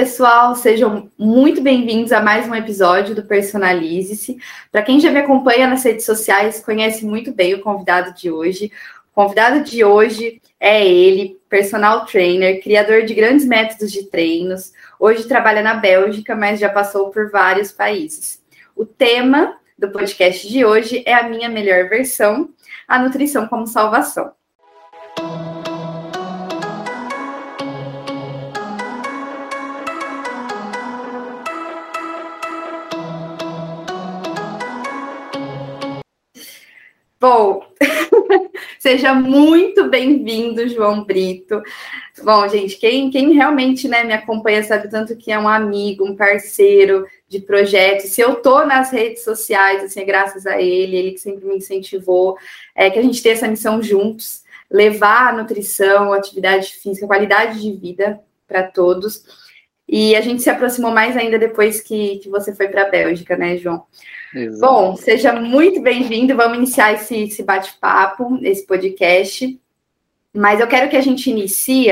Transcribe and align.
pessoal, 0.00 0.56
sejam 0.56 1.10
muito 1.18 1.60
bem-vindos 1.60 2.10
a 2.10 2.22
mais 2.22 2.48
um 2.48 2.54
episódio 2.54 3.14
do 3.14 3.22
Personalize-se. 3.22 4.38
Para 4.72 4.80
quem 4.80 4.98
já 4.98 5.10
me 5.10 5.18
acompanha 5.18 5.68
nas 5.68 5.84
redes 5.84 6.06
sociais, 6.06 6.64
conhece 6.64 7.04
muito 7.04 7.34
bem 7.34 7.52
o 7.52 7.60
convidado 7.60 8.14
de 8.14 8.30
hoje. 8.30 8.72
O 9.12 9.14
convidado 9.14 9.62
de 9.62 9.84
hoje 9.84 10.40
é 10.58 10.82
ele, 10.82 11.38
personal 11.50 12.06
trainer, 12.06 12.62
criador 12.62 13.02
de 13.02 13.12
grandes 13.12 13.44
métodos 13.44 13.92
de 13.92 14.04
treinos. 14.04 14.72
Hoje 14.98 15.28
trabalha 15.28 15.60
na 15.60 15.74
Bélgica, 15.74 16.34
mas 16.34 16.58
já 16.58 16.70
passou 16.70 17.10
por 17.10 17.30
vários 17.30 17.70
países. 17.70 18.42
O 18.74 18.86
tema 18.86 19.58
do 19.78 19.90
podcast 19.90 20.48
de 20.48 20.64
hoje 20.64 21.02
é 21.04 21.12
a 21.12 21.28
minha 21.28 21.50
melhor 21.50 21.90
versão, 21.90 22.48
a 22.88 22.98
nutrição 22.98 23.46
como 23.46 23.66
salvação. 23.66 24.32
Bom, 37.20 37.62
seja 38.80 39.12
muito 39.12 39.90
bem-vindo, 39.90 40.66
João 40.66 41.04
Brito. 41.04 41.62
Bom, 42.22 42.48
gente, 42.48 42.78
quem, 42.78 43.10
quem 43.10 43.34
realmente 43.34 43.86
né, 43.86 44.04
me 44.04 44.14
acompanha 44.14 44.62
sabe 44.62 44.88
tanto 44.88 45.14
que 45.14 45.30
é 45.30 45.38
um 45.38 45.46
amigo, 45.46 46.02
um 46.02 46.16
parceiro 46.16 47.06
de 47.28 47.38
projetos. 47.38 48.08
Se 48.08 48.22
eu 48.22 48.36
tô 48.36 48.64
nas 48.64 48.90
redes 48.90 49.22
sociais, 49.22 49.84
assim, 49.84 50.00
é 50.00 50.04
graças 50.04 50.46
a 50.46 50.58
ele, 50.62 50.96
ele 50.96 51.12
que 51.12 51.20
sempre 51.20 51.44
me 51.44 51.56
incentivou, 51.56 52.38
é 52.74 52.88
que 52.88 52.98
a 52.98 53.02
gente 53.02 53.22
tem 53.22 53.32
essa 53.32 53.46
missão 53.46 53.82
juntos, 53.82 54.42
levar 54.70 55.28
a 55.28 55.36
nutrição, 55.36 56.14
atividade 56.14 56.72
física, 56.72 57.06
qualidade 57.06 57.60
de 57.60 57.70
vida 57.70 58.18
para 58.48 58.62
todos. 58.62 59.24
E 59.86 60.16
a 60.16 60.22
gente 60.22 60.40
se 60.40 60.48
aproximou 60.48 60.90
mais 60.90 61.18
ainda 61.18 61.38
depois 61.38 61.82
que, 61.82 62.16
que 62.20 62.30
você 62.30 62.54
foi 62.54 62.68
para 62.68 62.84
a 62.84 62.90
Bélgica, 62.90 63.36
né, 63.36 63.58
João? 63.58 63.84
Exato. 64.34 64.72
Bom, 64.72 64.96
seja 64.96 65.32
muito 65.32 65.80
bem-vindo. 65.80 66.36
Vamos 66.36 66.58
iniciar 66.58 66.92
esse, 66.92 67.24
esse 67.24 67.42
bate-papo, 67.42 68.38
esse 68.42 68.64
podcast. 68.64 69.60
Mas 70.32 70.60
eu 70.60 70.68
quero 70.68 70.88
que 70.88 70.96
a 70.96 71.00
gente 71.00 71.28
inicie 71.28 71.90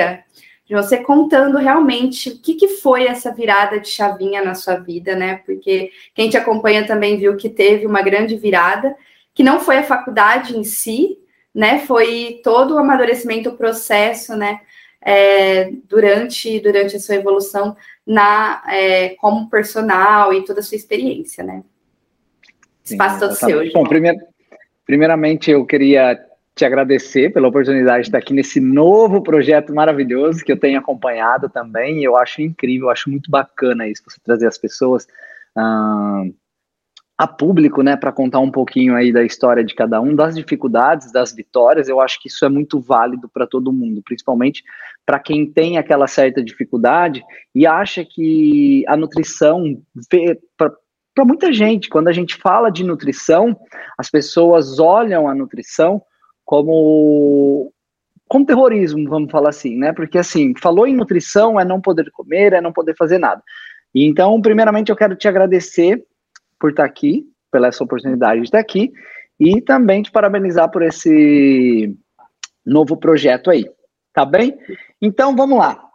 de 0.64 0.74
você 0.74 0.98
contando 0.98 1.58
realmente 1.58 2.28
o 2.28 2.38
que, 2.38 2.54
que 2.54 2.68
foi 2.68 3.06
essa 3.06 3.34
virada 3.34 3.80
de 3.80 3.88
chavinha 3.88 4.44
na 4.44 4.54
sua 4.54 4.76
vida, 4.76 5.16
né? 5.16 5.38
Porque 5.44 5.90
quem 6.14 6.28
te 6.28 6.36
acompanha 6.36 6.86
também 6.86 7.16
viu 7.16 7.36
que 7.36 7.48
teve 7.48 7.86
uma 7.86 8.02
grande 8.02 8.36
virada, 8.36 8.94
que 9.34 9.42
não 9.42 9.58
foi 9.58 9.78
a 9.78 9.82
faculdade 9.84 10.56
em 10.56 10.62
si, 10.62 11.18
né? 11.52 11.80
Foi 11.80 12.40
todo 12.44 12.74
o 12.74 12.78
amadurecimento, 12.78 13.48
o 13.48 13.56
processo, 13.56 14.36
né? 14.36 14.60
É, 15.00 15.70
durante, 15.88 16.60
durante 16.60 16.96
a 16.96 17.00
sua 17.00 17.14
evolução 17.14 17.76
na 18.06 18.62
é, 18.68 19.10
como 19.20 19.48
personal 19.48 20.34
e 20.34 20.44
toda 20.44 20.60
a 20.60 20.62
sua 20.62 20.76
experiência, 20.76 21.42
né? 21.42 21.62
Espaço 22.92 23.20
todo 23.20 23.34
seu. 23.34 23.72
Bom, 23.72 23.84
primeir, 23.84 24.16
primeiramente 24.86 25.50
eu 25.50 25.64
queria 25.64 26.18
te 26.54 26.64
agradecer 26.64 27.32
pela 27.32 27.48
oportunidade 27.48 28.02
de 28.02 28.08
estar 28.08 28.18
aqui 28.18 28.34
nesse 28.34 28.60
novo 28.60 29.22
projeto 29.22 29.72
maravilhoso 29.72 30.44
que 30.44 30.50
eu 30.50 30.58
tenho 30.58 30.78
acompanhado 30.78 31.48
também. 31.48 32.02
Eu 32.02 32.16
acho 32.16 32.42
incrível, 32.42 32.86
eu 32.86 32.90
acho 32.90 33.08
muito 33.08 33.30
bacana 33.30 33.86
isso, 33.86 34.02
você 34.04 34.18
trazer 34.24 34.46
as 34.46 34.58
pessoas 34.58 35.06
uh, 35.56 36.34
a 37.16 37.26
público, 37.26 37.82
né, 37.82 37.96
para 37.96 38.12
contar 38.12 38.38
um 38.38 38.50
pouquinho 38.50 38.94
aí 38.94 39.12
da 39.12 39.24
história 39.24 39.64
de 39.64 39.74
cada 39.74 40.00
um, 40.00 40.14
das 40.14 40.36
dificuldades, 40.36 41.12
das 41.12 41.32
vitórias. 41.32 41.88
Eu 41.88 42.00
acho 42.00 42.20
que 42.20 42.28
isso 42.28 42.44
é 42.44 42.48
muito 42.48 42.80
válido 42.80 43.28
para 43.28 43.46
todo 43.46 43.72
mundo, 43.72 44.00
principalmente 44.04 44.62
para 45.04 45.18
quem 45.18 45.44
tem 45.44 45.78
aquela 45.78 46.06
certa 46.06 46.42
dificuldade 46.42 47.24
e 47.54 47.66
acha 47.66 48.04
que 48.04 48.84
a 48.86 48.96
nutrição 48.96 49.82
para 51.18 51.24
muita 51.24 51.52
gente, 51.52 51.88
quando 51.88 52.06
a 52.06 52.12
gente 52.12 52.36
fala 52.36 52.70
de 52.70 52.84
nutrição, 52.84 53.58
as 53.98 54.08
pessoas 54.08 54.78
olham 54.78 55.26
a 55.26 55.34
nutrição 55.34 56.00
como 56.44 57.72
como 58.28 58.46
terrorismo, 58.46 59.08
vamos 59.08 59.28
falar 59.28 59.48
assim, 59.48 59.76
né? 59.76 59.92
Porque 59.92 60.16
assim, 60.16 60.54
falou 60.56 60.86
em 60.86 60.94
nutrição 60.94 61.58
é 61.58 61.64
não 61.64 61.80
poder 61.80 62.08
comer, 62.12 62.52
é 62.52 62.60
não 62.60 62.72
poder 62.72 62.94
fazer 62.94 63.18
nada. 63.18 63.42
E 63.92 64.06
então, 64.06 64.40
primeiramente, 64.40 64.90
eu 64.90 64.96
quero 64.96 65.16
te 65.16 65.26
agradecer 65.26 66.00
por 66.60 66.70
estar 66.70 66.84
aqui, 66.84 67.24
pela 67.50 67.66
essa 67.66 67.82
oportunidade 67.82 68.40
de 68.40 68.46
estar 68.46 68.60
aqui, 68.60 68.92
e 69.40 69.60
também 69.60 70.02
te 70.02 70.12
parabenizar 70.12 70.70
por 70.70 70.82
esse 70.82 71.96
novo 72.64 72.96
projeto 72.96 73.50
aí, 73.50 73.68
tá 74.12 74.24
bem? 74.24 74.56
Então, 75.02 75.34
vamos 75.34 75.58
lá 75.58 75.87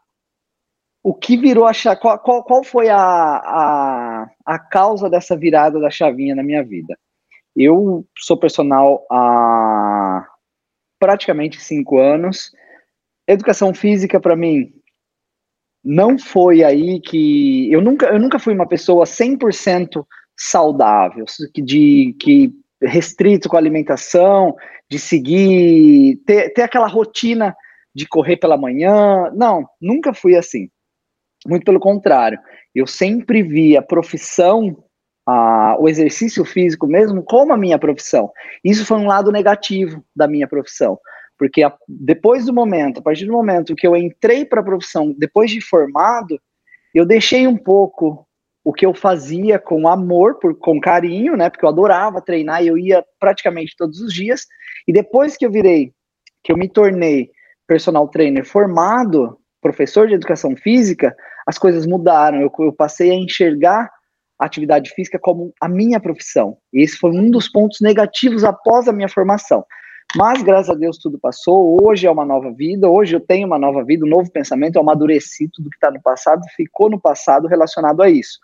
o 1.03 1.13
que 1.13 1.35
virou 1.35 1.65
a 1.65 1.73
chave, 1.73 1.99
qual, 1.99 2.17
qual, 2.17 2.43
qual 2.43 2.63
foi 2.63 2.87
a, 2.87 2.97
a, 2.97 4.27
a 4.45 4.57
causa 4.57 5.09
dessa 5.09 5.35
virada 5.35 5.77
da 5.79 5.89
chavinha 5.89 6.33
na 6.33 6.41
minha 6.41 6.63
vida? 6.63 6.97
Eu 7.53 8.07
sou 8.17 8.37
personal 8.37 9.05
há 9.11 10.25
praticamente 10.97 11.59
cinco 11.59 11.99
anos. 11.99 12.51
Educação 13.27 13.73
física, 13.73 14.19
para 14.19 14.35
mim, 14.35 14.73
não 15.83 16.17
foi 16.17 16.63
aí 16.63 17.01
que. 17.01 17.71
Eu 17.71 17.81
nunca, 17.81 18.07
eu 18.07 18.19
nunca 18.19 18.39
fui 18.39 18.53
uma 18.53 18.67
pessoa 18.67 19.03
100% 19.03 20.05
saudável, 20.37 21.25
de, 21.53 22.15
que 22.19 22.51
restrito 22.81 23.49
com 23.49 23.57
a 23.57 23.59
alimentação, 23.59 24.55
de 24.89 24.97
seguir, 24.97 26.21
ter, 26.25 26.53
ter 26.53 26.61
aquela 26.61 26.87
rotina 26.87 27.55
de 27.93 28.07
correr 28.07 28.37
pela 28.37 28.57
manhã. 28.57 29.29
Não, 29.35 29.67
nunca 29.81 30.13
fui 30.13 30.35
assim. 30.35 30.69
Muito 31.47 31.65
pelo 31.65 31.79
contrário, 31.79 32.39
eu 32.73 32.87
sempre 32.87 33.43
vi 33.43 33.75
a 33.75 33.81
profissão, 33.81 34.83
a, 35.27 35.75
o 35.79 35.89
exercício 35.89 36.43
físico 36.45 36.87
mesmo, 36.87 37.23
como 37.23 37.53
a 37.53 37.57
minha 37.57 37.77
profissão. 37.77 38.31
Isso 38.63 38.85
foi 38.85 38.97
um 38.97 39.07
lado 39.07 39.31
negativo 39.31 40.03
da 40.15 40.27
minha 40.27 40.47
profissão, 40.47 40.97
porque 41.37 41.63
a, 41.63 41.73
depois 41.87 42.45
do 42.45 42.53
momento, 42.53 42.99
a 42.99 43.03
partir 43.03 43.25
do 43.25 43.33
momento 43.33 43.75
que 43.75 43.85
eu 43.85 43.95
entrei 43.95 44.45
para 44.45 44.61
a 44.61 44.63
profissão, 44.63 45.13
depois 45.17 45.51
de 45.51 45.61
formado, 45.61 46.39
eu 46.93 47.05
deixei 47.05 47.47
um 47.47 47.57
pouco 47.57 48.27
o 48.63 48.71
que 48.71 48.85
eu 48.85 48.93
fazia 48.93 49.59
com 49.59 49.87
amor, 49.87 50.39
por, 50.39 50.57
com 50.57 50.79
carinho, 50.79 51.35
né? 51.35 51.49
Porque 51.49 51.65
eu 51.65 51.69
adorava 51.69 52.21
treinar 52.21 52.63
e 52.63 52.67
eu 52.67 52.77
ia 52.77 53.03
praticamente 53.19 53.75
todos 53.77 53.99
os 53.99 54.13
dias. 54.13 54.45
E 54.87 54.93
depois 54.93 55.35
que 55.35 55.45
eu 55.45 55.51
virei, 55.51 55.91
que 56.43 56.51
eu 56.51 56.57
me 56.57 56.69
tornei 56.69 57.29
personal 57.67 58.07
trainer 58.07 58.45
formado, 58.45 59.37
professor 59.61 60.07
de 60.07 60.13
educação 60.13 60.55
física, 60.55 61.15
as 61.47 61.57
coisas 61.57 61.85
mudaram. 61.85 62.41
Eu, 62.41 62.51
eu 62.59 62.73
passei 62.73 63.11
a 63.11 63.15
enxergar 63.15 63.89
a 64.39 64.45
atividade 64.45 64.91
física 64.91 65.19
como 65.19 65.53
a 65.59 65.69
minha 65.69 65.99
profissão. 65.99 66.57
E 66.73 66.81
esse 66.81 66.97
foi 66.97 67.11
um 67.11 67.29
dos 67.29 67.47
pontos 67.47 67.79
negativos 67.81 68.43
após 68.43 68.87
a 68.87 68.93
minha 68.93 69.09
formação. 69.09 69.65
Mas, 70.15 70.43
graças 70.43 70.69
a 70.69 70.75
Deus, 70.75 70.97
tudo 70.97 71.17
passou. 71.17 71.83
Hoje 71.83 72.05
é 72.05 72.11
uma 72.11 72.25
nova 72.25 72.51
vida. 72.51 72.89
Hoje 72.89 73.15
eu 73.15 73.19
tenho 73.19 73.47
uma 73.47 73.57
nova 73.57 73.83
vida, 73.83 74.05
um 74.05 74.09
novo 74.09 74.31
pensamento. 74.31 74.75
Eu 74.75 74.81
amadureci 74.81 75.49
tudo 75.51 75.69
que 75.69 75.77
está 75.77 75.89
no 75.89 76.01
passado, 76.01 76.41
ficou 76.55 76.89
no 76.89 76.99
passado 76.99 77.47
relacionado 77.47 78.01
a 78.01 78.09
isso. 78.09 78.37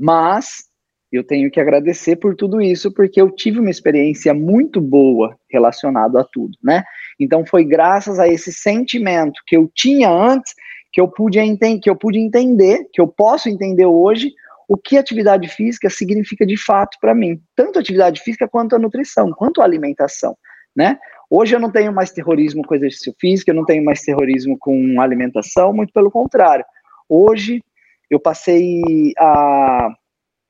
Mas 0.00 0.64
eu 1.12 1.22
tenho 1.22 1.50
que 1.50 1.60
agradecer 1.60 2.16
por 2.16 2.34
tudo 2.34 2.60
isso, 2.60 2.90
porque 2.90 3.20
eu 3.20 3.30
tive 3.30 3.60
uma 3.60 3.70
experiência 3.70 4.32
muito 4.32 4.80
boa 4.80 5.36
relacionado 5.50 6.16
a 6.16 6.24
tudo, 6.24 6.56
né? 6.62 6.82
Então 7.20 7.44
foi 7.44 7.64
graças 7.64 8.18
a 8.18 8.26
esse 8.26 8.50
sentimento 8.50 9.40
que 9.46 9.56
eu 9.56 9.70
tinha 9.74 10.10
antes 10.10 10.54
que 10.92 11.00
eu 11.00 11.08
pude 11.08 11.38
entender, 11.38 11.80
que 11.80 11.90
eu 11.90 11.96
pude 11.96 12.18
entender, 12.18 12.86
que 12.92 13.00
eu 13.00 13.08
posso 13.08 13.48
entender 13.48 13.86
hoje 13.86 14.32
o 14.68 14.76
que 14.76 14.96
atividade 14.96 15.48
física 15.48 15.88
significa 15.90 16.46
de 16.46 16.56
fato 16.56 16.98
para 17.00 17.14
mim, 17.14 17.40
tanto 17.56 17.78
atividade 17.78 18.20
física 18.20 18.48
quanto 18.48 18.76
a 18.76 18.78
nutrição, 18.78 19.30
quanto 19.32 19.60
a 19.60 19.64
alimentação, 19.64 20.36
né? 20.74 20.98
Hoje 21.28 21.56
eu 21.56 21.60
não 21.60 21.70
tenho 21.70 21.92
mais 21.92 22.12
terrorismo 22.12 22.62
com 22.62 22.74
exercício 22.74 23.14
físico, 23.18 23.50
eu 23.50 23.54
não 23.54 23.64
tenho 23.64 23.84
mais 23.84 24.02
terrorismo 24.02 24.56
com 24.58 25.00
alimentação, 25.00 25.72
muito 25.72 25.92
pelo 25.92 26.10
contrário. 26.10 26.64
Hoje 27.08 27.62
eu 28.10 28.20
passei 28.20 28.82
a 29.18 29.94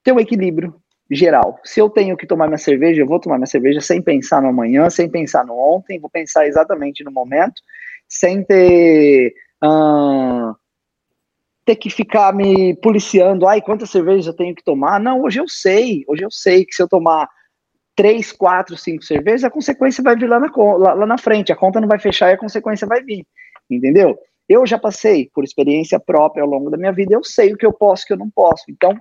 ter 0.03 0.12
um 0.12 0.19
equilíbrio 0.19 0.75
geral. 1.09 1.61
Se 1.62 1.81
eu 1.81 1.88
tenho 1.88 2.17
que 2.17 2.27
tomar 2.27 2.49
minha 2.49 2.59
cerveja, 2.59 3.00
eu 3.00 3.06
vou 3.06 3.21
tomar 3.21 3.37
minha 3.37 3.47
cerveja 3.47 3.81
sem 3.81 4.03
pensar 4.03 4.43
no 4.43 4.49
amanhã, 4.49 4.91
sem 4.91 5.09
pensar 5.09 5.45
no 5.45 5.56
ontem, 5.56 6.00
vou 6.00 6.11
pensar 6.11 6.47
exatamente 6.47 7.05
no 7.05 7.12
momento, 7.12 7.61
sem 8.09 8.43
ter 8.43 9.33
ter 11.64 11.76
que 11.76 11.88
ficar 11.91 12.35
me 12.35 12.75
policiando, 12.76 13.47
ai, 13.47 13.61
quantas 13.61 13.91
cervejas 13.91 14.26
eu 14.26 14.35
tenho 14.35 14.55
que 14.55 14.64
tomar. 14.64 14.99
Não, 14.99 15.23
hoje 15.23 15.41
eu 15.41 15.49
sei, 15.49 16.05
hoje 16.09 16.25
eu 16.25 16.31
sei 16.31 16.64
que 16.64 16.75
se 16.75 16.82
eu 16.82 16.88
tomar 16.88 17.29
três, 17.94 18.32
quatro, 18.32 18.76
cinco 18.76 19.05
cervejas, 19.05 19.44
a 19.44 19.50
consequência 19.50 20.03
vai 20.03 20.17
vir 20.17 20.29
lá 20.29 20.41
na, 20.41 20.50
lá, 20.56 20.94
lá 20.94 21.06
na 21.06 21.19
frente, 21.19 21.53
a 21.53 21.56
conta 21.56 21.81
não 21.81 21.88
vai 21.88 21.99
fechar 21.99 22.31
e 22.31 22.35
a 22.35 22.38
consequência 22.38 22.87
vai 22.87 23.03
vir, 23.03 23.26
entendeu? 23.70 24.19
Eu 24.49 24.67
já 24.67 24.79
passei 24.79 25.31
por 25.32 25.44
experiência 25.44 26.00
própria 26.00 26.43
ao 26.43 26.49
longo 26.49 26.70
da 26.70 26.76
minha 26.76 26.93
vida, 26.93 27.14
eu 27.14 27.23
sei 27.23 27.53
o 27.53 27.56
que 27.56 27.67
eu 27.67 27.73
posso 27.73 28.03
e 28.03 28.05
o 28.05 28.06
que 28.09 28.12
eu 28.14 28.19
não 28.19 28.31
posso. 28.31 28.64
Então, 28.69 28.97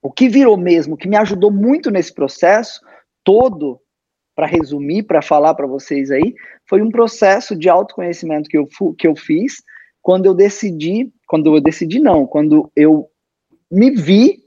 o 0.00 0.10
que 0.10 0.28
virou 0.28 0.56
mesmo, 0.56 0.96
que 0.96 1.08
me 1.08 1.16
ajudou 1.16 1.50
muito 1.50 1.90
nesse 1.90 2.14
processo 2.14 2.80
todo, 3.22 3.80
para 4.34 4.46
resumir, 4.46 5.02
para 5.02 5.20
falar 5.20 5.54
para 5.54 5.66
vocês 5.66 6.10
aí, 6.10 6.34
foi 6.66 6.80
um 6.80 6.90
processo 6.90 7.54
de 7.54 7.68
autoconhecimento 7.68 8.48
que 8.48 8.56
eu, 8.56 8.66
que 8.96 9.06
eu 9.06 9.14
fiz, 9.14 9.62
quando 10.02 10.26
eu 10.26 10.34
decidi, 10.34 11.10
quando 11.26 11.54
eu 11.54 11.60
decidi 11.60 12.00
não, 12.00 12.26
quando 12.26 12.70
eu 12.74 13.08
me 13.70 13.90
vi 13.90 14.42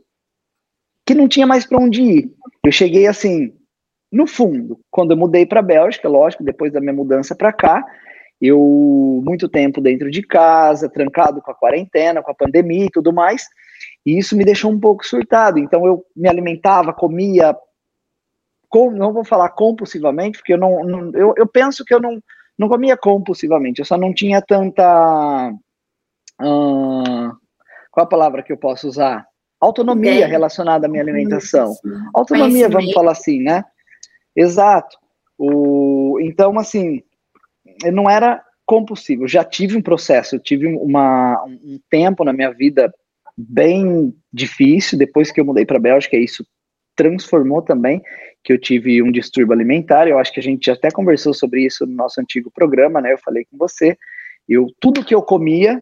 que 1.06 1.16
não 1.16 1.28
tinha 1.28 1.48
mais 1.48 1.66
para 1.66 1.82
onde 1.82 2.02
ir. 2.02 2.32
Eu 2.64 2.72
cheguei 2.72 3.08
assim, 3.08 3.54
no 4.12 4.28
fundo, 4.28 4.80
quando 4.92 5.12
eu 5.12 5.18
mudei 5.18 5.46
para 5.46 5.62
Bélgica, 5.62 6.10
lógico, 6.10 6.44
depois 6.44 6.74
da 6.74 6.82
minha 6.82 6.94
mudança 6.94 7.36
para 7.36 7.54
cá, 7.54 7.84
eu 8.42 9.22
muito 9.24 9.48
tempo 9.48 9.80
dentro 9.80 10.12
de 10.12 10.22
casa, 10.22 10.90
trancado 10.90 11.42
com 11.42 11.52
a 11.52 11.56
quarentena, 11.56 12.22
com 12.22 12.32
a 12.32 12.36
pandemia 12.36 12.86
e 12.86 12.92
tudo 12.92 13.14
mais, 13.14 13.48
e 14.06 14.18
isso 14.18 14.36
me 14.36 14.44
deixou 14.44 14.72
um 14.72 14.80
pouco 14.80 15.06
surtado. 15.06 15.58
Então 15.58 15.86
eu 15.86 16.06
me 16.16 16.28
alimentava, 16.28 16.94
comia, 16.94 17.56
com, 18.68 18.92
não 18.92 19.14
vou 19.14 19.24
falar 19.24 19.50
compulsivamente, 19.50 20.40
porque 20.40 20.54
eu 20.54 20.58
não, 20.58 20.84
não 20.84 21.12
eu, 21.14 21.34
eu 21.38 21.48
penso 21.48 21.86
que 21.86 21.94
eu 21.94 22.00
não 22.00 22.22
não 22.58 22.68
comia 22.68 22.96
compulsivamente, 22.98 23.80
eu 23.80 23.86
só 23.86 23.98
não 23.98 24.14
tinha 24.14 24.42
tanta 24.42 25.52
uh, 26.42 27.36
qual 27.96 28.06
a 28.06 28.10
palavra 28.10 28.44
que 28.44 28.52
eu 28.52 28.58
posso 28.58 28.90
usar? 28.90 29.26
Autonomia 29.60 30.28
relacionada 30.28 30.86
à 30.86 30.90
minha 30.90 31.02
alimentação. 31.02 31.74
Autonomia, 32.14 32.68
vamos 32.68 32.92
falar 32.92 33.14
assim, 33.14 33.42
né? 33.42 33.64
Exato. 34.36 34.98
O, 35.38 36.20
então, 36.22 36.60
assim, 36.60 37.02
não 37.94 38.10
era 38.10 38.44
compulsivo. 38.66 39.30
Já 39.30 39.46
tive 39.46 39.78
um 39.78 39.82
processo, 39.82 40.36
eu 40.36 40.40
tive 40.42 40.68
uma, 40.68 41.42
um 41.46 41.80
tempo 41.90 42.26
na 42.26 42.34
minha 42.34 42.52
vida 42.52 42.94
bem 43.38 44.14
difícil 44.32 44.98
depois 44.98 45.32
que 45.32 45.40
eu 45.40 45.46
mudei 45.46 45.66
para 45.66 45.78
a 45.78 45.82
Bélgica. 45.82 46.18
Isso 46.18 46.46
transformou 46.96 47.62
também 47.62 48.02
que 48.44 48.54
eu 48.54 48.60
tive 48.60 49.02
um 49.02 49.12
distúrbio 49.12 49.54
alimentar. 49.54 50.08
Eu 50.08 50.20
acho 50.20 50.32
que 50.32 50.40
a 50.40 50.44
gente 50.44 50.70
até 50.70 50.90
conversou 50.92 51.34
sobre 51.34 51.66
isso 51.66 51.86
no 51.86 51.94
nosso 51.94 52.22
antigo 52.22 52.52
programa, 52.52 53.02
né? 53.02 53.14
Eu 53.14 53.18
falei 53.18 53.46
com 53.46 53.58
você. 53.58 53.98
Eu 54.48 54.68
tudo 54.80 55.04
que 55.04 55.16
eu 55.16 55.22
comia, 55.22 55.82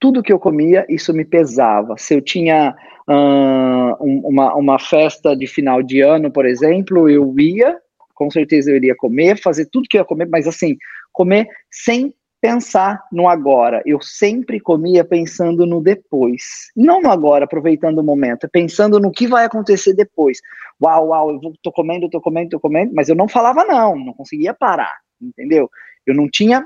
tudo 0.00 0.22
que 0.22 0.32
eu 0.32 0.38
comia, 0.38 0.84
isso 0.88 1.14
me 1.14 1.24
pesava. 1.24 1.96
Se 1.96 2.14
eu 2.14 2.20
tinha 2.20 2.74
uh, 3.08 4.04
uma, 4.04 4.54
uma 4.54 4.78
festa 4.78 5.36
de 5.36 5.46
final 5.46 5.82
de 5.82 6.00
ano, 6.00 6.30
por 6.30 6.44
exemplo, 6.44 7.08
eu 7.08 7.34
ia, 7.38 7.78
com 8.14 8.30
certeza 8.30 8.70
eu 8.70 8.76
iria 8.76 8.96
comer, 8.96 9.40
fazer 9.40 9.66
tudo 9.66 9.88
que 9.88 9.96
eu 9.96 10.00
ia 10.00 10.04
comer, 10.04 10.28
mas 10.28 10.46
assim, 10.46 10.76
comer 11.12 11.46
sem 11.70 12.12
pensar 12.40 13.02
no 13.10 13.28
agora. 13.28 13.82
Eu 13.84 14.00
sempre 14.00 14.60
comia 14.60 15.04
pensando 15.04 15.66
no 15.66 15.80
depois. 15.80 16.70
Não 16.76 17.00
no 17.00 17.10
agora, 17.10 17.44
aproveitando 17.44 17.98
o 17.98 18.04
momento, 18.04 18.48
pensando 18.50 19.00
no 19.00 19.10
que 19.10 19.26
vai 19.26 19.44
acontecer 19.44 19.94
depois. 19.94 20.40
Uau, 20.82 21.08
uau, 21.08 21.30
eu 21.32 21.52
tô 21.62 21.72
comendo, 21.72 22.08
tô 22.10 22.20
comendo, 22.20 22.50
tô 22.50 22.60
comendo, 22.60 22.92
mas 22.94 23.08
eu 23.08 23.14
não 23.14 23.28
falava 23.28 23.64
não, 23.64 23.96
não 23.96 24.12
conseguia 24.12 24.54
parar, 24.54 24.94
entendeu? 25.20 25.70
Eu 26.06 26.14
não 26.14 26.28
tinha 26.28 26.64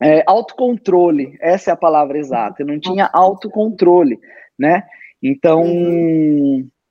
é, 0.00 0.22
autocontrole, 0.26 1.36
essa 1.40 1.70
é 1.70 1.72
a 1.72 1.76
palavra 1.76 2.18
exata, 2.18 2.62
eu 2.62 2.66
não 2.66 2.78
tinha 2.78 3.08
autocontrole, 3.12 4.18
né? 4.58 4.84
Então, 5.22 5.64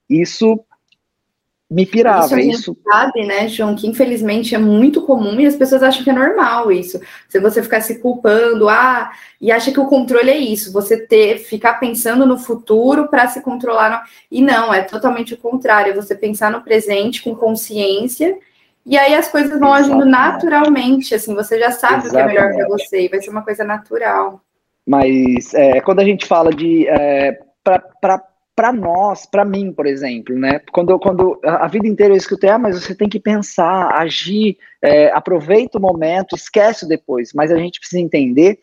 isso 0.09 0.63
me 1.71 1.85
pirava. 1.85 2.25
Isso 2.25 2.35
a 2.35 2.41
gente 2.41 2.55
isso... 2.55 2.77
sabe, 2.83 3.25
né, 3.25 3.47
João, 3.47 3.73
que 3.73 3.87
infelizmente 3.87 4.53
é 4.53 4.57
muito 4.57 5.03
comum 5.03 5.39
e 5.39 5.45
as 5.45 5.55
pessoas 5.55 5.81
acham 5.81 6.03
que 6.03 6.09
é 6.09 6.13
normal 6.13 6.69
isso. 6.69 6.99
Se 7.29 7.39
você 7.39 7.63
ficar 7.63 7.79
se 7.79 7.99
culpando, 7.99 8.67
ah, 8.67 9.09
e 9.39 9.49
acha 9.53 9.71
que 9.71 9.79
o 9.79 9.85
controle 9.85 10.29
é 10.29 10.37
isso, 10.37 10.73
você 10.73 10.97
ter, 10.97 11.37
ficar 11.37 11.75
pensando 11.75 12.25
no 12.25 12.37
futuro 12.37 13.07
para 13.07 13.25
se 13.29 13.39
controlar. 13.41 13.89
No... 13.89 13.99
E 14.29 14.41
não, 14.41 14.73
é 14.73 14.81
totalmente 14.81 15.33
o 15.33 15.37
contrário, 15.37 15.91
é 15.91 15.95
você 15.95 16.13
pensar 16.13 16.51
no 16.51 16.61
presente 16.61 17.23
com 17.23 17.33
consciência. 17.33 18.37
E 18.85 18.97
aí 18.97 19.15
as 19.15 19.29
coisas 19.29 19.57
vão 19.57 19.69
Exatamente. 19.69 19.91
agindo 19.91 20.05
naturalmente, 20.05 21.15
assim, 21.15 21.33
você 21.33 21.57
já 21.57 21.71
sabe 21.71 22.07
Exatamente. 22.07 22.09
o 22.09 22.11
que 22.11 22.17
é 22.17 22.25
melhor 22.25 22.53
para 22.53 22.67
você, 22.67 23.05
e 23.05 23.07
vai 23.07 23.21
ser 23.21 23.29
uma 23.29 23.43
coisa 23.43 23.63
natural. 23.63 24.41
Mas 24.85 25.53
é, 25.53 25.79
quando 25.79 26.01
a 26.01 26.03
gente 26.03 26.25
fala 26.25 26.51
de 26.51 26.85
é, 26.89 27.39
para 27.63 28.21
para 28.55 28.71
nós, 28.71 29.25
para 29.25 29.45
mim, 29.45 29.71
por 29.71 29.85
exemplo, 29.85 30.37
né? 30.37 30.61
Quando, 30.71 30.97
quando 30.99 31.39
a 31.43 31.67
vida 31.67 31.87
inteira 31.87 32.13
eu 32.13 32.17
escutei, 32.17 32.49
ah, 32.49 32.59
mas 32.59 32.81
você 32.81 32.93
tem 32.93 33.09
que 33.09 33.19
pensar, 33.19 33.93
agir, 33.93 34.57
é, 34.81 35.11
aproveita 35.11 35.77
o 35.77 35.81
momento, 35.81 36.35
esquece 36.35 36.85
o 36.85 36.87
depois. 36.87 37.31
Mas 37.33 37.51
a 37.51 37.57
gente 37.57 37.79
precisa 37.79 38.01
entender 38.01 38.59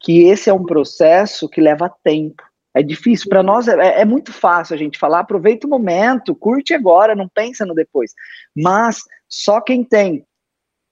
que 0.00 0.24
esse 0.24 0.48
é 0.48 0.52
um 0.54 0.64
processo 0.64 1.48
que 1.48 1.60
leva 1.60 1.92
tempo. 2.02 2.42
É 2.74 2.82
difícil. 2.82 3.28
Para 3.28 3.42
nós 3.42 3.68
é, 3.68 4.00
é, 4.00 4.04
muito 4.04 4.32
fácil 4.32 4.74
a 4.74 4.78
gente 4.78 4.98
falar, 4.98 5.20
aproveita 5.20 5.66
o 5.66 5.70
momento, 5.70 6.34
curte 6.34 6.72
agora, 6.72 7.14
não 7.14 7.28
pensa 7.28 7.66
no 7.66 7.74
depois. 7.74 8.12
Mas 8.56 9.02
só 9.28 9.60
quem 9.60 9.84
tem 9.84 10.24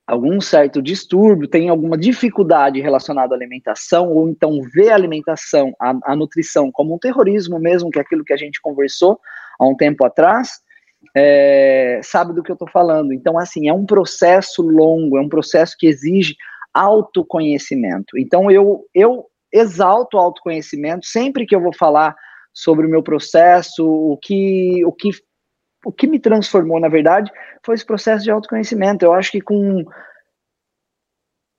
algum 0.05 0.41
certo 0.41 0.81
distúrbio, 0.81 1.47
tem 1.47 1.69
alguma 1.69 1.97
dificuldade 1.97 2.81
relacionada 2.81 3.33
à 3.33 3.37
alimentação, 3.37 4.09
ou 4.09 4.29
então 4.29 4.59
vê 4.73 4.89
a 4.89 4.95
alimentação, 4.95 5.73
a, 5.79 5.93
a, 6.05 6.15
nutrição 6.15 6.71
como 6.71 6.95
um 6.95 6.99
terrorismo 6.99 7.59
mesmo, 7.59 7.89
que 7.89 7.99
é 7.99 8.01
aquilo 8.01 8.25
que 8.25 8.33
a 8.33 8.37
gente 8.37 8.59
conversou 8.61 9.19
há 9.59 9.65
um 9.65 9.75
tempo 9.75 10.03
atrás, 10.05 10.59
é, 11.15 11.99
sabe 12.03 12.33
do 12.33 12.43
que 12.43 12.51
eu 12.51 12.55
estou 12.55 12.69
falando. 12.69 13.13
Então, 13.13 13.37
assim, 13.37 13.69
é 13.69 13.73
um 13.73 13.85
processo 13.85 14.61
longo, 14.61 15.17
é 15.17 15.21
um 15.21 15.29
processo 15.29 15.75
que 15.77 15.87
exige 15.87 16.35
autoconhecimento. 16.73 18.17
Então, 18.17 18.49
eu, 18.49 18.85
eu 18.93 19.25
exalto 19.51 20.17
o 20.17 20.19
autoconhecimento 20.19 21.05
sempre 21.05 21.45
que 21.45 21.55
eu 21.55 21.61
vou 21.61 21.73
falar 21.73 22.15
sobre 22.53 22.85
o 22.85 22.89
meu 22.89 23.01
processo, 23.01 23.85
o 23.85 24.17
que, 24.17 24.83
o 24.85 24.91
que 24.91 25.11
o 25.85 25.91
que 25.91 26.07
me 26.07 26.19
transformou, 26.19 26.79
na 26.79 26.89
verdade, 26.89 27.31
foi 27.65 27.75
esse 27.75 27.85
processo 27.85 28.23
de 28.23 28.31
autoconhecimento. 28.31 29.03
Eu 29.03 29.13
acho 29.13 29.31
que 29.31 29.41
com 29.41 29.85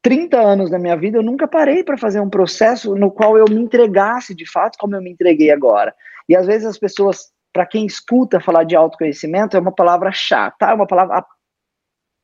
30 0.02 0.40
anos 0.40 0.70
da 0.70 0.78
minha 0.78 0.96
vida, 0.96 1.18
eu 1.18 1.22
nunca 1.22 1.46
parei 1.46 1.84
para 1.84 1.96
fazer 1.96 2.20
um 2.20 2.30
processo 2.30 2.94
no 2.94 3.10
qual 3.10 3.38
eu 3.38 3.44
me 3.48 3.56
entregasse 3.56 4.34
de 4.34 4.50
fato 4.50 4.76
como 4.78 4.96
eu 4.96 5.02
me 5.02 5.10
entreguei 5.10 5.50
agora. 5.50 5.94
E 6.28 6.36
às 6.36 6.46
vezes 6.46 6.66
as 6.66 6.78
pessoas, 6.78 7.30
para 7.52 7.66
quem 7.66 7.86
escuta 7.86 8.40
falar 8.40 8.64
de 8.64 8.74
autoconhecimento, 8.74 9.56
é 9.56 9.60
uma 9.60 9.74
palavra 9.74 10.10
chata, 10.12 10.66
é 10.66 10.74
uma 10.74 10.86
palavra. 10.86 11.18
Ah, 11.18 11.26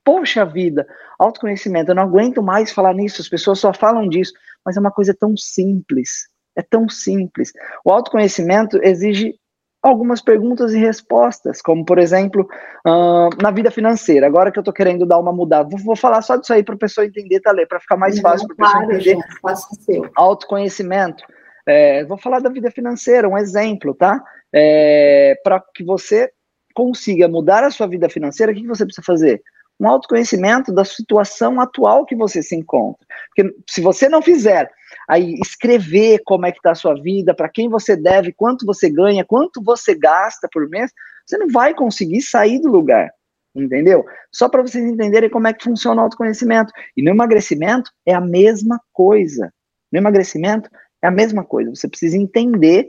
poxa 0.05 0.45
vida, 0.45 0.87
autoconhecimento, 1.19 1.91
eu 1.91 1.95
não 1.95 2.03
aguento 2.03 2.43
mais 2.43 2.73
falar 2.73 2.95
nisso, 2.95 3.21
as 3.21 3.29
pessoas 3.29 3.59
só 3.59 3.73
falam 3.73 4.09
disso, 4.09 4.33
mas 4.65 4.77
é 4.77 4.81
uma 4.81 4.91
coisa 4.91 5.15
tão 5.15 5.37
simples. 5.37 6.29
É 6.57 6.63
tão 6.63 6.89
simples. 6.89 7.53
O 7.85 7.93
autoconhecimento 7.93 8.81
exige 8.83 9.39
algumas 9.83 10.21
perguntas 10.21 10.73
e 10.73 10.79
respostas, 10.79 11.63
como 11.63 11.85
por 11.85 11.99
exemplo, 11.99 12.49
uh, 12.87 13.29
na 13.43 13.51
vida 13.51 13.71
financeira. 13.71 14.27
Agora 14.27 14.51
que 14.51 14.59
eu 14.59 14.63
estou 14.63 14.75
querendo 14.75 15.07
dar 15.07 15.19
uma 15.19 15.33
mudada, 15.33 15.69
vou, 15.69 15.79
vou 15.79 15.97
falar 15.97 16.23
só 16.23 16.37
disso 16.37 16.53
aí 16.53 16.63
para 16.63 16.75
a 16.75 16.79
pessoa 16.79 17.07
entender, 17.07 17.41
tá, 17.41 17.55
para 17.69 17.81
ficar 17.81 17.97
mais 17.97 18.19
fácil 18.21 18.49
para 18.49 18.67
a 18.67 18.69
pessoa 18.69 18.85
entender. 18.85 19.01
Gente, 19.01 20.11
autoconhecimento. 20.17 21.25
É, 21.67 22.05
vou 22.05 22.17
falar 22.17 22.41
da 22.41 22.49
vida 22.49 22.71
financeira, 22.71 23.29
um 23.29 23.37
exemplo, 23.37 23.95
tá? 23.95 24.23
É, 24.53 25.39
para 25.45 25.63
que 25.75 25.85
você 25.85 26.31
consiga 26.75 27.29
mudar 27.29 27.63
a 27.63 27.71
sua 27.71 27.87
vida 27.87 28.09
financeira, 28.09 28.53
o 28.53 28.55
que 28.55 28.67
você 28.67 28.85
precisa 28.85 29.05
fazer? 29.05 29.43
Um 29.81 29.89
autoconhecimento 29.89 30.73
da 30.73 30.85
situação 30.85 31.61
atual 31.61 32.05
que 32.05 32.17
você 32.17 32.43
se 32.43 32.57
encontra. 32.57 33.07
Porque 33.29 33.55
se 33.69 33.81
você 33.81 34.09
não 34.09 34.21
fizer 34.21 34.71
aí 35.09 35.35
escrever 35.41 36.21
como 36.25 36.47
é 36.47 36.53
que 36.53 36.59
está 36.59 36.73
a 36.73 36.75
sua 36.75 36.95
vida, 37.01 37.35
para 37.35 37.49
quem 37.49 37.69
você 37.69 37.97
deve, 37.97 38.33
quanto 38.33 38.67
você 38.67 38.91
ganha, 38.91 39.25
quanto 39.25 39.63
você 39.63 39.95
gasta 39.95 40.49
por 40.53 40.69
mês, 40.69 40.93
você 41.25 41.39
não 41.39 41.49
vai 41.49 41.75
conseguir 41.75 42.23
sair 42.23 42.59
do 42.59 42.69
lugar, 42.69 43.11
entendeu? 43.55 44.05
Só 44.33 44.49
para 44.49 44.63
vocês 44.63 44.85
entenderem 44.85 45.31
como 45.31 45.47
é 45.47 45.53
que 45.53 45.65
funciona 45.65 46.01
o 46.01 46.05
autoconhecimento. 46.05 46.73
E 46.97 47.03
no 47.03 47.11
emagrecimento 47.11 47.91
é 48.05 48.15
a 48.15 48.21
mesma 48.21 48.81
coisa. 48.93 49.53
No 49.93 49.99
emagrecimento 49.99 50.69
é 51.03 51.07
a 51.07 51.11
mesma 51.11 51.45
coisa. 51.45 51.71
Você 51.75 51.89
precisa 51.89 52.17
entender, 52.17 52.89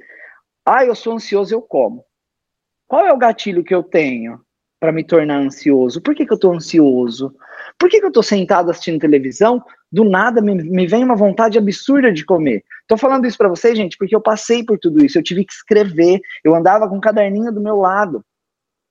ah, 0.65 0.86
eu 0.86 0.96
sou 0.96 1.13
ansioso, 1.13 1.53
eu 1.53 1.62
como. 1.62 2.03
Qual 2.88 3.05
é 3.05 3.13
o 3.13 3.17
gatilho 3.17 3.63
que 3.63 3.75
eu 3.75 3.84
tenho 3.84 4.41
para 4.79 4.91
me 4.91 5.03
tornar 5.03 5.41
ansioso? 5.41 6.01
Por 6.01 6.15
que, 6.15 6.25
que 6.25 6.31
eu 6.31 6.36
estou 6.36 6.53
ansioso? 6.53 7.36
Por 7.77 7.89
que, 7.89 8.00
que 8.00 8.05
eu 8.05 8.09
estou 8.09 8.24
sentado 8.24 8.71
assistindo 8.71 9.00
televisão? 9.00 9.62
Do 9.91 10.03
nada 10.03 10.41
me, 10.41 10.55
me 10.55 10.88
vem 10.88 11.03
uma 11.03 11.15
vontade 11.15 11.57
absurda 11.57 12.12
de 12.12 12.25
comer. 12.25 12.63
Estou 12.81 12.98
falando 12.98 13.25
isso 13.25 13.38
para 13.38 13.50
vocês, 13.50 13.77
gente, 13.77 13.98
porque 13.98 14.15
eu 14.15 14.21
passei 14.21 14.63
por 14.63 14.79
tudo 14.79 15.03
isso. 15.03 15.17
Eu 15.17 15.24
tive 15.24 15.43
que 15.43 15.53
escrever. 15.53 16.21
Eu 16.43 16.55
andava 16.55 16.88
com 16.88 16.98
um 16.98 17.01
caderninho 17.01 17.51
do 17.51 17.62
meu 17.62 17.75
lado. 17.75 18.24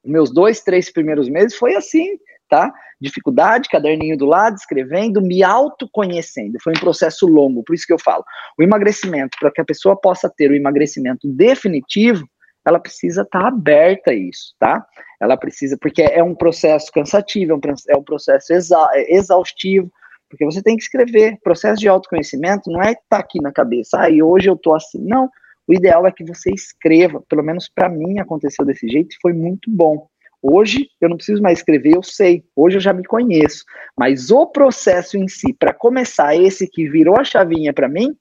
Meus 0.05 0.33
dois, 0.33 0.61
três 0.61 0.93
primeiros 0.93 1.29
meses 1.29 1.57
foi 1.57 1.75
assim, 1.75 2.19
tá? 2.49 2.73
Dificuldade, 3.01 3.69
caderninho 3.69 4.17
do 4.17 4.27
lado, 4.27 4.57
escrevendo, 4.57 5.23
me 5.23 5.43
autoconhecendo. 5.43 6.59
Foi 6.63 6.73
um 6.73 6.81
processo 6.81 7.27
longo, 7.27 7.63
por 7.63 7.75
isso 7.75 7.87
que 7.87 7.93
eu 7.93 7.99
falo. 7.99 8.25
O 8.59 8.63
emagrecimento, 8.63 9.37
para 9.41 9.51
que 9.51 9.61
a 9.61 9.65
pessoa 9.65 9.99
possa 10.01 10.31
ter 10.35 10.51
o 10.51 10.55
emagrecimento 10.55 11.29
definitivo, 11.29 12.27
ela 12.69 12.79
precisa 12.79 13.23
estar 13.23 13.41
tá 13.41 13.49
aberta 13.49 14.11
a 14.11 14.15
isso, 14.15 14.55
tá? 14.59 14.87
Ela 15.21 15.37
precisa, 15.37 15.77
porque 15.81 16.03
é 16.03 16.23
um 16.23 16.35
processo 16.35 16.93
cansativo, 16.93 17.53
é 17.53 17.55
um, 17.55 17.61
é 17.89 17.97
um 17.97 18.03
processo 18.03 18.53
exa, 18.53 18.89
é 18.93 19.15
exaustivo, 19.15 19.91
porque 20.29 20.45
você 20.45 20.63
tem 20.63 20.77
que 20.77 20.83
escrever. 20.83 21.39
Processo 21.43 21.81
de 21.81 21.89
autoconhecimento 21.89 22.71
não 22.71 22.83
é 22.83 22.93
estar 22.93 23.03
tá 23.09 23.19
aqui 23.19 23.41
na 23.41 23.53
cabeça, 23.53 24.01
ah, 24.01 24.11
e 24.11 24.23
hoje 24.23 24.49
eu 24.49 24.57
tô 24.57 24.75
assim. 24.75 25.03
Não, 25.03 25.29
o 25.67 25.75
ideal 25.75 26.07
é 26.07 26.13
que 26.13 26.25
você 26.25 26.51
escreva, 26.51 27.23
pelo 27.29 27.43
menos 27.43 27.69
para 27.69 27.89
mim 27.89 28.19
aconteceu 28.19 28.65
desse 28.65 28.89
jeito 28.89 29.15
e 29.15 29.21
foi 29.21 29.33
muito 29.33 29.71
bom. 29.71 30.09
Hoje 30.41 30.89
eu 31.01 31.09
não 31.09 31.17
preciso 31.17 31.43
mais 31.43 31.59
escrever, 31.59 31.97
eu 31.97 32.03
sei. 32.03 32.45
Hoje 32.55 32.77
eu 32.77 32.81
já 32.81 32.93
me 32.93 33.05
conheço. 33.05 33.65
Mas 33.99 34.31
o 34.31 34.47
processo 34.47 35.17
em 35.17 35.27
si, 35.27 35.53
para 35.53 35.75
começar, 35.75 36.37
esse 36.37 36.69
que 36.69 36.89
virou 36.89 37.19
a 37.19 37.25
chavinha 37.25 37.73
para 37.73 37.89
mim, 37.89 38.17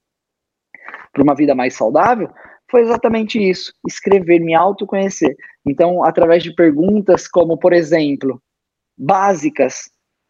para 1.14 1.24
uma 1.24 1.36
vida 1.36 1.54
mais 1.54 1.76
saudável, 1.76 2.30
foi 2.70 2.82
exatamente 2.82 3.40
isso: 3.40 3.74
escrever, 3.88 4.40
me 4.40 4.54
autoconhecer. 4.54 5.36
Então, 5.66 6.04
através 6.04 6.44
de 6.44 6.54
perguntas 6.54 7.28
como, 7.28 7.58
por 7.58 7.74
exemplo, 7.74 8.42
básicas: 8.98 9.90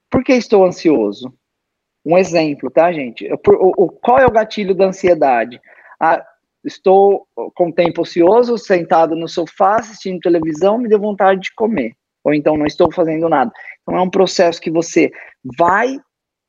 por 0.10 0.24
que 0.24 0.34
estou 0.34 0.65
ansioso? 0.65 1.34
Um 2.06 2.17
exemplo, 2.17 2.72
tá, 2.72 2.91
gente? 2.91 3.27
O, 3.32 3.84
o, 3.86 3.89
qual 3.89 4.17
é 4.20 4.25
o 4.25 4.32
gatilho 4.32 4.74
da 4.74 4.86
ansiedade? 4.86 5.60
Ah, 6.00 6.24
estou 6.63 7.27
com 7.53 7.72
tempo 7.72 8.01
ocioso, 8.01 8.58
sentado 8.58 9.15
no 9.15 9.27
sofá, 9.27 9.77
assistindo 9.77 10.20
televisão, 10.20 10.77
me 10.77 10.88
deu 10.88 11.00
vontade 11.00 11.41
de 11.41 11.53
comer. 11.53 11.94
Ou 12.24 12.34
então 12.34 12.58
não 12.58 12.65
estou 12.65 12.91
fazendo 12.91 13.27
nada. 13.27 13.51
Então 13.82 13.98
é 13.98 14.01
um 14.01 14.10
processo 14.10 14.62
que 14.62 14.72
você 14.72 15.12
vai 15.58 15.98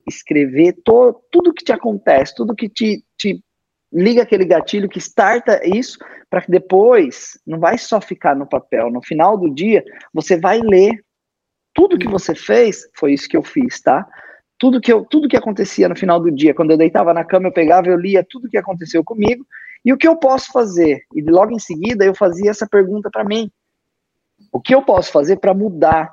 escrever 0.09 0.75
to, 0.85 1.15
tudo 1.31 1.53
que 1.53 1.65
te 1.65 1.73
acontece, 1.73 2.35
tudo 2.35 2.55
que 2.55 2.69
te, 2.69 3.05
te 3.17 3.43
liga 3.93 4.23
aquele 4.23 4.45
gatilho, 4.45 4.89
que 4.89 4.99
starta 4.99 5.61
isso, 5.67 5.99
para 6.29 6.43
que 6.43 6.51
depois 6.51 7.39
não 7.47 7.59
vai 7.59 7.79
só 7.79 8.01
ficar 8.01 8.37
no 8.37 8.47
papel. 8.47 8.91
No 8.91 9.03
final 9.03 9.37
do 9.37 9.53
dia, 9.53 9.85
você 10.13 10.39
vai 10.39 10.61
ler 10.61 11.03
tudo 11.75 11.99
que 11.99 12.09
você 12.09 12.35
fez, 12.35 12.89
foi 12.95 13.13
isso 13.13 13.29
que 13.29 13.37
eu 13.37 13.43
fiz, 13.43 13.81
tá? 13.81 14.07
tudo 14.59 14.81
que 14.81 14.93
eu, 14.93 15.05
tudo 15.05 15.29
que 15.29 15.37
acontecia 15.37 15.89
no 15.89 15.97
final 15.97 16.21
do 16.21 16.31
dia, 16.31 16.53
quando 16.53 16.73
eu 16.73 16.77
deitava 16.77 17.15
na 17.15 17.25
cama, 17.25 17.47
eu 17.49 17.53
pegava, 17.53 17.87
eu 17.87 17.97
lia 17.97 18.27
tudo 18.29 18.49
que 18.49 18.59
aconteceu 18.59 19.05
comigo 19.05 19.47
e 19.85 19.93
o 19.93 19.97
que 19.97 20.07
eu 20.07 20.17
posso 20.17 20.51
fazer. 20.51 21.05
E 21.15 21.23
logo 21.23 21.53
em 21.53 21.59
seguida 21.61 22.05
eu 22.05 22.15
fazia 22.15 22.51
essa 22.51 22.67
pergunta 22.67 23.09
para 23.11 23.25
mim: 23.25 23.51
o 24.53 24.61
que 24.61 24.75
eu 24.75 24.83
posso 24.83 25.13
fazer 25.13 25.37
para 25.37 25.55
mudar 25.55 26.13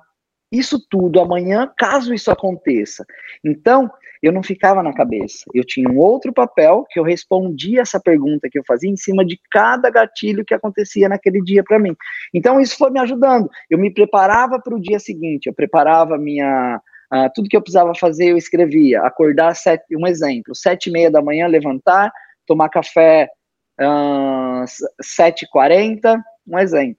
isso 0.52 0.80
tudo 0.88 1.20
amanhã, 1.20 1.70
caso 1.76 2.14
isso 2.14 2.30
aconteça? 2.30 3.04
Então 3.44 3.92
eu 4.28 4.34
não 4.34 4.44
ficava 4.44 4.82
na 4.82 4.94
cabeça. 4.94 5.44
Eu 5.54 5.64
tinha 5.64 5.90
um 5.90 5.98
outro 5.98 6.34
papel 6.34 6.86
que 6.90 7.00
eu 7.00 7.04
respondia 7.04 7.82
essa 7.82 8.00
pergunta 8.00 8.50
que 8.50 8.58
eu 8.58 8.64
fazia 8.68 8.90
em 8.90 8.98
cima 8.98 9.26
de 9.26 9.40
cada 9.52 9.90
gatilho 9.90 10.46
que 10.46 10.54
acontecia 10.54 11.10
naquele 11.10 11.42
dia 11.42 11.64
para 11.64 11.80
mim. 11.80 11.96
Então 12.34 12.60
isso 12.60 12.78
foi 12.78 12.90
me 12.92 13.00
ajudando. 13.00 13.50
Eu 13.70 13.78
me 13.78 13.94
preparava 13.94 14.60
para 14.60 14.76
o 14.76 14.82
dia 14.82 15.00
seguinte. 15.00 15.48
Eu 15.48 15.54
preparava 15.54 16.18
minha 16.18 16.80
Uh, 17.14 17.30
tudo 17.36 17.48
que 17.48 17.56
eu 17.56 17.62
precisava 17.62 17.94
fazer, 17.94 18.32
eu 18.32 18.38
escrevia. 18.38 19.02
Acordar, 19.02 19.56
sete, 19.56 19.96
um 19.96 20.08
exemplo, 20.08 20.56
sete 20.56 20.90
e 20.90 20.92
meia 20.92 21.10
da 21.10 21.22
manhã, 21.22 21.46
levantar, 21.46 22.12
tomar 22.48 22.68
café 22.68 23.30
uh, 23.80 24.66
e 24.66 25.48
quarenta, 25.48 26.20
um 26.48 26.58
exemplo. 26.58 26.98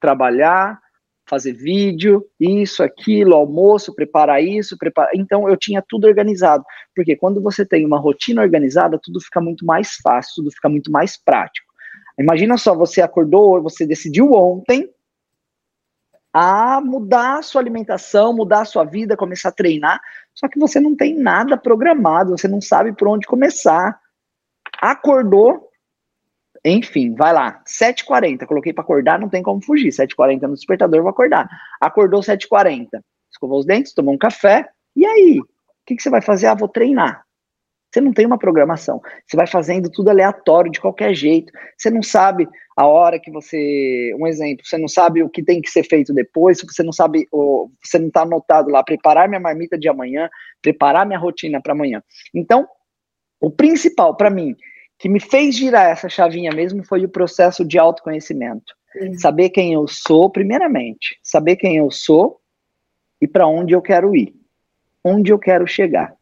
Trabalhar, 0.00 0.80
fazer 1.26 1.52
vídeo, 1.52 2.26
isso, 2.38 2.82
aquilo, 2.82 3.34
almoço, 3.34 3.94
preparar 3.94 4.42
isso, 4.42 4.76
preparar. 4.76 5.10
Então 5.14 5.48
eu 5.48 5.56
tinha 5.56 5.82
tudo 5.86 6.06
organizado, 6.06 6.64
porque 6.94 7.16
quando 7.16 7.40
você 7.40 7.64
tem 7.64 7.84
uma 7.84 7.98
rotina 7.98 8.42
organizada, 8.42 9.00
tudo 9.02 9.20
fica 9.20 9.40
muito 9.40 9.64
mais 9.64 9.94
fácil, 10.02 10.36
tudo 10.36 10.50
fica 10.50 10.68
muito 10.68 10.90
mais 10.90 11.16
prático. 11.16 11.72
Imagina 12.18 12.56
só, 12.56 12.74
você 12.74 13.00
acordou, 13.00 13.62
você 13.62 13.86
decidiu 13.86 14.32
ontem 14.32 14.88
a 16.32 16.80
mudar 16.80 17.38
a 17.38 17.42
sua 17.42 17.60
alimentação, 17.60 18.34
mudar 18.34 18.62
a 18.62 18.64
sua 18.64 18.84
vida, 18.84 19.16
começar 19.16 19.50
a 19.50 19.52
treinar, 19.52 20.00
só 20.34 20.48
que 20.48 20.58
você 20.58 20.80
não 20.80 20.96
tem 20.96 21.16
nada 21.16 21.56
programado, 21.56 22.36
você 22.36 22.48
não 22.48 22.60
sabe 22.60 22.92
por 22.92 23.06
onde 23.08 23.26
começar. 23.26 24.00
Acordou, 24.80 25.68
enfim, 26.64 27.14
vai 27.14 27.32
lá, 27.32 27.62
7h40, 27.66 28.46
coloquei 28.46 28.72
para 28.72 28.82
acordar, 28.82 29.18
não 29.18 29.28
tem 29.28 29.42
como 29.42 29.62
fugir, 29.62 29.90
7h40 29.90 30.42
no 30.42 30.54
despertador, 30.54 31.02
vou 31.02 31.10
acordar. 31.10 31.46
Acordou 31.80 32.20
7h40, 32.20 32.88
escovou 33.30 33.58
os 33.58 33.66
dentes, 33.66 33.92
tomou 33.92 34.14
um 34.14 34.18
café, 34.18 34.66
e 34.96 35.04
aí? 35.04 35.40
O 35.40 35.46
que, 35.86 35.96
que 35.96 36.02
você 36.02 36.08
vai 36.08 36.22
fazer? 36.22 36.46
Ah, 36.46 36.54
vou 36.54 36.68
treinar. 36.68 37.24
Você 37.92 38.00
não 38.00 38.12
tem 38.12 38.26
uma 38.26 38.38
programação. 38.38 39.00
Você 39.24 39.36
vai 39.36 39.46
fazendo 39.46 39.88
tudo 39.88 40.08
aleatório, 40.08 40.72
de 40.72 40.80
qualquer 40.80 41.14
jeito. 41.14 41.52
Você 41.78 41.90
não 41.90 42.02
sabe 42.02 42.48
a 42.76 42.86
hora 42.86 43.20
que 43.20 43.30
você. 43.30 44.12
Um 44.18 44.26
exemplo, 44.26 44.66
você 44.66 44.76
não 44.76 44.88
sabe 44.88 45.22
o 45.22 45.28
que 45.28 45.44
tem 45.44 45.60
que 45.60 45.70
ser 45.70 45.84
feito 45.84 46.12
depois, 46.12 46.60
você 46.60 46.82
não 46.82 46.92
sabe, 46.92 47.28
ou, 47.30 47.70
você 47.80 47.98
não 47.98 48.08
está 48.08 48.22
anotado 48.22 48.68
lá, 48.68 48.82
preparar 48.82 49.28
minha 49.28 49.40
marmita 49.40 49.78
de 49.78 49.88
amanhã, 49.88 50.28
preparar 50.60 51.06
minha 51.06 51.18
rotina 51.18 51.60
para 51.62 51.72
amanhã. 51.72 52.02
Então, 52.34 52.66
o 53.40 53.48
principal 53.48 54.16
para 54.16 54.28
mim, 54.28 54.56
que 55.04 55.08
me 55.10 55.20
fez 55.20 55.54
girar 55.54 55.90
essa 55.90 56.08
chavinha 56.08 56.50
mesmo, 56.50 56.82
foi 56.82 57.04
o 57.04 57.08
processo 57.10 57.62
de 57.62 57.78
autoconhecimento. 57.78 58.74
Sim. 58.90 59.12
Saber 59.18 59.50
quem 59.50 59.74
eu 59.74 59.86
sou, 59.86 60.30
primeiramente. 60.30 61.18
Saber 61.22 61.56
quem 61.56 61.76
eu 61.76 61.90
sou 61.90 62.40
e 63.20 63.28
para 63.28 63.46
onde 63.46 63.74
eu 63.74 63.82
quero 63.82 64.16
ir. 64.16 64.34
Onde 65.04 65.30
eu 65.30 65.38
quero 65.38 65.66
chegar 65.66 66.14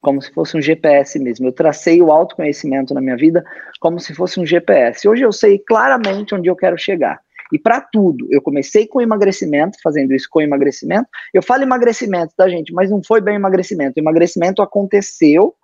como 0.00 0.20
se 0.20 0.32
fosse 0.32 0.56
um 0.56 0.60
GPS 0.60 1.16
mesmo. 1.20 1.46
Eu 1.46 1.52
tracei 1.52 2.02
o 2.02 2.10
autoconhecimento 2.10 2.92
na 2.92 3.00
minha 3.00 3.16
vida 3.16 3.44
como 3.78 4.00
se 4.00 4.12
fosse 4.12 4.40
um 4.40 4.44
GPS. 4.44 5.08
Hoje 5.08 5.22
eu 5.22 5.30
sei 5.30 5.56
claramente 5.56 6.34
onde 6.34 6.50
eu 6.50 6.56
quero 6.56 6.76
chegar. 6.76 7.20
E 7.52 7.58
para 7.58 7.80
tudo, 7.80 8.26
eu 8.32 8.42
comecei 8.42 8.88
com 8.88 9.00
emagrecimento, 9.00 9.78
fazendo 9.80 10.12
isso 10.12 10.26
com 10.28 10.40
emagrecimento. 10.40 11.08
Eu 11.32 11.40
falo 11.40 11.62
emagrecimento, 11.62 12.34
tá, 12.36 12.48
gente? 12.48 12.72
Mas 12.72 12.90
não 12.90 13.00
foi 13.00 13.20
bem 13.20 13.36
emagrecimento. 13.36 13.96
O 13.96 14.02
emagrecimento 14.02 14.60
aconteceu 14.60 15.54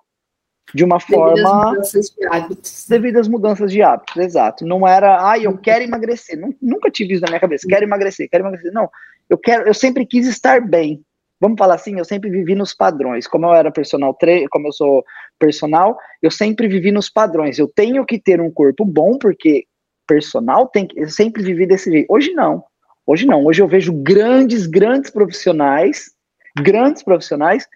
de 0.73 0.85
uma 0.85 0.99
devido 0.99 1.17
forma. 1.17 1.67
mudanças 1.67 2.11
de 2.11 2.27
hábitos. 2.27 2.87
Devido 2.89 3.19
às 3.19 3.29
mudanças 3.29 3.73
de 3.73 3.83
hábitos, 3.83 4.17
exato. 4.17 4.65
Não 4.65 4.87
era, 4.87 5.31
ah, 5.31 5.39
eu 5.39 5.57
quero 5.59 5.85
emagrecer. 5.85 6.39
Nunca 6.63 6.91
tive 6.91 7.15
isso 7.15 7.23
na 7.23 7.29
minha 7.29 7.41
cabeça. 7.41 7.67
Quero 7.69 7.85
emagrecer, 7.85 8.29
quero 8.31 8.43
emagrecer. 8.43 8.73
Não. 8.73 8.89
Eu 9.29 9.39
quero, 9.39 9.67
eu 9.67 9.75
sempre 9.75 10.07
quis 10.07 10.27
estar 10.27 10.61
bem 10.61 11.05
vamos 11.45 11.59
falar 11.59 11.75
assim, 11.75 11.99
eu 11.99 12.05
sempre 12.07 12.31
vivi 12.31 12.55
nos 12.55 12.73
padrões. 12.73 13.27
Como 13.27 13.45
eu 13.45 13.55
era 13.55 13.71
personal 13.71 14.15
trainer, 14.15 14.49
como 14.49 14.69
eu 14.69 14.73
sou 14.73 15.05
personal, 15.39 15.99
eu 16.23 16.31
sempre 16.31 16.67
vivi 16.67 16.91
nos 16.91 17.11
padrões. 17.11 17.59
Eu 17.59 17.69
tenho 17.69 18.05
que 18.07 18.19
ter 18.19 18.41
um 18.41 18.51
corpo 18.51 18.83
bom, 18.85 19.19
porque 19.19 19.67
personal 20.07 20.69
tem 20.69 20.87
que, 20.87 20.99
eu 20.99 21.09
sempre 21.09 21.43
vivi 21.43 21.67
desse 21.67 21.91
jeito. 21.91 22.07
Hoje 22.11 22.33
não. 22.33 22.65
Hoje 23.07 23.27
não. 23.27 23.45
Hoje 23.45 23.61
eu 23.61 23.69
vejo 23.69 23.93
grandes, 23.93 24.67
grandes 24.67 25.11
profissionais, 25.11 26.13
grandes 26.59 27.03
profissionais 27.03 27.67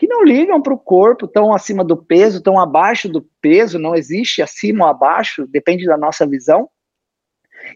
que 0.00 0.06
não 0.06 0.24
ligam 0.24 0.62
para 0.62 0.72
o 0.72 0.78
corpo, 0.78 1.26
estão 1.26 1.52
acima 1.52 1.84
do 1.84 1.94
peso, 1.94 2.38
estão 2.38 2.58
abaixo 2.58 3.06
do 3.06 3.20
peso, 3.38 3.78
não 3.78 3.94
existe 3.94 4.40
acima 4.40 4.86
ou 4.86 4.90
abaixo, 4.90 5.46
depende 5.46 5.84
da 5.84 5.98
nossa 5.98 6.26
visão, 6.26 6.70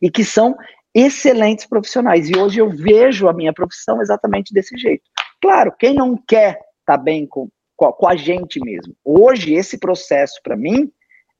e 0.00 0.10
que 0.10 0.24
são 0.24 0.56
excelentes 0.94 1.66
profissionais. 1.66 2.30
E 2.30 2.34
hoje 2.34 2.60
eu 2.60 2.70
vejo 2.70 3.28
a 3.28 3.32
minha 3.34 3.52
profissão 3.52 4.00
exatamente 4.00 4.54
desse 4.54 4.74
jeito. 4.78 5.02
Claro, 5.38 5.70
quem 5.78 5.92
não 5.92 6.16
quer 6.16 6.52
estar 6.52 6.64
tá 6.86 6.96
bem 6.96 7.26
com, 7.26 7.50
com 7.76 8.08
a 8.08 8.16
gente 8.16 8.58
mesmo? 8.58 8.96
Hoje, 9.04 9.52
esse 9.52 9.76
processo, 9.76 10.40
para 10.42 10.56
mim, 10.56 10.90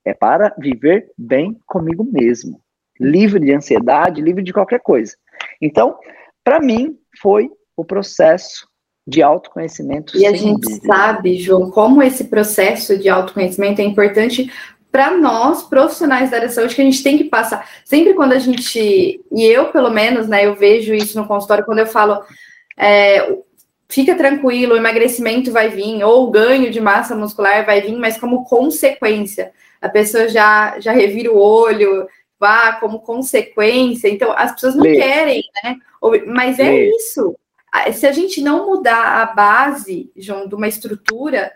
é 0.04 0.12
para 0.12 0.54
viver 0.58 1.10
bem 1.16 1.58
comigo 1.64 2.04
mesmo. 2.04 2.60
Livre 3.00 3.40
de 3.40 3.54
ansiedade, 3.54 4.20
livre 4.20 4.42
de 4.42 4.52
qualquer 4.52 4.80
coisa. 4.80 5.16
Então, 5.62 5.98
para 6.44 6.60
mim, 6.60 6.94
foi 7.22 7.50
o 7.74 7.86
processo 7.86 8.68
de 9.06 9.22
autoconhecimento. 9.22 10.16
E 10.16 10.26
a 10.26 10.32
gente 10.32 10.62
dúvida. 10.62 10.86
sabe, 10.86 11.36
João, 11.36 11.70
como 11.70 12.02
esse 12.02 12.24
processo 12.24 12.96
de 12.98 13.08
autoconhecimento 13.08 13.80
é 13.80 13.84
importante 13.84 14.50
para 14.90 15.10
nós, 15.16 15.64
profissionais 15.64 16.30
da 16.30 16.36
área 16.36 16.48
de 16.48 16.54
saúde, 16.54 16.74
que 16.74 16.80
a 16.80 16.84
gente 16.84 17.02
tem 17.02 17.18
que 17.18 17.24
passar. 17.24 17.68
Sempre 17.84 18.14
quando 18.14 18.32
a 18.32 18.38
gente, 18.38 19.20
e 19.32 19.44
eu 19.44 19.66
pelo 19.72 19.90
menos, 19.90 20.28
né, 20.28 20.46
eu 20.46 20.54
vejo 20.54 20.94
isso 20.94 21.18
no 21.18 21.26
consultório, 21.26 21.64
quando 21.64 21.80
eu 21.80 21.86
falo, 21.86 22.22
é, 22.78 23.36
fica 23.88 24.14
tranquilo, 24.14 24.74
o 24.74 24.76
emagrecimento 24.76 25.52
vai 25.52 25.68
vir, 25.68 26.02
ou 26.04 26.28
o 26.28 26.30
ganho 26.30 26.70
de 26.70 26.80
massa 26.80 27.14
muscular 27.14 27.66
vai 27.66 27.80
vir, 27.80 27.96
mas 27.96 28.16
como 28.16 28.44
consequência. 28.44 29.52
A 29.80 29.88
pessoa 29.88 30.28
já, 30.28 30.78
já 30.78 30.92
revira 30.92 31.30
o 31.30 31.38
olho, 31.38 32.06
vá 32.38 32.74
como 32.74 33.00
consequência. 33.00 34.08
Então, 34.08 34.32
as 34.36 34.52
pessoas 34.52 34.74
não 34.76 34.84
Lê. 34.84 34.96
querem, 34.96 35.42
né? 35.62 35.76
Mas 36.26 36.58
é 36.58 36.70
Lê. 36.70 36.90
isso. 36.90 37.36
Se 37.92 38.06
a 38.06 38.12
gente 38.12 38.40
não 38.40 38.66
mudar 38.66 39.22
a 39.22 39.26
base, 39.26 40.10
João, 40.16 40.46
de 40.46 40.54
uma 40.54 40.68
estrutura, 40.68 41.52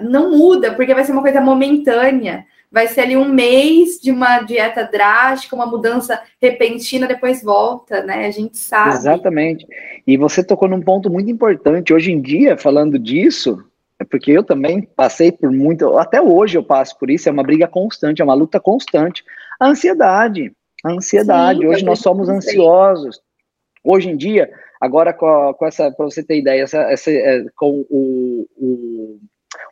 não 0.00 0.30
muda, 0.30 0.74
porque 0.74 0.94
vai 0.94 1.04
ser 1.04 1.12
uma 1.12 1.22
coisa 1.22 1.40
momentânea 1.40 2.44
vai 2.74 2.88
ser 2.88 3.02
ali 3.02 3.16
um 3.16 3.32
mês 3.32 4.00
de 4.00 4.10
uma 4.10 4.42
dieta 4.42 4.82
drástica, 4.82 5.54
uma 5.54 5.64
mudança 5.64 6.20
repentina, 6.42 7.06
depois 7.06 7.40
volta, 7.40 8.02
né? 8.02 8.26
A 8.26 8.32
gente 8.32 8.58
sabe. 8.58 8.96
Exatamente. 8.96 9.64
E 10.04 10.16
você 10.16 10.42
tocou 10.42 10.68
num 10.68 10.82
ponto 10.82 11.08
muito 11.08 11.30
importante. 11.30 11.94
Hoje 11.94 12.10
em 12.10 12.20
dia, 12.20 12.58
falando 12.58 12.98
disso, 12.98 13.64
é 13.96 14.02
porque 14.02 14.32
eu 14.32 14.42
também 14.42 14.82
passei 14.82 15.30
por 15.30 15.52
muito, 15.52 15.96
até 15.96 16.20
hoje 16.20 16.58
eu 16.58 16.64
passo 16.64 16.98
por 16.98 17.08
isso, 17.08 17.28
é 17.28 17.32
uma 17.32 17.44
briga 17.44 17.68
constante, 17.68 18.20
é 18.20 18.24
uma 18.24 18.34
luta 18.34 18.58
constante. 18.58 19.22
A 19.60 19.68
ansiedade, 19.68 20.52
a 20.84 20.90
ansiedade. 20.90 21.60
Sim, 21.60 21.68
hoje 21.68 21.84
nós 21.84 22.00
somos 22.00 22.28
ansiosos. 22.28 23.20
Hoje 23.84 24.10
em 24.10 24.16
dia, 24.16 24.50
agora 24.84 25.12
com, 25.12 25.54
com 25.54 25.66
essa, 25.66 25.90
para 25.90 26.04
você 26.04 26.22
ter 26.22 26.38
ideia, 26.38 26.62
essa, 26.62 26.78
essa, 26.90 27.10
é, 27.10 27.44
com 27.56 27.84
o, 27.90 28.46
o 28.56 29.18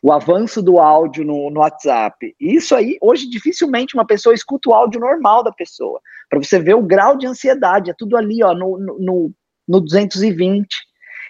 o 0.01 0.11
avanço 0.11 0.61
do 0.61 0.79
áudio 0.79 1.23
no, 1.23 1.49
no 1.49 1.61
WhatsApp. 1.61 2.35
Isso 2.39 2.75
aí, 2.75 2.97
hoje, 3.01 3.29
dificilmente 3.29 3.95
uma 3.95 4.05
pessoa 4.05 4.35
escuta 4.35 4.69
o 4.69 4.73
áudio 4.73 4.99
normal 4.99 5.43
da 5.43 5.51
pessoa. 5.51 6.01
Para 6.29 6.39
você 6.39 6.59
ver 6.59 6.75
o 6.75 6.83
grau 6.83 7.17
de 7.17 7.25
ansiedade, 7.25 7.89
é 7.89 7.93
tudo 7.97 8.17
ali, 8.17 8.43
ó, 8.43 8.53
no, 8.53 8.77
no, 8.77 9.31
no 9.65 9.79
220. 9.79 10.67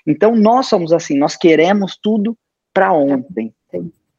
Então, 0.07 0.35
nós 0.35 0.67
somos 0.67 0.91
assim, 0.91 1.17
nós 1.17 1.35
queremos 1.35 1.97
tudo 2.01 2.35
para 2.73 2.91
ontem. 2.91 3.53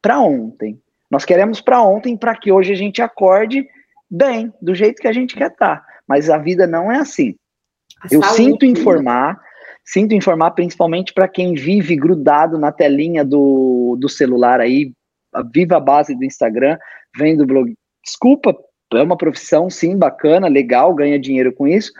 Para 0.01 0.19
ontem. 0.21 0.79
Nós 1.11 1.25
queremos 1.25 1.59
para 1.59 1.81
ontem, 1.81 2.15
para 2.15 2.35
que 2.35 2.51
hoje 2.51 2.71
a 2.71 2.77
gente 2.77 3.01
acorde 3.01 3.67
bem, 4.09 4.53
do 4.61 4.73
jeito 4.73 5.01
que 5.01 5.07
a 5.07 5.13
gente 5.13 5.35
quer 5.35 5.51
estar. 5.51 5.77
Tá. 5.77 5.85
Mas 6.07 6.29
a 6.29 6.37
vida 6.37 6.65
não 6.65 6.91
é 6.91 6.97
assim. 6.97 7.35
A 8.01 8.07
Eu 8.09 8.21
saúde. 8.21 8.37
sinto 8.37 8.65
informar, 8.65 9.39
sinto 9.85 10.15
informar 10.15 10.51
principalmente 10.51 11.13
para 11.13 11.27
quem 11.27 11.53
vive 11.53 11.95
grudado 11.95 12.57
na 12.57 12.71
telinha 12.71 13.23
do, 13.23 13.95
do 13.99 14.09
celular 14.09 14.59
aí, 14.59 14.91
viva 15.53 15.77
a 15.77 15.79
base 15.79 16.15
do 16.15 16.25
Instagram, 16.25 16.77
vendo 17.15 17.45
blog. 17.45 17.73
Desculpa, 18.03 18.55
é 18.93 19.01
uma 19.01 19.17
profissão, 19.17 19.69
sim, 19.69 19.97
bacana, 19.97 20.47
legal, 20.47 20.93
ganha 20.93 21.19
dinheiro 21.19 21.53
com 21.53 21.67
isso, 21.67 21.91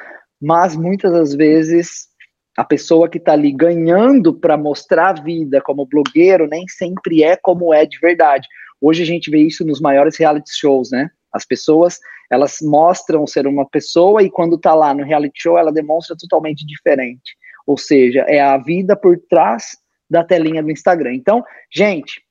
mas 0.41 0.75
muitas 0.75 1.11
das 1.11 1.33
vezes 1.33 2.07
a 2.57 2.63
pessoa 2.63 3.09
que 3.09 3.17
está 3.17 3.33
ali 3.33 3.51
ganhando 3.51 4.33
para 4.33 4.57
mostrar 4.57 5.09
a 5.09 5.21
vida 5.21 5.61
como 5.61 5.85
blogueiro 5.85 6.47
nem 6.47 6.67
sempre 6.67 7.21
é 7.21 7.35
como 7.35 7.73
é 7.73 7.85
de 7.85 7.99
verdade. 7.99 8.47
Hoje 8.79 9.03
a 9.03 9.05
gente 9.05 9.29
vê 9.29 9.39
isso 9.39 9.65
nos 9.65 9.81
maiores 9.81 10.17
reality 10.17 10.51
shows, 10.57 10.89
né? 10.91 11.09
As 11.33 11.45
pessoas, 11.45 11.99
elas 12.31 12.59
mostram 12.61 13.27
ser 13.27 13.45
uma 13.45 13.67
pessoa 13.67 14.23
e 14.23 14.29
quando 14.29 14.57
tá 14.57 14.73
lá 14.73 14.93
no 14.93 15.03
reality 15.03 15.41
show, 15.41 15.57
ela 15.57 15.71
demonstra 15.71 16.15
totalmente 16.17 16.65
diferente. 16.65 17.35
Ou 17.65 17.77
seja, 17.77 18.21
é 18.27 18.39
a 18.39 18.57
vida 18.57 18.95
por 18.95 19.17
trás 19.29 19.77
da 20.09 20.23
telinha 20.23 20.61
do 20.61 20.71
Instagram. 20.71 21.13
Então, 21.13 21.43
gente, 21.71 22.21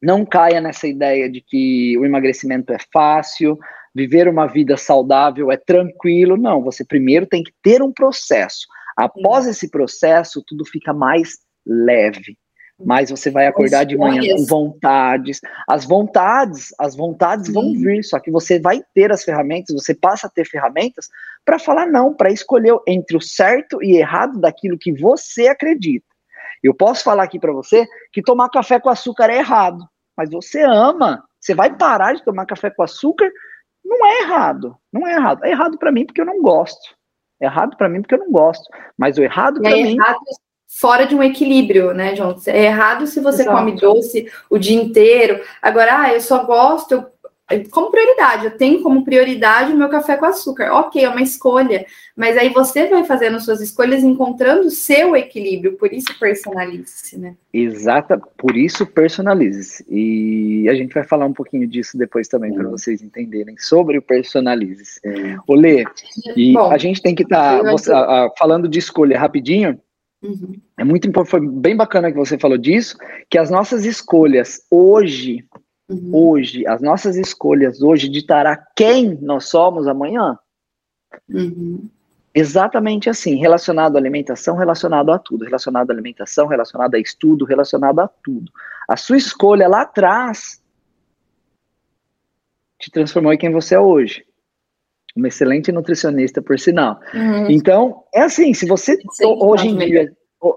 não 0.00 0.24
caia 0.24 0.60
nessa 0.60 0.86
ideia 0.86 1.28
de 1.28 1.40
que 1.40 1.96
o 1.98 2.04
emagrecimento 2.04 2.72
é 2.72 2.78
fácil, 2.92 3.58
viver 3.94 4.28
uma 4.28 4.46
vida 4.46 4.76
saudável 4.76 5.50
é 5.50 5.56
tranquilo. 5.56 6.36
Não, 6.36 6.62
você 6.62 6.84
primeiro 6.84 7.26
tem 7.26 7.42
que 7.42 7.52
ter 7.62 7.82
um 7.82 7.92
processo. 7.92 8.66
Após 8.96 9.46
esse 9.46 9.70
processo, 9.70 10.42
tudo 10.46 10.64
fica 10.64 10.92
mais 10.92 11.38
leve. 11.66 12.36
Mas 12.80 13.10
você 13.10 13.30
vai 13.30 13.46
acordar 13.46 13.84
de 13.84 13.96
manhã 13.96 14.36
com 14.36 14.46
vontades. 14.46 15.40
As 15.68 15.84
vontades, 15.84 16.72
as 16.78 16.94
vontades 16.94 17.52
vão 17.52 17.72
vir, 17.72 18.04
só 18.04 18.20
que 18.20 18.30
você 18.30 18.60
vai 18.60 18.82
ter 18.94 19.10
as 19.10 19.24
ferramentas, 19.24 19.74
você 19.74 19.94
passa 19.94 20.28
a 20.28 20.30
ter 20.30 20.44
ferramentas 20.44 21.08
para 21.44 21.58
falar 21.58 21.86
não, 21.86 22.14
para 22.14 22.30
escolher 22.30 22.76
entre 22.86 23.16
o 23.16 23.20
certo 23.20 23.82
e 23.82 23.96
errado 23.96 24.38
daquilo 24.38 24.78
que 24.78 24.92
você 24.92 25.48
acredita. 25.48 26.06
Eu 26.62 26.72
posso 26.72 27.02
falar 27.02 27.24
aqui 27.24 27.38
para 27.38 27.52
você 27.52 27.86
que 28.12 28.22
tomar 28.22 28.48
café 28.48 28.78
com 28.78 28.88
açúcar 28.88 29.28
é 29.30 29.38
errado, 29.38 29.84
mas 30.16 30.30
você 30.30 30.62
ama. 30.62 31.24
Você 31.40 31.54
vai 31.54 31.76
parar 31.76 32.14
de 32.14 32.24
tomar 32.24 32.46
café 32.46 32.70
com 32.70 32.82
açúcar? 32.82 33.30
Não 33.84 34.06
é 34.06 34.22
errado. 34.22 34.76
Não 34.92 35.06
é 35.06 35.14
errado. 35.14 35.44
É 35.44 35.50
errado 35.50 35.78
para 35.78 35.92
mim 35.92 36.04
porque 36.04 36.20
eu 36.20 36.26
não 36.26 36.42
gosto. 36.42 36.94
É 37.40 37.46
errado 37.46 37.76
para 37.76 37.88
mim 37.88 38.02
porque 38.02 38.14
eu 38.14 38.18
não 38.18 38.30
gosto. 38.30 38.64
Mas 38.96 39.18
o 39.18 39.22
errado 39.22 39.60
para 39.60 39.70
é 39.70 39.82
mim. 39.82 39.96
Errado 39.96 40.18
fora 40.68 41.06
de 41.06 41.14
um 41.14 41.22
equilíbrio, 41.22 41.92
né, 41.92 42.14
João? 42.14 42.36
É 42.46 42.66
errado 42.66 43.06
se 43.06 43.18
você 43.18 43.42
Exato. 43.42 43.56
come 43.56 43.72
doce 43.72 44.30
o 44.50 44.58
dia 44.58 44.80
inteiro. 44.80 45.40
Agora, 45.62 46.02
ah, 46.02 46.14
eu 46.14 46.20
só 46.20 46.44
gosto, 46.44 46.92
eu 46.92 47.06
como 47.70 47.90
prioridade, 47.90 48.44
eu 48.44 48.50
tenho 48.50 48.82
como 48.82 49.02
prioridade 49.02 49.72
o 49.72 49.76
meu 49.76 49.88
café 49.88 50.16
com 50.16 50.26
açúcar. 50.26 50.70
Ok, 50.72 51.02
é 51.02 51.08
uma 51.08 51.22
escolha, 51.22 51.86
mas 52.14 52.36
aí 52.36 52.50
você 52.50 52.86
vai 52.88 53.04
fazendo 53.04 53.40
suas 53.40 53.62
escolhas 53.62 54.02
encontrando 54.02 54.66
o 54.66 54.70
seu 54.70 55.16
equilíbrio, 55.16 55.78
por 55.78 55.90
isso 55.90 56.18
personalize-se, 56.18 57.18
né? 57.18 57.34
Exata, 57.50 58.20
por 58.36 58.54
isso 58.54 58.84
personalize-se. 58.84 59.82
E 59.88 60.68
a 60.68 60.74
gente 60.74 60.92
vai 60.92 61.04
falar 61.04 61.24
um 61.24 61.32
pouquinho 61.32 61.66
disso 61.66 61.96
depois 61.96 62.28
também, 62.28 62.52
para 62.52 62.68
vocês 62.68 63.00
entenderem 63.00 63.56
sobre 63.56 63.96
o 63.96 64.02
personalize-se. 64.02 65.00
Olê, 65.46 65.84
e 66.36 66.52
Bom, 66.52 66.70
a 66.70 66.76
gente 66.76 67.00
tem 67.00 67.14
que 67.14 67.22
estar 67.22 67.62
tá, 67.62 68.30
falando 68.38 68.68
de 68.68 68.78
escolha 68.78 69.18
rapidinho. 69.18 69.80
Uhum. 70.22 70.60
É 70.76 70.84
muito 70.84 71.08
importante, 71.08 71.30
foi 71.30 71.48
bem 71.48 71.76
bacana 71.76 72.10
que 72.10 72.18
você 72.18 72.38
falou 72.38 72.58
disso, 72.58 72.96
que 73.30 73.38
as 73.38 73.50
nossas 73.50 73.84
escolhas 73.84 74.60
hoje 74.70 75.46
Uhum. 75.88 76.10
Hoje, 76.12 76.66
as 76.66 76.82
nossas 76.82 77.16
escolhas 77.16 77.80
hoje 77.80 78.08
ditará 78.08 78.56
quem 78.76 79.18
nós 79.22 79.48
somos 79.48 79.86
amanhã. 79.86 80.38
Uhum. 81.28 81.88
Exatamente 82.34 83.08
assim, 83.08 83.36
relacionado 83.36 83.96
à 83.96 83.98
alimentação, 83.98 84.54
relacionado 84.54 85.10
a 85.10 85.18
tudo, 85.18 85.46
relacionado 85.46 85.90
à 85.90 85.94
alimentação, 85.94 86.46
relacionado 86.46 86.94
a 86.94 86.98
estudo, 86.98 87.46
relacionado 87.46 88.00
a 88.00 88.08
tudo. 88.22 88.52
A 88.86 88.96
sua 88.96 89.16
escolha 89.16 89.66
lá 89.66 89.82
atrás 89.82 90.62
te 92.78 92.90
transformou 92.90 93.32
em 93.32 93.38
quem 93.38 93.50
você 93.50 93.74
é 93.74 93.80
hoje. 93.80 94.27
Uma 95.18 95.28
excelente 95.28 95.72
nutricionista, 95.72 96.40
por 96.40 96.58
sinal. 96.60 97.00
Uhum. 97.12 97.50
Então, 97.50 98.04
é 98.14 98.22
assim, 98.22 98.54
se 98.54 98.66
você 98.66 98.96
Sim, 99.12 99.24
hoje 99.24 99.68
em 99.68 99.76
dia 99.76 100.12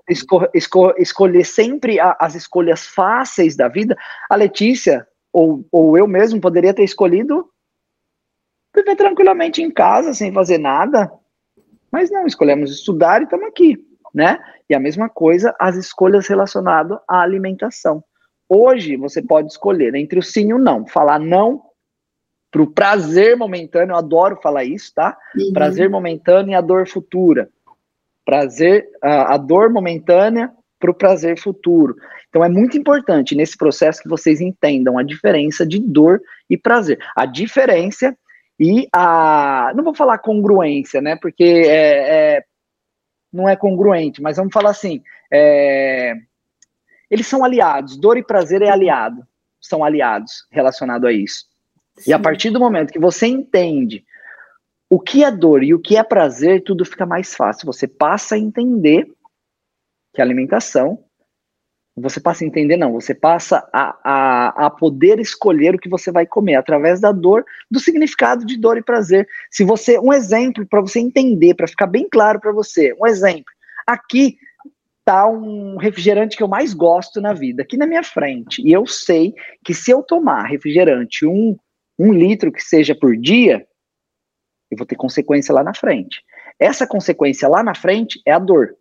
esco, 0.08 0.47
esco, 0.54 0.93
escolher 1.00 1.43
sempre 1.43 2.00
a, 2.00 2.15
as 2.19 2.36
escolhas 2.36 2.86
fáceis 2.86 3.56
da 3.56 3.67
vida, 3.67 3.97
a 4.30 4.36
Letícia, 4.36 5.08
ou, 5.34 5.65
ou 5.71 5.97
eu 5.97 6.08
mesmo 6.08 6.39
poderia 6.39 6.74
ter 6.74 6.84
escolhido 6.84 7.50
viver 8.76 8.95
tranquilamente 8.95 9.63
em 9.63 9.71
casa, 9.71 10.13
sem 10.13 10.32
fazer 10.32 10.60
nada. 10.60 11.12
Mas 11.91 12.12
não, 12.12 12.28
escolhemos 12.28 12.71
estudar 12.71 13.21
e 13.21 13.24
estamos 13.24 13.47
aqui, 13.47 13.78
né? 14.13 14.39
E 14.69 14.76
a 14.76 14.80
mesma 14.80 15.10
coisa, 15.10 15.56
as 15.60 15.76
escolhas 15.76 16.28
relacionadas 16.28 17.00
à 17.10 17.21
alimentação. 17.21 18.04
Hoje 18.47 18.95
você 18.95 19.21
pode 19.21 19.47
escolher 19.47 19.95
entre 19.95 20.19
o 20.19 20.24
sim 20.24 20.50
e 20.50 20.54
o 20.54 20.60
não. 20.60 20.86
Falar 20.86 21.19
não 21.19 21.63
para 22.52 22.62
o 22.62 22.68
prazer 22.68 23.38
momentâneo, 23.38 23.94
eu 23.94 23.98
adoro 23.98 24.38
falar 24.44 24.66
isso, 24.66 24.94
tá? 24.94 25.18
Uhum. 25.36 25.54
Prazer 25.54 25.90
momentâneo 25.90 26.52
e 26.52 26.56
a 26.56 26.60
dor 26.60 26.86
futura. 26.86 27.50
Prazer, 28.26 28.90
a, 29.02 29.36
a 29.36 29.38
dor 29.38 29.72
momentânea 29.72 30.52
para 30.78 30.92
o 30.92 30.94
prazer 30.94 31.40
futuro. 31.40 31.96
Então 32.28 32.44
é 32.44 32.50
muito 32.50 32.78
importante 32.78 33.36
nesse 33.36 33.58
processo 33.58 34.02
que 34.02 34.10
vocês 34.10 34.42
entendam 34.42 34.98
a 34.98 35.04
diferença 35.04 35.66
de 35.66 35.80
dor 35.80 36.22
e 36.50 36.58
prazer. 36.58 37.00
A 37.16 37.26
diferença 37.26 38.16
e 38.60 38.88
a. 38.94 39.72
Não 39.76 39.84
vou 39.84 39.96
falar 39.96 40.18
congruência, 40.18 41.02
né? 41.02 41.16
Porque 41.16 41.44
é, 41.44 42.36
é 42.36 42.44
não 43.32 43.48
é 43.48 43.56
congruente, 43.56 44.22
mas 44.22 44.36
vamos 44.36 44.54
falar 44.54 44.72
assim. 44.72 45.02
É, 45.32 46.14
eles 47.10 47.28
são 47.28 47.44
aliados, 47.44 47.98
dor 47.98 48.18
e 48.18 48.24
prazer 48.24 48.62
é 48.62 48.70
aliado, 48.70 49.26
são 49.60 49.84
aliados 49.84 50.46
relacionado 50.52 51.08
a 51.08 51.14
isso. 51.14 51.51
Sim. 52.02 52.12
E 52.12 52.14
a 52.14 52.20
partir 52.20 52.50
do 52.50 52.60
momento 52.60 52.92
que 52.92 53.00
você 53.00 53.28
entende 53.28 54.04
o 54.90 55.00
que 55.00 55.24
é 55.24 55.32
dor 55.32 55.64
e 55.64 55.74
o 55.74 55.80
que 55.80 55.96
é 55.96 56.04
prazer, 56.04 56.64
tudo 56.64 56.84
fica 56.84 57.06
mais 57.06 57.34
fácil. 57.34 57.66
Você 57.66 57.88
passa 57.88 58.36
a 58.36 58.38
entender 58.38 59.08
que 60.14 60.22
a 60.22 60.26
alimentação, 60.26 61.06
você 61.96 62.20
passa 62.20 62.44
a 62.44 62.48
entender, 62.48 62.76
não, 62.76 62.92
você 62.92 63.14
passa 63.14 63.66
a, 63.72 63.98
a, 64.04 64.66
a 64.66 64.70
poder 64.70 65.20
escolher 65.20 65.76
o 65.76 65.80
que 65.80 65.88
você 65.88 66.12
vai 66.12 66.26
comer 66.26 66.56
através 66.56 67.00
da 67.00 67.12
dor, 67.12 67.46
do 67.70 67.80
significado 67.80 68.46
de 68.46 68.58
dor 68.58 68.78
e 68.78 68.84
prazer. 68.84 69.28
Se 69.50 69.64
você, 69.64 69.98
um 70.00 70.12
exemplo 70.12 70.66
para 70.66 70.82
você 70.82 71.00
entender, 71.00 71.54
para 71.54 71.68
ficar 71.68 71.88
bem 71.88 72.08
claro 72.10 72.40
para 72.40 72.52
você, 72.52 72.94
um 73.00 73.08
exemplo. 73.08 73.54
Aqui 73.88 74.38
tá 75.06 75.28
um 75.28 75.78
refrigerante 75.78 76.36
que 76.36 76.44
eu 76.44 76.48
mais 76.48 76.74
gosto 76.74 77.22
na 77.22 77.34
vida, 77.34 77.64
aqui 77.64 77.78
na 77.78 77.88
minha 77.88 78.04
frente, 78.04 78.62
e 78.62 78.72
eu 78.72 78.86
sei 78.86 79.34
que 79.64 79.74
se 79.74 79.92
eu 79.92 80.04
tomar 80.04 80.44
refrigerante 80.44 81.26
um, 81.26 81.58
um 81.97 82.13
litro 82.13 82.51
que 82.51 82.62
seja 82.62 82.95
por 82.95 83.15
dia, 83.15 83.65
eu 84.69 84.77
vou 84.77 84.86
ter 84.86 84.95
consequência 84.95 85.54
lá 85.54 85.63
na 85.63 85.73
frente. 85.73 86.23
Essa 86.60 86.88
consequência 86.88 87.47
lá 87.47 87.63
na 87.63 87.75
frente 87.75 88.21
é 88.25 88.32
a 88.32 88.39
dor. 88.39 88.75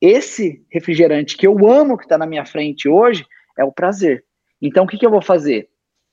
Esse 0.00 0.64
refrigerante 0.70 1.36
que 1.36 1.46
eu 1.46 1.68
amo 1.68 1.96
que 1.96 2.04
está 2.04 2.18
na 2.18 2.26
minha 2.26 2.44
frente 2.44 2.88
hoje 2.88 3.24
é 3.58 3.64
o 3.64 3.72
prazer. 3.72 4.24
Então, 4.60 4.84
o 4.84 4.86
que, 4.86 4.98
que 4.98 5.06
eu 5.06 5.10
vou 5.10 5.22
fazer? 5.22 5.68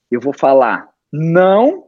Eu 0.10 0.22
vou 0.22 0.34
falar 0.34 0.90
não 1.12 1.86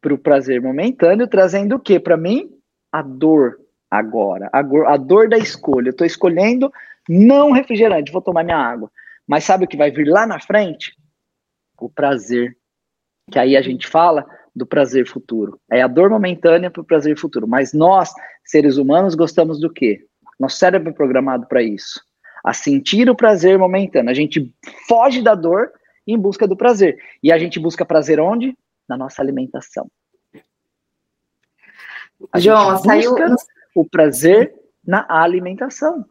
para 0.00 0.14
o 0.14 0.18
prazer 0.18 0.60
momentâneo, 0.60 1.28
trazendo 1.28 1.76
o 1.76 1.80
que 1.80 1.98
para 2.00 2.16
mim? 2.16 2.50
A 2.90 3.02
dor 3.02 3.58
agora, 3.90 4.50
a, 4.52 4.60
a 4.92 4.96
dor 4.96 5.28
da 5.28 5.38
escolha. 5.38 5.88
Eu 5.88 5.92
estou 5.92 6.06
escolhendo 6.06 6.72
não 7.08 7.52
refrigerante, 7.52 8.12
vou 8.12 8.22
tomar 8.22 8.44
minha 8.44 8.56
água. 8.56 8.90
Mas 9.26 9.44
sabe 9.44 9.64
o 9.64 9.68
que 9.68 9.76
vai 9.76 9.90
vir 9.90 10.08
lá 10.08 10.26
na 10.26 10.40
frente? 10.40 10.96
O 11.80 11.88
prazer. 11.88 12.56
Que 13.30 13.38
aí 13.38 13.56
a 13.56 13.62
gente 13.62 13.86
fala 13.86 14.26
do 14.54 14.66
prazer 14.66 15.06
futuro. 15.06 15.58
É 15.70 15.82
a 15.82 15.86
dor 15.86 16.10
momentânea 16.10 16.70
para 16.70 16.82
o 16.82 16.84
prazer 16.84 17.18
futuro. 17.18 17.48
Mas 17.48 17.72
nós, 17.72 18.12
seres 18.44 18.76
humanos, 18.76 19.14
gostamos 19.14 19.58
do 19.60 19.72
quê? 19.72 20.04
Nosso 20.38 20.56
cérebro 20.56 20.90
é 20.90 20.92
programado 20.92 21.46
para 21.46 21.62
isso. 21.62 22.00
A 22.44 22.52
sentir 22.52 23.08
o 23.08 23.16
prazer 23.16 23.58
momentâneo. 23.58 24.10
A 24.10 24.14
gente 24.14 24.52
foge 24.88 25.22
da 25.22 25.34
dor 25.34 25.72
em 26.06 26.18
busca 26.18 26.46
do 26.46 26.56
prazer. 26.56 26.98
E 27.22 27.32
a 27.32 27.38
gente 27.38 27.58
busca 27.60 27.84
prazer 27.84 28.20
onde? 28.20 28.56
Na 28.88 28.96
nossa 28.96 29.22
alimentação. 29.22 29.88
A 32.32 32.38
João, 32.38 32.76
saiu 32.78 33.14
o 33.74 33.84
prazer 33.84 34.54
na 34.84 35.06
alimentação. 35.08 36.04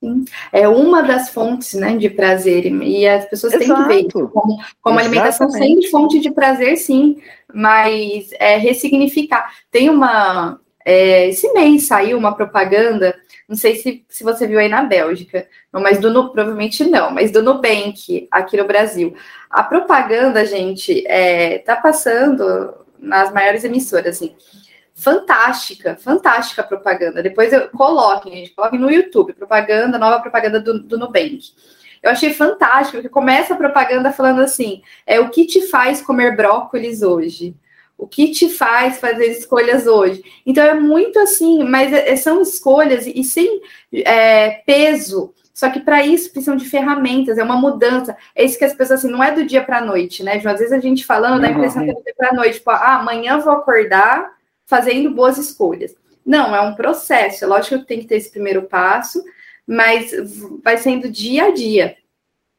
Sim. 0.00 0.24
É 0.52 0.68
uma 0.68 1.02
das 1.02 1.30
fontes 1.30 1.74
né, 1.74 1.96
de 1.96 2.08
prazer, 2.08 2.66
e 2.66 3.06
as 3.06 3.24
pessoas 3.28 3.52
Exato. 3.54 3.88
têm 3.88 4.06
que 4.06 4.14
ver 4.16 4.28
como, 4.28 4.58
como 4.80 4.98
alimentação 4.98 5.50
sempre 5.50 5.88
fonte 5.88 6.20
de 6.20 6.30
prazer, 6.30 6.76
sim, 6.76 7.20
mas 7.52 8.30
é 8.38 8.56
ressignificar. 8.56 9.52
Tem 9.70 9.90
uma, 9.90 10.60
É, 10.84 11.28
esse 11.28 11.52
mês 11.52 11.86
saiu 11.86 12.16
uma 12.16 12.34
propaganda, 12.34 13.14
não 13.46 13.54
sei 13.56 13.76
se, 13.76 14.04
se 14.08 14.24
você 14.24 14.46
viu 14.46 14.58
aí 14.58 14.68
na 14.70 14.82
Bélgica, 14.82 15.46
não, 15.70 15.82
mas 15.82 15.98
do 15.98 16.10
provavelmente 16.32 16.82
não, 16.84 17.10
mas 17.10 17.30
do 17.30 17.42
Nubank 17.42 18.26
aqui 18.30 18.56
no 18.56 18.64
Brasil. 18.66 19.14
A 19.50 19.62
propaganda, 19.62 20.46
gente, 20.46 21.04
é, 21.06 21.58
tá 21.58 21.76
passando 21.76 22.72
nas 22.98 23.30
maiores 23.32 23.64
emissoras, 23.64 24.16
assim. 24.16 24.34
Fantástica, 24.98 25.96
fantástica 25.96 26.60
propaganda. 26.64 27.22
Depois 27.22 27.52
eu 27.52 27.68
coloquem, 27.68 28.32
gente, 28.32 28.50
coloquem 28.50 28.80
no 28.80 28.90
YouTube, 28.90 29.32
propaganda, 29.32 29.96
nova 29.96 30.20
propaganda 30.20 30.58
do, 30.58 30.80
do 30.80 30.98
Nubank. 30.98 31.52
Eu 32.02 32.10
achei 32.10 32.34
fantástico, 32.34 32.96
porque 32.96 33.08
começa 33.08 33.54
a 33.54 33.56
propaganda 33.56 34.10
falando 34.10 34.40
assim: 34.40 34.82
é 35.06 35.20
o 35.20 35.30
que 35.30 35.46
te 35.46 35.68
faz 35.68 36.02
comer 36.02 36.36
brócolis 36.36 37.00
hoje? 37.00 37.54
O 37.96 38.08
que 38.08 38.32
te 38.32 38.48
faz 38.48 38.98
fazer 38.98 39.26
escolhas 39.26 39.86
hoje? 39.86 40.20
Então 40.44 40.64
é 40.64 40.74
muito 40.74 41.20
assim, 41.20 41.62
mas 41.62 41.92
é, 41.92 42.16
são 42.16 42.42
escolhas 42.42 43.06
e, 43.06 43.22
sem 43.22 43.60
é, 43.92 44.62
peso. 44.66 45.32
Só 45.54 45.70
que 45.70 45.78
para 45.78 46.04
isso 46.04 46.32
precisam 46.32 46.56
de 46.56 46.68
ferramentas, 46.68 47.38
é 47.38 47.42
uma 47.44 47.56
mudança. 47.56 48.16
É 48.34 48.44
isso 48.44 48.58
que 48.58 48.64
as 48.64 48.74
pessoas 48.74 49.04
assim, 49.04 49.12
não 49.12 49.22
é 49.22 49.30
do 49.30 49.46
dia 49.46 49.62
para 49.62 49.78
a 49.78 49.84
noite, 49.84 50.24
né? 50.24 50.42
Às 50.44 50.58
vezes 50.58 50.72
a 50.72 50.80
gente 50.80 51.06
falando 51.06 51.40
dá 51.40 51.46
a 51.46 51.50
impressão 51.52 51.84
que 51.84 51.90
é 51.90 51.94
do 51.94 52.02
dia 52.02 52.14
para 52.16 52.30
a 52.30 52.34
noite, 52.34 52.54
tipo, 52.54 52.70
ah, 52.70 52.96
amanhã 52.96 53.38
vou 53.38 53.52
acordar 53.52 54.37
fazendo 54.68 55.10
boas 55.10 55.36
escolhas. 55.36 55.96
Não, 56.24 56.54
é 56.54 56.60
um 56.60 56.76
processo. 56.76 57.42
É 57.42 57.48
lógico 57.48 57.80
que 57.80 57.86
tem 57.86 58.00
que 58.00 58.06
ter 58.06 58.18
esse 58.18 58.30
primeiro 58.30 58.62
passo, 58.62 59.24
mas 59.66 60.12
vai 60.62 60.76
sendo 60.76 61.10
dia 61.10 61.46
a 61.46 61.50
dia. 61.50 61.96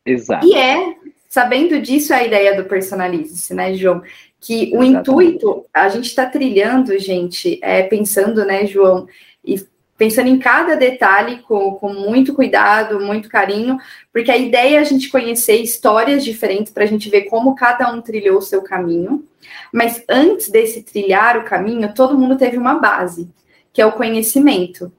Exato. 0.06 0.46
E 0.46 0.56
é, 0.56 0.96
sabendo 1.30 1.80
disso, 1.80 2.12
é 2.12 2.18
a 2.18 2.26
ideia 2.26 2.62
do 2.62 2.68
personalize-se, 2.68 3.54
né, 3.54 3.74
João? 3.76 4.02
que 4.40 4.72
o 4.74 4.84
intuito, 4.84 5.66
a 5.74 5.90
gente 5.90 6.06
está 6.06 6.26
trilhando, 6.26 6.98
gente, 6.98 7.60
é, 7.62 7.84
pensando, 7.84 8.46
né, 8.46 8.66
João, 8.66 9.08
e 9.44 9.56
pensando 10.00 10.30
em 10.30 10.40
cada 10.40 10.78
detalhe 10.78 11.40
com, 11.40 11.74
com 11.74 11.94
muito 11.94 12.34
cuidado, 12.34 13.02
muito 13.02 13.28
carinho, 13.28 13.78
porque 14.14 14.32
a 14.32 14.38
ideia 14.38 14.78
é 14.78 14.80
a 14.80 14.84
gente 14.86 15.10
conhecer 15.10 15.58
histórias 15.58 16.24
diferentes 16.24 16.72
para 16.72 16.86
a 16.86 16.88
gente 16.88 17.10
ver 17.10 17.24
como 17.24 17.54
cada 17.54 17.92
um 17.92 18.02
trilhou 18.02 18.38
o 18.38 18.42
seu 18.42 18.62
caminho. 18.62 19.28
Mas 19.74 20.02
antes 20.08 20.50
desse 20.50 20.84
trilhar 20.84 21.38
o 21.38 21.44
caminho, 21.44 21.94
todo 21.94 22.18
mundo 22.18 22.38
teve 22.38 22.58
uma 22.58 22.76
base, 22.76 23.30
que 23.74 23.82
é 23.82 23.86
o 23.86 23.92
conhecimento. 23.92 24.92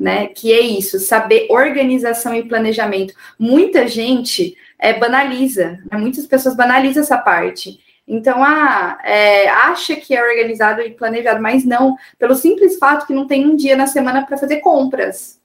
Né, 0.00 0.28
que 0.28 0.52
é 0.52 0.60
isso, 0.60 1.00
saber 1.00 1.48
organização 1.50 2.32
e 2.32 2.44
planejamento. 2.44 3.12
Muita 3.36 3.88
gente 3.88 4.56
é, 4.78 4.92
banaliza, 4.92 5.80
né, 5.90 5.98
muitas 5.98 6.24
pessoas 6.24 6.54
banalizam 6.54 7.02
essa 7.02 7.18
parte. 7.18 7.80
Então, 8.08 8.42
ah, 8.42 8.98
é, 9.04 9.50
acha 9.50 9.94
que 9.94 10.16
é 10.16 10.22
organizado 10.22 10.80
e 10.80 10.90
planejado, 10.90 11.42
mas 11.42 11.62
não, 11.62 11.94
pelo 12.18 12.34
simples 12.34 12.78
fato 12.78 13.06
que 13.06 13.12
não 13.12 13.26
tem 13.26 13.46
um 13.46 13.54
dia 13.54 13.76
na 13.76 13.86
semana 13.86 14.24
para 14.24 14.38
fazer 14.38 14.60
compras. 14.60 15.38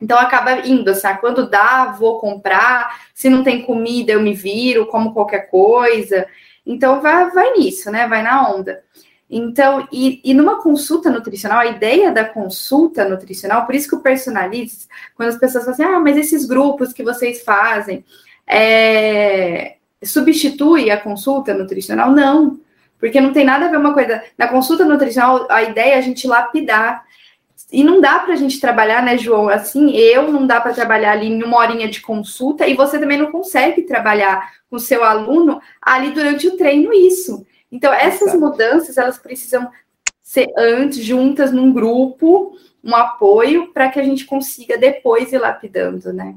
Então 0.00 0.16
acaba 0.16 0.64
indo, 0.64 0.90
assim, 0.90 1.08
ah, 1.08 1.16
quando 1.16 1.50
dá, 1.50 1.86
vou 1.86 2.20
comprar, 2.20 3.00
se 3.12 3.28
não 3.28 3.42
tem 3.42 3.62
comida, 3.62 4.12
eu 4.12 4.22
me 4.22 4.32
viro, 4.32 4.86
como 4.86 5.12
qualquer 5.12 5.50
coisa. 5.50 6.24
Então 6.64 7.00
vai, 7.00 7.30
vai 7.32 7.52
nisso, 7.54 7.90
né? 7.90 8.06
Vai 8.06 8.22
na 8.22 8.48
onda. 8.48 8.80
Então, 9.28 9.88
e, 9.92 10.20
e 10.24 10.32
numa 10.32 10.62
consulta 10.62 11.10
nutricional, 11.10 11.58
a 11.58 11.66
ideia 11.66 12.12
da 12.12 12.24
consulta 12.24 13.08
nutricional, 13.08 13.66
por 13.66 13.74
isso 13.74 13.88
que 13.88 13.96
o 13.96 14.00
personalize, 14.00 14.86
quando 15.16 15.30
as 15.30 15.38
pessoas 15.38 15.64
falam 15.64 15.74
assim, 15.74 15.96
ah, 15.96 16.00
mas 16.00 16.16
esses 16.16 16.46
grupos 16.46 16.92
que 16.92 17.02
vocês 17.02 17.42
fazem, 17.42 18.04
é, 18.46 19.77
substitui 20.04 20.90
a 20.90 21.00
consulta 21.00 21.54
nutricional? 21.54 22.10
Não, 22.12 22.58
porque 22.98 23.20
não 23.20 23.32
tem 23.32 23.44
nada 23.44 23.66
a 23.66 23.68
ver 23.68 23.78
uma 23.78 23.94
coisa. 23.94 24.22
Na 24.36 24.48
consulta 24.48 24.84
nutricional, 24.84 25.46
a 25.50 25.62
ideia 25.62 25.94
é 25.94 25.98
a 25.98 26.02
gente 26.02 26.26
lapidar. 26.26 27.04
E 27.70 27.84
não 27.84 28.00
dá 28.00 28.18
para 28.20 28.32
a 28.32 28.36
gente 28.36 28.60
trabalhar, 28.60 29.02
né, 29.02 29.18
João? 29.18 29.48
Assim, 29.48 29.90
eu 29.90 30.32
não 30.32 30.46
dá 30.46 30.60
para 30.60 30.72
trabalhar 30.72 31.12
ali 31.12 31.26
em 31.26 31.42
uma 31.42 31.58
horinha 31.58 31.88
de 31.88 32.00
consulta 32.00 32.66
e 32.66 32.74
você 32.74 32.98
também 32.98 33.18
não 33.18 33.30
consegue 33.30 33.82
trabalhar 33.82 34.52
com 34.70 34.76
o 34.76 34.80
seu 34.80 35.04
aluno 35.04 35.60
ali 35.82 36.10
durante 36.12 36.48
o 36.48 36.56
treino 36.56 36.92
isso. 36.92 37.46
Então, 37.70 37.92
essas 37.92 38.34
mudanças, 38.34 38.96
elas 38.96 39.18
precisam 39.18 39.70
ser 40.22 40.46
antes, 40.56 41.04
juntas 41.04 41.52
num 41.52 41.72
grupo, 41.72 42.56
um 42.82 42.94
apoio, 42.94 43.72
para 43.72 43.90
que 43.90 44.00
a 44.00 44.02
gente 44.02 44.24
consiga 44.24 44.78
depois 44.78 45.32
ir 45.32 45.38
lapidando, 45.38 46.12
né? 46.12 46.36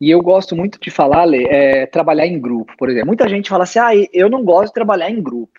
E 0.00 0.10
eu 0.10 0.22
gosto 0.22 0.56
muito 0.56 0.80
de 0.80 0.90
falar, 0.90 1.24
Lê, 1.24 1.44
é, 1.44 1.86
trabalhar 1.86 2.26
em 2.26 2.40
grupo, 2.40 2.72
por 2.78 2.88
exemplo. 2.88 3.08
Muita 3.08 3.28
gente 3.28 3.50
fala 3.50 3.64
assim, 3.64 3.78
ah, 3.78 3.90
eu 4.12 4.30
não 4.30 4.42
gosto 4.42 4.68
de 4.68 4.74
trabalhar 4.74 5.10
em 5.10 5.22
grupo. 5.22 5.52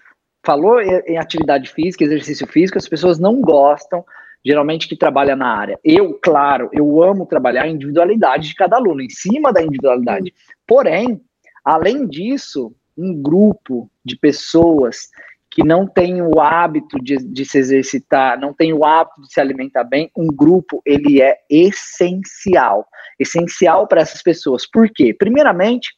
Falou 0.44 0.82
em 0.82 1.18
atividade 1.20 1.70
física, 1.70 2.04
exercício 2.04 2.48
físico, 2.48 2.80
as 2.80 2.88
pessoas 2.88 3.20
não 3.20 3.40
gostam, 3.40 4.04
geralmente, 4.44 4.88
que 4.88 4.96
trabalha 4.96 5.36
na 5.36 5.56
área. 5.56 5.80
Eu, 5.84 6.18
claro, 6.20 6.70
eu 6.74 7.04
amo 7.04 7.28
trabalhar 7.28 7.64
a 7.64 7.68
individualidade 7.68 8.48
de 8.48 8.56
cada 8.56 8.78
aluno, 8.78 9.02
em 9.02 9.10
cima 9.10 9.54
da 9.54 9.62
individualidade. 9.62 10.34
Porém, 10.66 11.22
além 11.64 12.08
disso, 12.08 12.74
um 12.98 13.22
grupo 13.22 13.92
de 14.04 14.18
pessoas 14.18 15.10
que 15.52 15.64
não 15.66 15.86
tem 15.86 16.22
o 16.22 16.40
hábito 16.40 16.98
de, 17.04 17.18
de, 17.18 17.46
se 17.46 17.58
exercitar, 17.58 18.40
não 18.40 18.54
tem 18.54 18.72
o 18.72 18.86
hábito 18.86 19.22
de 19.22 19.34
se 19.34 19.40
alimentar 19.40 19.84
bem, 19.84 20.10
um 20.16 20.28
grupo 20.28 20.82
ele 20.86 21.22
é 21.22 21.38
essencial, 21.50 22.88
essencial 23.20 23.86
para 23.86 24.02
essas 24.02 24.24
pessoas. 24.24 24.66
Por 24.66 24.90
quê? 24.90 25.14
Primeiramente, 25.14 25.90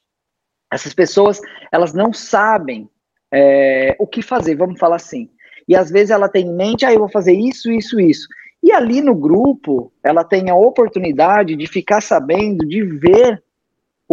essas 0.71 0.91
pessoas 0.91 1.39
elas 1.71 1.93
não 1.93 2.11
sabem 2.11 2.89
é, 3.31 3.95
o 3.99 4.07
que 4.07 4.23
fazer, 4.23 4.55
vamos 4.55 4.79
falar 4.79 4.95
assim. 4.95 5.29
E 5.67 5.75
às 5.75 5.91
vezes 5.91 6.09
ela 6.09 6.27
tem 6.27 6.47
em 6.47 6.55
mente, 6.55 6.83
ah, 6.83 6.91
eu 6.91 6.99
vou 6.99 7.09
fazer 7.09 7.33
isso, 7.33 7.71
isso, 7.71 7.99
isso. 7.99 8.27
E 8.61 8.71
ali 8.71 9.01
no 9.01 9.13
grupo, 9.13 9.93
ela 10.03 10.23
tem 10.23 10.49
a 10.49 10.55
oportunidade 10.55 11.55
de 11.55 11.67
ficar 11.67 12.01
sabendo, 12.01 12.65
de 12.65 12.81
ver 12.81 13.43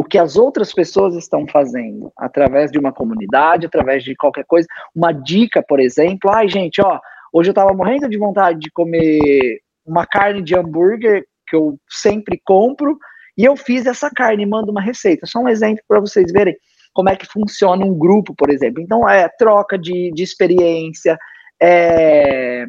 o 0.00 0.04
que 0.04 0.16
as 0.16 0.34
outras 0.34 0.72
pessoas 0.72 1.14
estão 1.14 1.46
fazendo, 1.46 2.10
através 2.16 2.72
de 2.72 2.78
uma 2.78 2.90
comunidade, 2.90 3.66
através 3.66 4.02
de 4.02 4.16
qualquer 4.16 4.46
coisa. 4.46 4.66
Uma 4.96 5.12
dica, 5.12 5.62
por 5.62 5.78
exemplo, 5.78 6.30
ai, 6.30 6.48
gente, 6.48 6.80
ó, 6.80 6.98
hoje 7.30 7.50
eu 7.50 7.54
tava 7.54 7.74
morrendo 7.74 8.08
de 8.08 8.16
vontade 8.16 8.58
de 8.60 8.70
comer 8.70 9.60
uma 9.84 10.06
carne 10.06 10.40
de 10.40 10.56
hambúrguer 10.56 11.26
que 11.46 11.54
eu 11.54 11.78
sempre 11.86 12.40
compro, 12.42 12.98
e 13.36 13.44
eu 13.44 13.54
fiz 13.58 13.84
essa 13.84 14.08
carne, 14.08 14.46
mando 14.46 14.70
uma 14.70 14.80
receita. 14.80 15.26
Só 15.26 15.38
um 15.40 15.48
exemplo 15.48 15.84
para 15.86 16.00
vocês 16.00 16.32
verem 16.32 16.56
como 16.94 17.10
é 17.10 17.16
que 17.16 17.26
funciona 17.26 17.84
um 17.84 17.92
grupo, 17.92 18.34
por 18.34 18.48
exemplo. 18.48 18.82
Então, 18.82 19.06
é 19.06 19.28
troca 19.28 19.76
de, 19.76 20.10
de 20.14 20.22
experiência, 20.22 21.18
é 21.60 22.64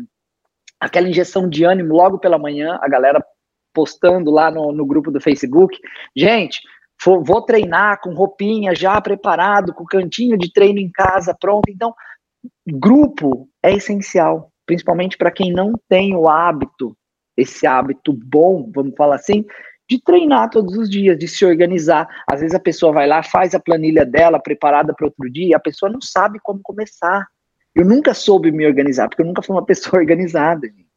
aquela 0.82 1.08
injeção 1.08 1.48
de 1.48 1.64
ânimo 1.64 1.94
logo 1.94 2.20
pela 2.20 2.38
manhã, 2.38 2.78
a 2.82 2.90
galera 2.90 3.24
postando 3.74 4.32
lá 4.32 4.52
no, 4.52 4.74
no 4.74 4.86
grupo 4.86 5.10
do 5.10 5.22
Facebook. 5.22 5.80
Gente, 6.14 6.60
vou 7.04 7.42
treinar 7.42 8.00
com 8.02 8.14
roupinha 8.14 8.76
já 8.76 9.00
preparado, 9.02 9.74
com 9.74 9.86
cantinho 9.86 10.38
de 10.38 10.52
treino 10.52 10.80
em 10.80 10.92
casa 10.92 11.36
pronto. 11.40 11.70
Então, 11.70 11.94
grupo 12.68 13.48
é 13.64 13.74
essencial, 13.74 14.52
principalmente 14.66 15.18
para 15.18 15.32
quem 15.32 15.52
não 15.52 15.74
tem 15.90 16.16
o 16.16 16.30
hábito, 16.30 16.96
esse 17.36 17.66
hábito 17.66 18.14
bom, 18.14 18.70
vamos 18.74 18.94
falar 18.96 19.16
assim, 19.16 19.46
de 19.90 20.02
treinar 20.02 20.50
todos 20.50 20.78
os 20.78 20.90
dias, 20.90 21.18
de 21.18 21.28
se 21.28 21.46
organizar. 21.46 22.08
Às 22.26 22.40
vezes 22.40 22.56
a 22.56 22.60
pessoa 22.60 22.94
vai 22.94 23.08
lá, 23.08 23.24
faz 23.24 23.54
a 23.54 23.60
planilha 23.60 24.06
dela 24.06 24.40
preparada 24.40 24.94
para 24.94 25.08
outro 25.08 25.30
dia, 25.30 25.58
a 25.58 25.60
pessoa 25.60 25.92
não 25.92 26.02
sabe 26.02 26.40
como 26.42 26.62
começar. 26.64 27.28
Eu 27.74 27.86
nunca 27.86 28.14
soube 28.14 28.52
me 28.52 28.66
organizar, 28.66 29.10
porque 29.10 29.22
eu 29.22 29.26
nunca 29.26 29.42
fui 29.42 29.56
uma 29.56 29.66
pessoa 29.66 30.00
organizada, 30.00 30.68
gente. 30.68 30.91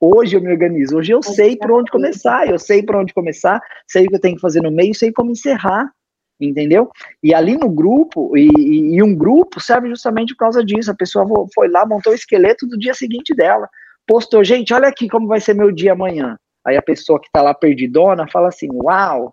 Hoje 0.00 0.36
eu 0.36 0.40
me 0.40 0.50
organizo, 0.50 0.98
hoje 0.98 1.12
eu 1.12 1.22
sei 1.22 1.56
por 1.56 1.70
onde 1.72 1.90
começar, 1.90 2.48
eu 2.48 2.58
sei 2.58 2.82
por 2.82 2.96
onde 2.96 3.14
começar, 3.14 3.60
sei 3.86 4.04
o 4.04 4.08
que 4.08 4.16
eu 4.16 4.20
tenho 4.20 4.34
que 4.34 4.42
fazer 4.42 4.60
no 4.60 4.70
meio, 4.70 4.94
sei 4.94 5.10
como 5.10 5.30
encerrar, 5.30 5.90
entendeu? 6.38 6.90
E 7.22 7.32
ali 7.32 7.56
no 7.56 7.70
grupo, 7.70 8.36
e, 8.36 8.50
e, 8.58 8.96
e 8.96 9.02
um 9.02 9.14
grupo 9.14 9.58
serve 9.58 9.88
justamente 9.88 10.34
por 10.34 10.40
causa 10.40 10.62
disso. 10.62 10.90
A 10.90 10.94
pessoa 10.94 11.26
foi 11.54 11.68
lá, 11.68 11.86
montou 11.86 12.12
o 12.12 12.16
esqueleto 12.16 12.66
do 12.66 12.78
dia 12.78 12.92
seguinte 12.92 13.34
dela, 13.34 13.68
postou, 14.06 14.44
gente, 14.44 14.74
olha 14.74 14.88
aqui 14.88 15.08
como 15.08 15.26
vai 15.26 15.40
ser 15.40 15.54
meu 15.54 15.72
dia 15.72 15.92
amanhã. 15.92 16.36
Aí 16.66 16.76
a 16.76 16.82
pessoa 16.82 17.20
que 17.20 17.28
está 17.28 17.40
lá 17.40 17.54
perdidona 17.54 18.26
fala 18.28 18.48
assim: 18.48 18.68
Uau, 18.72 19.32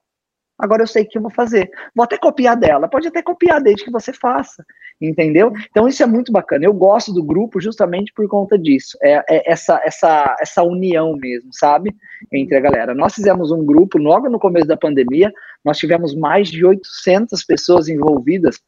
agora 0.63 0.83
eu 0.83 0.87
sei 0.87 1.03
o 1.03 1.07
que 1.07 1.17
eu 1.17 1.21
vou 1.21 1.31
fazer. 1.31 1.69
Vou 1.93 2.03
até 2.03 2.17
copiar 2.17 2.55
dela, 2.55 2.87
pode 2.87 3.07
até 3.07 3.21
copiar 3.21 3.61
desde 3.61 3.83
que 3.83 3.91
você 3.91 4.13
faça, 4.13 4.65
entendeu? 5.01 5.51
Então 5.69 5.87
isso 5.87 6.01
é 6.01 6.05
muito 6.05 6.31
bacana. 6.31 6.65
Eu 6.65 6.73
gosto 6.73 7.11
do 7.11 7.21
grupo 7.21 7.59
justamente 7.59 8.13
por 8.13 8.27
conta 8.29 8.57
disso. 8.57 8.97
É, 9.01 9.23
é 9.29 9.51
essa, 9.51 9.81
essa, 9.83 10.35
essa 10.39 10.63
união 10.63 11.15
mesmo, 11.17 11.49
sabe? 11.51 11.93
Entre 12.31 12.55
a 12.55 12.61
galera. 12.61 12.95
Nós 12.95 13.13
fizemos 13.13 13.51
um 13.51 13.65
grupo 13.65 13.97
logo 13.97 14.29
no 14.29 14.39
começo 14.39 14.67
da 14.67 14.77
pandemia, 14.77 15.31
nós 15.63 15.77
tivemos 15.77 16.15
mais 16.15 16.47
de 16.47 16.65
800 16.65 17.43
pessoas 17.43 17.89
envolvidas, 17.89 18.59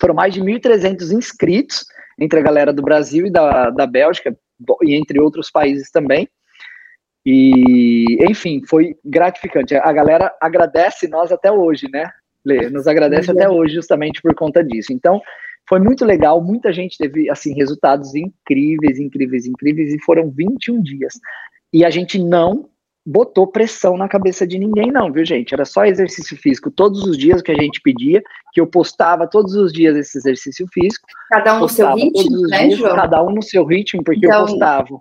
foram 0.00 0.14
mais 0.14 0.34
de 0.34 0.40
1.300 0.40 1.12
inscritos 1.12 1.84
entre 2.18 2.40
a 2.40 2.42
galera 2.42 2.72
do 2.72 2.82
Brasil 2.82 3.26
e 3.26 3.30
da, 3.30 3.70
da 3.70 3.86
Bélgica, 3.86 4.36
e 4.82 4.94
entre 4.94 5.20
outros 5.20 5.50
países 5.50 5.90
também. 5.90 6.28
E, 7.24 8.18
enfim, 8.30 8.62
foi 8.66 8.96
gratificante. 9.04 9.74
A 9.74 9.92
galera 9.92 10.34
agradece 10.40 11.08
nós 11.08 11.30
até 11.30 11.52
hoje, 11.52 11.86
né, 11.92 12.10
Lê? 12.44 12.70
Nos 12.70 12.86
agradece 12.86 13.30
até 13.30 13.48
hoje 13.48 13.74
justamente 13.74 14.22
por 14.22 14.34
conta 14.34 14.64
disso. 14.64 14.92
Então, 14.92 15.20
Foi 15.70 15.78
muito 15.78 16.04
legal, 16.04 16.42
muita 16.42 16.72
gente 16.72 16.98
teve 16.98 17.30
assim 17.30 17.54
resultados 17.54 18.12
incríveis, 18.16 18.98
incríveis, 18.98 19.46
incríveis 19.46 19.94
e 19.94 20.02
foram 20.02 20.28
21 20.28 20.82
dias. 20.82 21.14
E 21.72 21.84
a 21.84 21.90
gente 21.90 22.18
não 22.18 22.68
botou 23.06 23.46
pressão 23.46 23.96
na 23.96 24.08
cabeça 24.08 24.44
de 24.44 24.58
ninguém, 24.58 24.90
não, 24.90 25.12
viu, 25.12 25.24
gente? 25.24 25.54
Era 25.54 25.64
só 25.64 25.84
exercício 25.84 26.36
físico 26.36 26.72
todos 26.72 27.04
os 27.04 27.16
dias 27.16 27.40
que 27.40 27.52
a 27.52 27.54
gente 27.54 27.80
pedia, 27.80 28.20
que 28.52 28.60
eu 28.60 28.66
postava 28.66 29.28
todos 29.28 29.54
os 29.54 29.72
dias 29.72 29.96
esse 29.96 30.18
exercício 30.18 30.66
físico. 30.72 31.06
Cada 31.28 31.56
um 31.56 31.60
no 31.60 31.68
seu 31.68 31.94
ritmo, 31.94 32.40
né, 32.48 32.66
dias, 32.66 32.78
João? 32.78 32.96
Cada 32.96 33.22
um 33.22 33.30
no 33.30 33.42
seu 33.42 33.64
ritmo, 33.64 34.02
porque 34.02 34.26
então... 34.26 34.40
eu 34.40 34.46
postava 34.46 35.00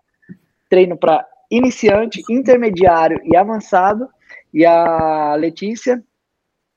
treino 0.69 0.95
para 0.95 1.25
iniciante, 1.49 2.23
intermediário 2.29 3.19
e 3.23 3.35
avançado. 3.35 4.07
E 4.53 4.65
a 4.65 5.35
Letícia 5.35 6.03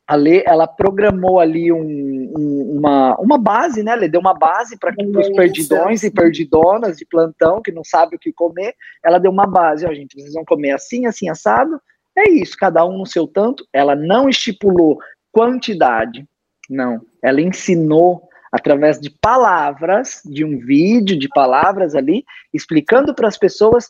a 0.06 0.14
Lê, 0.16 0.42
ela 0.44 0.66
programou 0.66 1.40
ali 1.40 1.72
um, 1.72 2.32
um, 2.36 2.76
uma, 2.76 3.16
uma 3.18 3.38
base, 3.38 3.82
né? 3.82 3.92
Ela 3.92 4.08
deu 4.08 4.20
uma 4.20 4.34
base 4.34 4.76
para 4.76 4.92
os 4.94 5.28
perdidões 5.30 6.02
e 6.02 6.10
perdidonas 6.10 6.98
de 6.98 7.06
plantão 7.06 7.62
que 7.62 7.72
não 7.72 7.84
sabem 7.84 8.16
o 8.16 8.18
que 8.18 8.32
comer. 8.32 8.74
Ela 9.02 9.18
deu 9.18 9.30
uma 9.30 9.46
base, 9.46 9.86
ó, 9.86 9.94
gente, 9.94 10.20
vocês 10.20 10.34
vão 10.34 10.44
comer 10.44 10.72
assim, 10.72 11.06
assim, 11.06 11.28
assado. 11.28 11.80
É 12.14 12.28
isso, 12.28 12.56
cada 12.58 12.84
um 12.84 12.98
no 12.98 13.06
seu 13.06 13.26
tanto. 13.26 13.66
Ela 13.72 13.94
não 13.94 14.28
estipulou 14.28 14.98
quantidade, 15.30 16.28
não. 16.68 17.00
Ela 17.22 17.40
ensinou 17.40 18.28
através 18.52 19.00
de 19.00 19.08
palavras, 19.08 20.20
de 20.26 20.44
um 20.44 20.58
vídeo, 20.58 21.18
de 21.18 21.28
palavras 21.28 21.94
ali, 21.94 22.22
explicando 22.52 23.14
para 23.14 23.28
as 23.28 23.38
pessoas 23.38 23.88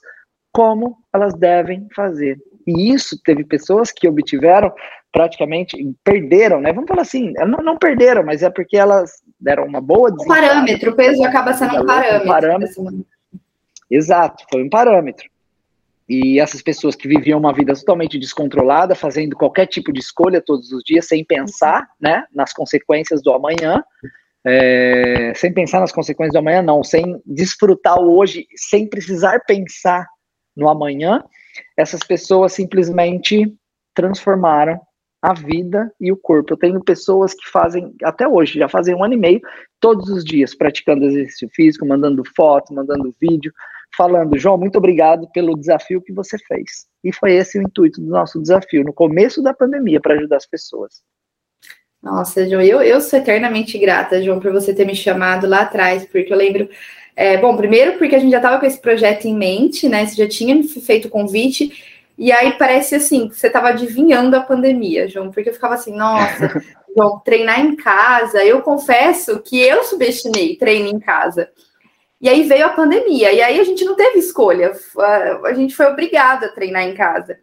como 0.52 0.98
elas 1.12 1.34
devem 1.34 1.88
fazer. 1.94 2.38
E 2.66 2.92
isso 2.92 3.18
teve 3.24 3.44
pessoas 3.44 3.90
que 3.90 4.06
obtiveram 4.06 4.72
praticamente 5.10 5.76
perderam, 6.02 6.60
né? 6.60 6.72
Vamos 6.72 6.88
falar 6.88 7.02
assim, 7.02 7.32
não, 7.34 7.58
não 7.58 7.76
perderam, 7.76 8.24
mas 8.24 8.42
é 8.42 8.48
porque 8.48 8.76
elas 8.76 9.22
deram 9.38 9.66
uma 9.66 9.80
boa. 9.80 10.10
Um 10.10 10.26
parâmetro, 10.26 10.92
o 10.92 10.96
peso 10.96 11.22
acaba 11.24 11.52
sendo 11.52 11.82
um 11.82 11.86
parâmetro. 11.86 12.24
Um 12.24 12.26
parâmetro. 12.26 13.06
Exato, 13.90 14.44
foi 14.50 14.62
um 14.62 14.70
parâmetro. 14.70 15.30
E 16.08 16.40
essas 16.40 16.62
pessoas 16.62 16.96
que 16.96 17.06
viviam 17.06 17.38
uma 17.38 17.52
vida 17.52 17.74
totalmente 17.74 18.18
descontrolada, 18.18 18.94
fazendo 18.94 19.36
qualquer 19.36 19.66
tipo 19.66 19.92
de 19.92 20.00
escolha 20.00 20.42
todos 20.44 20.72
os 20.72 20.82
dias, 20.82 21.06
sem 21.06 21.24
pensar, 21.24 21.88
né, 22.00 22.24
nas 22.34 22.52
consequências 22.52 23.22
do 23.22 23.32
amanhã, 23.32 23.84
é, 24.44 25.32
sem 25.36 25.52
pensar 25.52 25.80
nas 25.80 25.92
consequências 25.92 26.32
do 26.32 26.38
amanhã, 26.38 26.62
não, 26.62 26.82
sem 26.82 27.20
desfrutar 27.24 27.98
o 27.98 28.16
hoje, 28.16 28.46
sem 28.56 28.88
precisar 28.88 29.40
pensar 29.46 30.06
no 30.56 30.68
amanhã, 30.68 31.24
essas 31.76 32.00
pessoas 32.00 32.52
simplesmente 32.52 33.54
transformaram 33.94 34.80
a 35.22 35.32
vida 35.32 35.92
e 36.00 36.10
o 36.10 36.16
corpo. 36.16 36.52
Eu 36.52 36.56
tenho 36.56 36.82
pessoas 36.82 37.32
que 37.32 37.48
fazem, 37.48 37.94
até 38.02 38.26
hoje, 38.26 38.58
já 38.58 38.68
fazem 38.68 38.94
um 38.94 39.04
ano 39.04 39.14
e 39.14 39.16
meio, 39.16 39.40
todos 39.78 40.08
os 40.08 40.24
dias, 40.24 40.54
praticando 40.54 41.04
exercício 41.04 41.48
físico, 41.54 41.86
mandando 41.86 42.22
foto, 42.36 42.74
mandando 42.74 43.14
vídeo, 43.20 43.52
falando, 43.96 44.36
João, 44.36 44.58
muito 44.58 44.76
obrigado 44.76 45.28
pelo 45.32 45.56
desafio 45.56 46.02
que 46.02 46.12
você 46.12 46.36
fez. 46.38 46.86
E 47.04 47.12
foi 47.12 47.34
esse 47.34 47.58
o 47.58 47.62
intuito 47.62 48.00
do 48.00 48.08
nosso 48.08 48.40
desafio, 48.40 48.82
no 48.82 48.92
começo 48.92 49.42
da 49.42 49.54
pandemia, 49.54 50.00
para 50.00 50.14
ajudar 50.14 50.36
as 50.36 50.46
pessoas. 50.46 51.02
Nossa, 52.02 52.48
João, 52.48 52.62
eu, 52.62 52.82
eu 52.82 53.00
sou 53.00 53.16
eternamente 53.16 53.78
grata, 53.78 54.20
João, 54.20 54.40
por 54.40 54.50
você 54.50 54.74
ter 54.74 54.84
me 54.84 54.96
chamado 54.96 55.46
lá 55.46 55.60
atrás, 55.60 56.04
porque 56.04 56.32
eu 56.32 56.36
lembro. 56.36 56.68
É, 57.14 57.36
bom, 57.36 57.56
primeiro 57.56 57.98
porque 57.98 58.14
a 58.14 58.18
gente 58.18 58.30
já 58.30 58.38
estava 58.38 58.58
com 58.58 58.66
esse 58.66 58.80
projeto 58.80 59.26
em 59.26 59.36
mente, 59.36 59.88
né? 59.88 60.06
Você 60.06 60.16
já 60.16 60.28
tinha 60.28 60.54
me 60.54 60.66
feito 60.66 61.08
o 61.08 61.10
convite, 61.10 61.72
e 62.16 62.30
aí 62.32 62.52
parece 62.52 62.94
assim, 62.94 63.28
que 63.28 63.36
você 63.36 63.46
estava 63.46 63.68
adivinhando 63.68 64.36
a 64.36 64.40
pandemia, 64.40 65.08
João, 65.08 65.30
porque 65.30 65.48
eu 65.48 65.54
ficava 65.54 65.74
assim, 65.74 65.94
nossa, 65.94 66.62
João, 66.96 67.18
treinar 67.20 67.60
em 67.60 67.76
casa. 67.76 68.44
Eu 68.44 68.62
confesso 68.62 69.40
que 69.40 69.60
eu 69.60 69.84
subestimei 69.84 70.56
treino 70.56 70.88
em 70.88 70.98
casa. 70.98 71.48
E 72.20 72.28
aí 72.28 72.44
veio 72.44 72.66
a 72.66 72.70
pandemia, 72.70 73.32
e 73.32 73.42
aí 73.42 73.58
a 73.58 73.64
gente 73.64 73.84
não 73.84 73.96
teve 73.96 74.20
escolha, 74.20 74.72
a 75.44 75.52
gente 75.54 75.74
foi 75.74 75.86
obrigado 75.86 76.44
a 76.44 76.48
treinar 76.48 76.84
em 76.84 76.94
casa. 76.94 77.36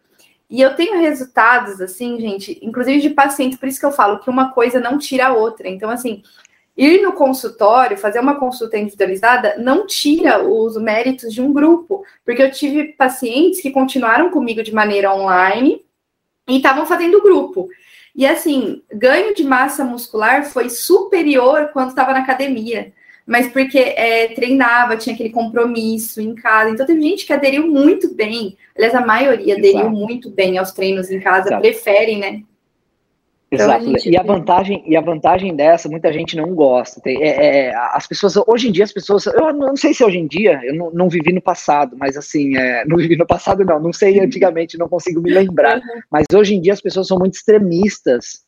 E 0.49 0.61
eu 0.61 0.73
tenho 0.73 0.99
resultados, 0.99 1.81
assim, 1.81 2.19
gente, 2.19 2.57
inclusive 2.61 3.01
de 3.01 3.09
pacientes, 3.09 3.59
por 3.59 3.67
isso 3.67 3.79
que 3.79 3.85
eu 3.85 3.91
falo 3.91 4.19
que 4.19 4.29
uma 4.29 4.51
coisa 4.53 4.79
não 4.79 4.97
tira 4.97 5.27
a 5.27 5.33
outra. 5.33 5.67
Então, 5.67 5.89
assim, 5.89 6.23
ir 6.79 7.01
no 7.01 7.11
consultório, 7.11 7.97
fazer 7.97 8.21
uma 8.21 8.39
consulta 8.39 8.77
individualizada, 8.77 9.57
não 9.57 9.85
tira 9.85 10.41
os 10.41 10.77
méritos 10.77 11.33
de 11.33 11.41
um 11.41 11.51
grupo, 11.51 12.05
porque 12.23 12.41
eu 12.41 12.51
tive 12.51 12.93
pacientes 12.93 13.61
que 13.61 13.69
continuaram 13.69 14.31
comigo 14.31 14.63
de 14.63 14.73
maneira 14.73 15.13
online 15.13 15.83
e 16.47 16.55
estavam 16.55 16.85
fazendo 16.85 17.21
grupo. 17.21 17.67
E 18.15 18.25
assim, 18.25 18.81
ganho 18.93 19.35
de 19.35 19.43
massa 19.43 19.83
muscular 19.83 20.45
foi 20.45 20.69
superior 20.69 21.69
quando 21.73 21.89
estava 21.89 22.13
na 22.13 22.19
academia, 22.19 22.93
mas 23.27 23.47
porque 23.51 23.77
é, 23.77 24.29
treinava, 24.29 24.95
tinha 24.95 25.13
aquele 25.13 25.31
compromisso 25.31 26.21
em 26.21 26.33
casa. 26.33 26.69
Então, 26.69 26.85
teve 26.85 27.01
gente 27.01 27.25
que 27.25 27.33
aderiu 27.33 27.67
muito 27.67 28.15
bem. 28.15 28.57
Aliás, 28.75 28.95
a 28.95 29.05
maioria 29.05 29.57
aderiu 29.57 29.89
muito 29.89 30.29
bem 30.29 30.57
aos 30.57 30.71
treinos 30.71 31.11
em 31.11 31.19
casa, 31.19 31.49
Exato. 31.49 31.61
preferem, 31.61 32.19
né? 32.19 32.41
Então, 33.51 33.65
Exato. 33.65 33.83
A 33.83 33.87
gente... 33.87 34.09
E 34.09 34.17
a 34.17 34.23
vantagem 34.23 34.83
e 34.85 34.95
a 34.95 35.01
vantagem 35.01 35.55
dessa, 35.55 35.89
muita 35.89 36.13
gente 36.13 36.35
não 36.35 36.53
gosta. 36.53 37.01
Tem, 37.01 37.21
é, 37.21 37.67
é, 37.67 37.75
as 37.75 38.05
pessoas 38.05 38.35
hoje 38.47 38.69
em 38.69 38.71
dia 38.71 38.83
as 38.83 38.93
pessoas, 38.93 39.25
eu 39.25 39.53
não 39.53 39.75
sei 39.75 39.93
se 39.93 40.03
hoje 40.03 40.19
em 40.19 40.27
dia, 40.27 40.59
eu 40.63 40.75
não, 40.75 40.91
não 40.91 41.09
vivi 41.09 41.33
no 41.33 41.41
passado, 41.41 41.97
mas 41.97 42.15
assim, 42.15 42.55
é, 42.55 42.85
não 42.85 42.97
vivi 42.97 43.17
no 43.17 43.25
passado 43.25 43.65
não, 43.65 43.79
não 43.79 43.91
sei 43.91 44.19
antigamente, 44.19 44.77
não 44.77 44.87
consigo 44.87 45.21
me 45.21 45.31
lembrar. 45.31 45.77
Uhum. 45.77 46.01
Mas 46.11 46.25
hoje 46.33 46.55
em 46.55 46.61
dia 46.61 46.73
as 46.73 46.81
pessoas 46.81 47.07
são 47.07 47.17
muito 47.17 47.33
extremistas. 47.33 48.47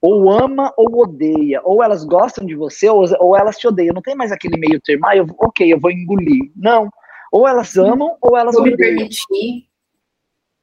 Ou 0.00 0.30
ama 0.30 0.72
ou 0.76 1.00
odeia, 1.00 1.60
ou 1.64 1.82
elas 1.82 2.04
gostam 2.04 2.46
de 2.46 2.54
você 2.54 2.88
ou, 2.88 3.04
ou 3.18 3.36
elas 3.36 3.56
te 3.56 3.66
odeiam. 3.66 3.94
Não 3.94 4.02
tem 4.02 4.14
mais 4.14 4.30
aquele 4.30 4.56
meio 4.56 4.80
termo, 4.80 5.06
ah, 5.06 5.16
eu, 5.16 5.26
ok, 5.38 5.72
eu 5.72 5.80
vou 5.80 5.90
engolir. 5.90 6.52
Não. 6.54 6.88
Ou 7.32 7.48
elas 7.48 7.76
amam 7.76 8.16
ou 8.20 8.36
elas 8.36 8.54
vou 8.54 8.62
odeiam. 8.62 8.76
Me 8.76 8.84
permitir 8.84 9.66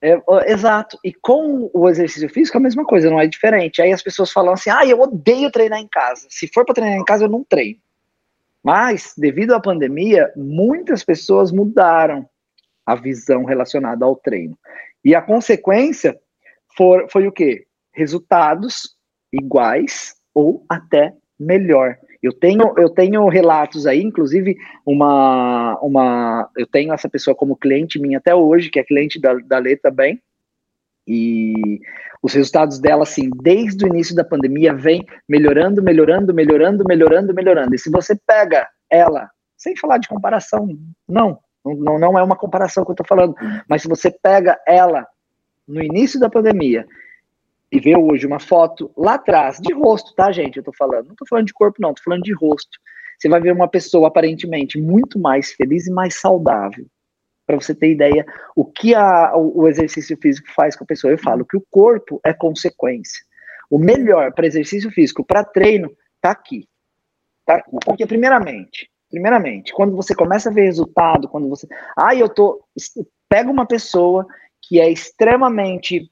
é, 0.03 0.51
exato. 0.51 0.99
E 1.01 1.13
com 1.13 1.71
o 1.73 1.87
exercício 1.87 2.27
físico 2.27 2.57
é 2.57 2.59
a 2.59 2.63
mesma 2.63 2.83
coisa, 2.83 3.09
não 3.09 3.21
é 3.21 3.25
diferente. 3.25 3.81
Aí 3.81 3.93
as 3.93 4.03
pessoas 4.03 4.31
falam 4.31 4.53
assim: 4.53 4.69
ah, 4.69 4.85
eu 4.85 4.99
odeio 4.99 5.49
treinar 5.49 5.79
em 5.79 5.87
casa. 5.87 6.27
Se 6.29 6.45
for 6.47 6.65
para 6.65 6.75
treinar 6.75 6.99
em 6.99 7.05
casa, 7.05 7.23
eu 7.23 7.29
não 7.29 7.41
treino. 7.43 7.79
Mas, 8.61 9.13
devido 9.17 9.53
à 9.53 9.61
pandemia, 9.61 10.31
muitas 10.35 11.05
pessoas 11.05 11.51
mudaram 11.51 12.27
a 12.85 12.95
visão 12.95 13.45
relacionada 13.45 14.03
ao 14.03 14.15
treino. 14.15 14.57
E 15.05 15.15
a 15.15 15.21
consequência 15.21 16.19
for, 16.75 17.07
foi 17.09 17.25
o 17.27 17.31
quê? 17.31 17.65
Resultados 17.93 18.97
iguais 19.31 20.15
ou 20.33 20.65
até 20.67 21.13
melhor. 21.39 21.97
Eu 22.23 22.31
tenho, 22.31 22.73
eu 22.77 22.89
tenho 22.89 23.27
relatos 23.27 23.86
aí, 23.86 24.01
inclusive 24.01 24.55
uma, 24.86 25.77
uma, 25.81 26.49
eu 26.57 26.65
tenho 26.65 26.93
essa 26.93 27.09
pessoa 27.09 27.36
como 27.36 27.57
cliente 27.57 27.99
minha 27.99 28.17
até 28.17 28.33
hoje, 28.33 28.69
que 28.69 28.79
é 28.79 28.83
cliente 28.83 29.19
da, 29.19 29.33
da 29.33 29.59
Lê 29.59 29.75
também, 29.75 30.21
e 31.05 31.81
os 32.21 32.33
resultados 32.33 32.79
dela, 32.79 33.03
assim, 33.03 33.29
desde 33.41 33.83
o 33.83 33.89
início 33.89 34.15
da 34.15 34.23
pandemia, 34.23 34.73
vem 34.73 35.05
melhorando, 35.27 35.83
melhorando, 35.83 36.33
melhorando, 36.33 36.86
melhorando, 36.88 37.33
melhorando. 37.33 37.75
E 37.75 37.77
se 37.77 37.91
você 37.91 38.17
pega 38.25 38.69
ela, 38.89 39.29
sem 39.57 39.75
falar 39.75 39.97
de 39.97 40.07
comparação, 40.07 40.69
não, 41.05 41.38
não, 41.65 41.99
não 41.99 42.17
é 42.17 42.23
uma 42.23 42.38
comparação 42.38 42.86
que 42.86 42.91
eu 42.91 42.95
tô 42.95 43.03
falando, 43.03 43.36
mas 43.67 43.81
se 43.81 43.89
você 43.89 44.09
pega 44.09 44.57
ela 44.65 45.05
no 45.67 45.83
início 45.83 46.17
da 46.17 46.29
pandemia 46.29 46.88
e 47.73 47.79
vê 47.79 47.97
hoje 47.97 48.27
uma 48.27 48.39
foto 48.39 48.91
lá 48.95 49.15
atrás, 49.15 49.57
de 49.57 49.73
rosto, 49.73 50.13
tá, 50.13 50.31
gente? 50.31 50.57
Eu 50.57 50.63
tô 50.63 50.71
falando. 50.71 51.07
Não 51.07 51.15
tô 51.15 51.25
falando 51.25 51.47
de 51.47 51.53
corpo, 51.53 51.81
não, 51.81 51.91
tô 51.91 52.03
falando 52.03 52.21
de 52.21 52.31
rosto. 52.31 52.79
Você 53.17 53.27
vai 53.27 53.41
ver 53.41 53.51
uma 53.51 53.67
pessoa 53.67 54.09
aparentemente 54.09 54.79
muito 54.79 55.17
mais 55.17 55.53
feliz 55.53 55.88
e 55.88 55.91
mais 55.91 56.19
saudável. 56.19 56.86
Para 57.47 57.55
você 57.55 57.73
ter 57.73 57.89
ideia, 57.89 58.23
o 58.55 58.63
que 58.63 58.93
a, 58.93 59.36
o, 59.36 59.67
exercício 59.67 60.15
físico 60.21 60.47
faz 60.55 60.75
com 60.75 60.83
a 60.83 60.88
pessoa. 60.88 61.12
Eu 61.12 61.17
falo 61.17 61.45
que 61.45 61.57
o 61.57 61.65
corpo 61.71 62.21
é 62.23 62.31
consequência. 62.31 63.23
O 63.71 63.79
melhor 63.79 64.31
para 64.33 64.45
exercício 64.45 64.91
físico, 64.91 65.25
para 65.25 65.43
treino, 65.43 65.91
tá 66.21 66.29
aqui. 66.29 66.67
Tá? 67.43 67.63
Porque, 67.83 68.05
primeiramente, 68.05 68.88
primeiramente, 69.09 69.73
quando 69.73 69.95
você 69.95 70.13
começa 70.13 70.51
a 70.51 70.53
ver 70.53 70.65
resultado, 70.65 71.27
quando 71.27 71.49
você. 71.49 71.67
Ah, 71.97 72.13
eu 72.13 72.29
tô. 72.29 72.63
Pega 73.27 73.49
uma 73.49 73.65
pessoa 73.65 74.27
que 74.62 74.79
é 74.79 74.91
extremamente 74.91 76.07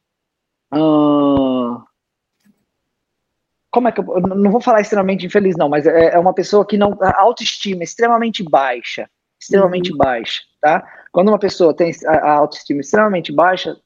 como 3.71 3.87
é 3.87 3.91
que 3.91 4.01
eu, 4.01 4.05
eu, 4.15 4.21
não 4.21 4.51
vou 4.51 4.61
falar 4.61 4.81
extremamente 4.81 5.25
infeliz 5.25 5.55
não, 5.55 5.69
mas 5.69 5.87
é, 5.87 6.13
é, 6.13 6.19
uma 6.19 6.33
pessoa 6.33 6.65
que 6.65 6.77
não 6.77 6.97
a 7.01 7.21
autoestima 7.21 7.83
extremamente 7.83 8.43
baixa, 8.43 9.09
extremamente 9.39 9.91
uhum. 9.91 9.97
baixa, 9.97 10.41
tá? 10.61 10.85
Quando 11.11 11.29
uma 11.29 11.39
pessoa 11.39 11.73
tem 11.73 11.91
a, 12.05 12.11
a, 12.11 12.31
autoestima 12.33 12.81
extremamente 12.81 13.31
baixa, 13.31 13.77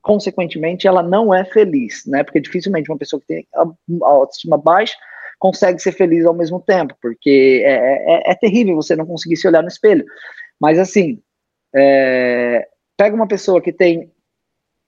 consequentemente 0.00 0.86
ela 0.86 1.02
não 1.02 1.34
é 1.34 1.44
feliz, 1.44 2.04
né? 2.06 2.24
Porque 2.24 2.40
dificilmente 2.40 2.90
uma 2.90 2.98
pessoa 2.98 3.20
que 3.20 3.26
tem 3.26 3.46
a, 3.54 3.62
a 3.62 4.08
autoestima 4.08 4.56
baixa 4.56 4.96
consegue 5.38 5.78
ser 5.80 5.92
feliz 5.92 6.24
ao 6.24 6.34
mesmo 6.34 6.58
tempo, 6.58 6.94
porque 7.00 7.62
é, 7.64 8.30
é, 8.30 8.30
é, 8.30 8.34
terrível 8.34 8.76
você 8.76 8.96
não 8.96 9.04
conseguir 9.04 9.36
se 9.36 9.46
olhar 9.46 9.60
no 9.60 9.68
espelho. 9.68 10.04
Mas 10.58 10.78
assim, 10.78 11.20
é, 11.74 12.66
pega 12.96 13.14
uma 13.14 13.28
pessoa 13.28 13.60
que 13.60 13.70
tem 13.70 14.10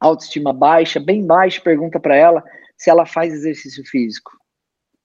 autoestima 0.00 0.52
baixa, 0.52 1.00
bem 1.00 1.24
baixa, 1.24 1.60
pergunta 1.60 1.98
para 1.98 2.16
ela 2.16 2.44
se 2.76 2.88
ela 2.88 3.04
faz 3.04 3.34
exercício 3.34 3.84
físico, 3.84 4.30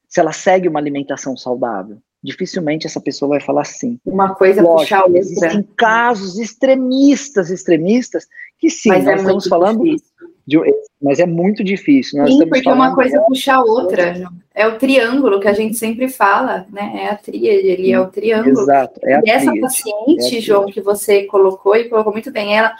se 0.07 0.19
ela 0.19 0.31
segue 0.31 0.67
uma 0.67 0.79
alimentação 0.79 1.35
saudável. 1.35 1.97
dificilmente 2.23 2.87
essa 2.87 3.01
pessoa 3.01 3.29
vai 3.29 3.41
falar 3.41 3.65
sim. 3.65 3.99
Uma 4.05 4.33
coisa 4.33 4.61
Lógico, 4.61 4.81
puxar 4.81 4.99
a 4.99 5.05
outra. 5.05 5.19
Existem 5.19 5.67
casos 5.75 6.39
extremistas, 6.39 7.49
extremistas, 7.49 8.27
que 8.57 8.69
sim, 8.69 8.89
Mas 8.89 9.03
nós 9.03 9.15
é 9.15 9.17
estamos 9.17 9.47
falando 9.47 9.83
de, 10.45 10.59
mas 11.01 11.19
é 11.19 11.25
muito 11.25 11.63
difícil. 11.63 12.19
Nós 12.19 12.29
sim, 12.29 12.47
porque 12.47 12.69
uma 12.69 12.95
coisa 12.95 13.19
de... 13.19 13.25
puxa 13.25 13.55
a 13.55 13.61
outra. 13.61 14.29
É 14.53 14.67
o 14.67 14.77
triângulo 14.77 15.39
que 15.39 15.47
a 15.47 15.53
gente 15.53 15.75
sempre 15.75 16.07
fala, 16.07 16.65
né? 16.71 17.03
É 17.03 17.09
a 17.09 17.15
tríade, 17.15 17.67
ele 17.67 17.91
é 17.91 17.99
o 17.99 18.07
triângulo. 18.07 18.61
Exato. 18.61 18.99
É 19.03 19.19
e 19.25 19.29
essa 19.29 19.51
paciente, 19.59 20.37
é 20.37 20.41
João, 20.41 20.67
que 20.67 20.79
você 20.79 21.23
colocou 21.23 21.75
e 21.75 21.89
colocou 21.89 22.13
muito 22.13 22.31
bem 22.31 22.57
ela, 22.57 22.73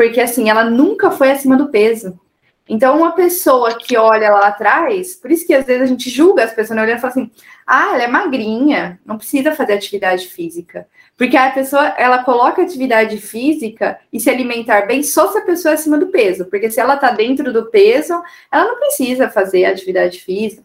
porque 0.00 0.18
assim, 0.18 0.48
ela 0.48 0.64
nunca 0.64 1.10
foi 1.10 1.30
acima 1.30 1.58
do 1.58 1.68
peso. 1.68 2.18
Então, 2.66 2.96
uma 2.96 3.12
pessoa 3.12 3.76
que 3.76 3.98
olha 3.98 4.30
lá 4.30 4.46
atrás, 4.46 5.14
por 5.14 5.30
isso 5.30 5.46
que 5.46 5.52
às 5.52 5.66
vezes 5.66 5.82
a 5.82 5.86
gente 5.86 6.08
julga 6.08 6.42
as 6.42 6.54
pessoas, 6.54 6.78
né? 6.78 6.94
E 6.94 6.98
fala 6.98 7.12
assim, 7.12 7.30
ah, 7.66 7.90
ela 7.92 8.04
é 8.04 8.06
magrinha, 8.06 8.98
não 9.04 9.18
precisa 9.18 9.52
fazer 9.52 9.74
atividade 9.74 10.26
física. 10.28 10.88
Porque 11.18 11.36
a 11.36 11.50
pessoa, 11.50 11.88
ela 11.98 12.24
coloca 12.24 12.62
atividade 12.62 13.18
física 13.18 13.98
e 14.10 14.18
se 14.18 14.30
alimentar 14.30 14.86
bem 14.86 15.02
só 15.02 15.30
se 15.30 15.36
a 15.36 15.42
pessoa 15.42 15.72
é 15.72 15.74
acima 15.74 15.98
do 15.98 16.06
peso. 16.06 16.46
Porque 16.46 16.70
se 16.70 16.80
ela 16.80 16.94
está 16.94 17.10
dentro 17.10 17.52
do 17.52 17.66
peso, 17.66 18.14
ela 18.50 18.68
não 18.68 18.78
precisa 18.78 19.28
fazer 19.28 19.66
atividade 19.66 20.18
física. 20.20 20.62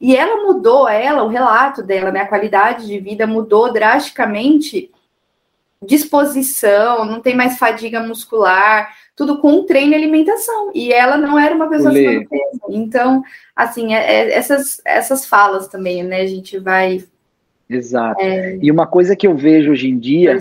E 0.00 0.14
ela 0.14 0.44
mudou, 0.46 0.88
ela, 0.88 1.24
o 1.24 1.28
relato 1.28 1.82
dela, 1.82 2.12
né? 2.12 2.20
A 2.20 2.28
qualidade 2.28 2.86
de 2.86 3.00
vida 3.00 3.26
mudou 3.26 3.72
drasticamente 3.72 4.92
disposição, 5.84 7.04
não 7.04 7.20
tem 7.20 7.36
mais 7.36 7.58
fadiga 7.58 8.00
muscular, 8.00 8.94
tudo 9.14 9.38
com 9.40 9.64
treino 9.64 9.92
e 9.92 9.94
alimentação. 9.94 10.70
E 10.74 10.92
ela 10.92 11.16
não 11.16 11.38
era 11.38 11.54
uma 11.54 11.68
pessoa 11.68 11.90
acima 11.90 12.20
do 12.20 12.28
peso. 12.28 12.60
Então, 12.68 13.22
assim, 13.54 13.94
é, 13.94 13.98
é, 13.98 14.32
essas, 14.34 14.80
essas 14.84 15.26
falas 15.26 15.68
também, 15.68 16.02
né? 16.02 16.20
A 16.20 16.26
gente 16.26 16.58
vai. 16.58 17.04
Exato. 17.68 18.20
É... 18.20 18.58
E 18.60 18.70
uma 18.70 18.86
coisa 18.86 19.16
que 19.16 19.26
eu 19.26 19.36
vejo 19.36 19.72
hoje 19.72 19.88
em 19.88 19.98
dia. 19.98 20.38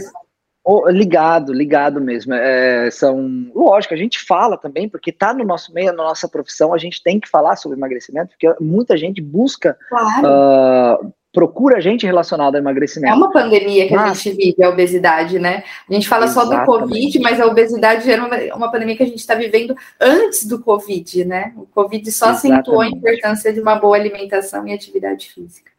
Oh, 0.67 0.89
ligado, 0.89 1.53
ligado 1.53 2.01
mesmo. 2.01 2.33
É, 2.33 2.89
são, 2.89 3.51
lógico, 3.53 3.93
a 3.93 3.97
gente 3.97 4.19
fala 4.19 4.57
também, 4.57 4.89
porque 4.89 5.11
está 5.11 5.31
no 5.31 5.45
nosso 5.45 5.71
meio, 5.71 5.93
na 5.93 6.03
nossa 6.03 6.27
profissão, 6.27 6.73
a 6.73 6.77
gente 6.79 7.03
tem 7.03 7.19
que 7.19 7.29
falar 7.29 7.55
sobre 7.55 7.77
emagrecimento, 7.77 8.29
porque 8.29 8.51
muita 8.59 8.97
gente 8.97 9.21
busca 9.21 9.77
claro. 9.87 11.05
uh, 11.05 11.13
procura 11.35 11.81
gente 11.81 12.05
relacionada 12.05 12.57
ao 12.57 12.61
emagrecimento. 12.61 13.13
É 13.13 13.15
uma 13.15 13.29
pandemia 13.29 13.85
que 13.89 13.93
mas... 13.93 14.11
a 14.11 14.13
gente 14.13 14.37
vive, 14.37 14.63
a 14.63 14.69
obesidade, 14.69 15.37
né? 15.37 15.65
A 15.87 15.93
gente 15.93 16.07
fala 16.07 16.25
Exatamente. 16.25 16.65
só 16.65 16.77
do 16.77 16.79
Covid, 16.79 17.19
mas 17.19 17.41
a 17.41 17.45
obesidade 17.45 18.09
era 18.09 18.25
uma, 18.25 18.55
uma 18.55 18.71
pandemia 18.71 18.95
que 18.95 19.03
a 19.03 19.05
gente 19.05 19.19
está 19.19 19.35
vivendo 19.35 19.75
antes 19.99 20.45
do 20.47 20.59
Covid, 20.59 21.25
né? 21.25 21.53
O 21.57 21.65
Covid 21.65 22.09
só 22.09 22.29
Exatamente. 22.29 22.53
acentuou 22.53 22.79
a 22.81 22.87
importância 22.87 23.51
de 23.51 23.59
uma 23.59 23.75
boa 23.75 23.97
alimentação 23.97 24.65
e 24.65 24.73
atividade 24.73 25.29
física. 25.29 25.69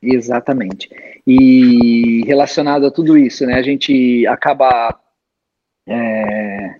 Exatamente. 0.00 0.88
E 1.26 2.24
relacionado 2.24 2.86
a 2.86 2.90
tudo 2.90 3.18
isso, 3.18 3.44
né? 3.44 3.56
A 3.56 3.62
gente 3.62 4.26
acaba 4.26 4.98
é, 5.86 6.76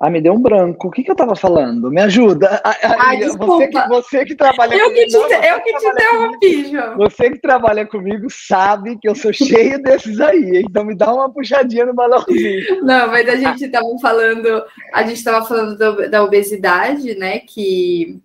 ah, 0.00 0.08
me 0.08 0.18
deu 0.18 0.32
um 0.32 0.40
branco. 0.40 0.88
O 0.88 0.90
que, 0.90 1.04
que 1.04 1.10
eu 1.10 1.12
estava 1.14 1.36
falando? 1.36 1.90
Me 1.90 2.00
ajuda. 2.00 2.58
Ah, 2.64 3.14
desculpa. 3.16 3.46
Você 3.46 3.68
que, 3.68 3.88
você 3.88 4.24
que 4.24 4.34
trabalha 4.34 4.74
eu 4.74 4.86
comigo. 4.86 5.04
Que 5.04 5.06
te, 5.06 5.18
não, 5.18 5.44
eu 5.44 5.60
que 5.60 5.76
te 5.76 5.86
interrompi, 5.86 6.70
João. 6.70 6.96
Você 6.96 7.30
que 7.30 7.38
trabalha 7.38 7.86
comigo 7.86 8.26
sabe 8.30 8.96
que 8.96 9.06
eu 9.06 9.14
sou 9.14 9.30
cheio 9.30 9.82
desses 9.82 10.18
aí. 10.18 10.62
Então 10.64 10.86
me 10.86 10.96
dá 10.96 11.12
uma 11.12 11.30
puxadinha 11.30 11.84
no 11.84 11.92
balãozinho. 11.92 12.82
Não, 12.82 13.08
mas 13.08 13.28
a 13.28 13.36
gente 13.36 13.66
estava 13.66 13.98
falando, 14.00 14.64
a 14.94 15.02
gente 15.02 15.18
estava 15.18 15.44
falando 15.44 15.76
do, 15.76 16.10
da 16.10 16.24
obesidade, 16.24 17.14
né? 17.14 17.40
Que 17.40 18.18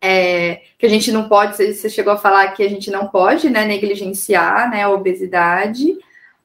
é, 0.00 0.62
que 0.78 0.86
a 0.86 0.88
gente 0.88 1.12
não 1.12 1.28
pode, 1.28 1.54
você 1.54 1.90
chegou 1.90 2.14
a 2.14 2.18
falar 2.18 2.48
que 2.52 2.62
a 2.62 2.68
gente 2.68 2.90
não 2.90 3.08
pode 3.08 3.50
né, 3.50 3.66
negligenciar 3.66 4.70
né, 4.70 4.84
a 4.84 4.90
obesidade 4.90 5.98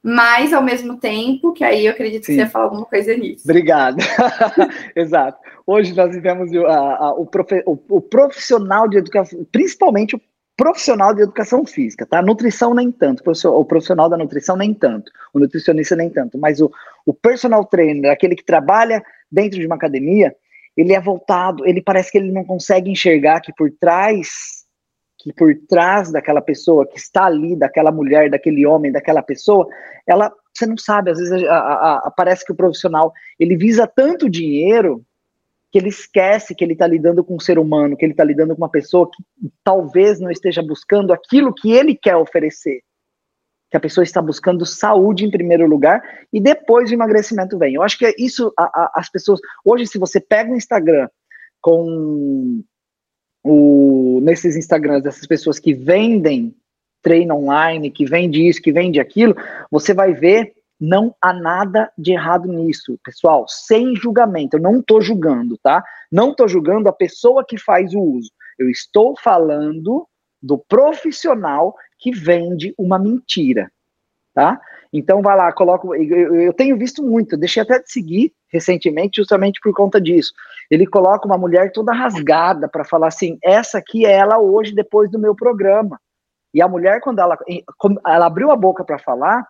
mas 0.06 0.52
ao 0.52 0.62
mesmo 0.62 0.98
tempo, 0.98 1.54
que 1.54 1.64
aí 1.64 1.86
eu 1.86 1.92
acredito 1.92 2.26
Sim. 2.26 2.32
que 2.32 2.34
você 2.34 2.40
ia 2.40 2.50
falar 2.50 2.66
alguma 2.66 2.84
coisa 2.84 3.16
nisso. 3.16 3.42
Obrigado. 3.44 3.96
Exato. 4.94 5.38
Hoje 5.66 5.94
nós 5.94 6.14
vivemos 6.14 6.54
a, 6.54 7.06
a, 7.06 7.14
o, 7.14 7.24
profe, 7.24 7.62
o, 7.64 7.78
o, 7.88 8.02
profissional 8.02 8.86
de 8.86 8.98
educação, 8.98 9.46
principalmente 9.50 10.14
o 10.14 10.20
profissional 10.58 11.14
de 11.14 11.22
educação 11.22 11.64
física, 11.64 12.04
tá? 12.04 12.20
Nutrição 12.20 12.74
nem 12.74 12.92
tanto, 12.92 13.22
o 13.26 13.64
profissional 13.64 14.10
da 14.10 14.18
nutrição 14.18 14.56
nem 14.56 14.74
tanto, 14.74 15.10
o 15.32 15.38
nutricionista 15.38 15.96
nem 15.96 16.10
tanto, 16.10 16.36
mas 16.36 16.60
o, 16.60 16.70
o 17.06 17.14
personal 17.14 17.64
trainer, 17.64 18.12
aquele 18.12 18.36
que 18.36 18.44
trabalha 18.44 19.02
dentro 19.32 19.58
de 19.58 19.64
uma 19.64 19.76
academia, 19.76 20.36
ele 20.76 20.92
é 20.92 21.00
voltado, 21.00 21.66
ele 21.66 21.80
parece 21.80 22.12
que 22.12 22.18
ele 22.18 22.30
não 22.30 22.44
consegue 22.44 22.90
enxergar 22.90 23.40
que 23.40 23.54
por 23.54 23.70
trás 23.70 24.63
que 25.24 25.32
por 25.32 25.54
trás 25.66 26.12
daquela 26.12 26.42
pessoa 26.42 26.86
que 26.86 26.98
está 26.98 27.24
ali, 27.24 27.56
daquela 27.56 27.90
mulher, 27.90 28.28
daquele 28.28 28.66
homem, 28.66 28.92
daquela 28.92 29.22
pessoa, 29.22 29.66
ela, 30.06 30.30
você 30.52 30.66
não 30.66 30.76
sabe, 30.76 31.10
às 31.10 31.18
vezes 31.18 31.42
a, 31.44 31.56
a, 31.56 31.96
a, 32.06 32.10
parece 32.10 32.44
que 32.44 32.52
o 32.52 32.56
profissional, 32.56 33.10
ele 33.40 33.56
visa 33.56 33.86
tanto 33.86 34.28
dinheiro 34.28 35.02
que 35.72 35.78
ele 35.78 35.88
esquece 35.88 36.54
que 36.54 36.62
ele 36.62 36.74
está 36.74 36.86
lidando 36.86 37.24
com 37.24 37.36
um 37.36 37.40
ser 37.40 37.58
humano, 37.58 37.96
que 37.96 38.04
ele 38.04 38.12
está 38.12 38.22
lidando 38.22 38.54
com 38.54 38.62
uma 38.62 38.70
pessoa 38.70 39.10
que 39.10 39.50
talvez 39.64 40.20
não 40.20 40.30
esteja 40.30 40.62
buscando 40.62 41.12
aquilo 41.12 41.54
que 41.54 41.72
ele 41.72 41.96
quer 41.96 42.16
oferecer. 42.16 42.82
Que 43.70 43.76
a 43.78 43.80
pessoa 43.80 44.04
está 44.04 44.22
buscando 44.22 44.64
saúde 44.64 45.24
em 45.24 45.30
primeiro 45.30 45.66
lugar 45.66 46.00
e 46.32 46.38
depois 46.38 46.90
o 46.90 46.94
emagrecimento 46.94 47.58
vem. 47.58 47.74
Eu 47.74 47.82
acho 47.82 47.98
que 47.98 48.06
é 48.06 48.14
isso, 48.16 48.52
as 48.94 49.10
pessoas. 49.10 49.40
Hoje, 49.64 49.86
se 49.86 49.98
você 49.98 50.20
pega 50.20 50.52
o 50.52 50.56
Instagram 50.56 51.08
com 51.60 52.62
o, 53.44 54.20
nesses 54.22 54.56
Instagrams 54.56 55.02
dessas 55.02 55.26
pessoas 55.26 55.58
que 55.58 55.74
vendem 55.74 56.54
treino 57.02 57.36
online, 57.36 57.90
que 57.90 58.06
vende 58.06 58.48
isso, 58.48 58.62
que 58.62 58.72
vende 58.72 58.98
aquilo, 58.98 59.36
você 59.70 59.92
vai 59.92 60.14
ver 60.14 60.54
não 60.80 61.14
há 61.20 61.32
nada 61.32 61.92
de 61.96 62.12
errado 62.12 62.48
nisso, 62.48 62.98
pessoal, 63.04 63.46
sem 63.46 63.94
julgamento. 63.94 64.56
Eu 64.56 64.60
não 64.60 64.80
estou 64.80 65.00
julgando, 65.00 65.56
tá? 65.62 65.84
Não 66.10 66.30
estou 66.30 66.48
julgando 66.48 66.88
a 66.88 66.92
pessoa 66.92 67.44
que 67.44 67.56
faz 67.56 67.94
o 67.94 68.00
uso. 68.00 68.30
Eu 68.58 68.68
estou 68.68 69.14
falando 69.18 70.06
do 70.42 70.58
profissional 70.58 71.74
que 71.98 72.10
vende 72.10 72.74
uma 72.76 72.98
mentira, 72.98 73.70
tá? 74.34 74.60
Então 74.92 75.22
vai 75.22 75.36
lá, 75.36 75.52
coloca. 75.52 75.88
Eu, 75.96 76.34
eu 76.40 76.52
tenho 76.52 76.76
visto 76.76 77.02
muito, 77.02 77.36
deixei 77.36 77.62
até 77.62 77.78
de 77.78 77.90
seguir 77.90 78.32
recentemente, 78.48 79.16
justamente 79.16 79.60
por 79.60 79.72
conta 79.72 80.00
disso. 80.00 80.32
Ele 80.70 80.86
coloca 80.86 81.26
uma 81.26 81.38
mulher 81.38 81.72
toda 81.72 81.92
rasgada 81.92 82.68
para 82.68 82.84
falar 82.84 83.08
assim: 83.08 83.38
essa 83.42 83.78
aqui 83.78 84.04
é 84.04 84.12
ela 84.12 84.38
hoje, 84.38 84.74
depois 84.74 85.10
do 85.10 85.18
meu 85.18 85.34
programa. 85.34 86.00
E 86.52 86.62
a 86.62 86.68
mulher, 86.68 87.00
quando 87.00 87.18
ela, 87.18 87.36
ela 88.06 88.26
abriu 88.26 88.52
a 88.52 88.56
boca 88.56 88.84
para 88.84 88.98
falar, 88.98 89.44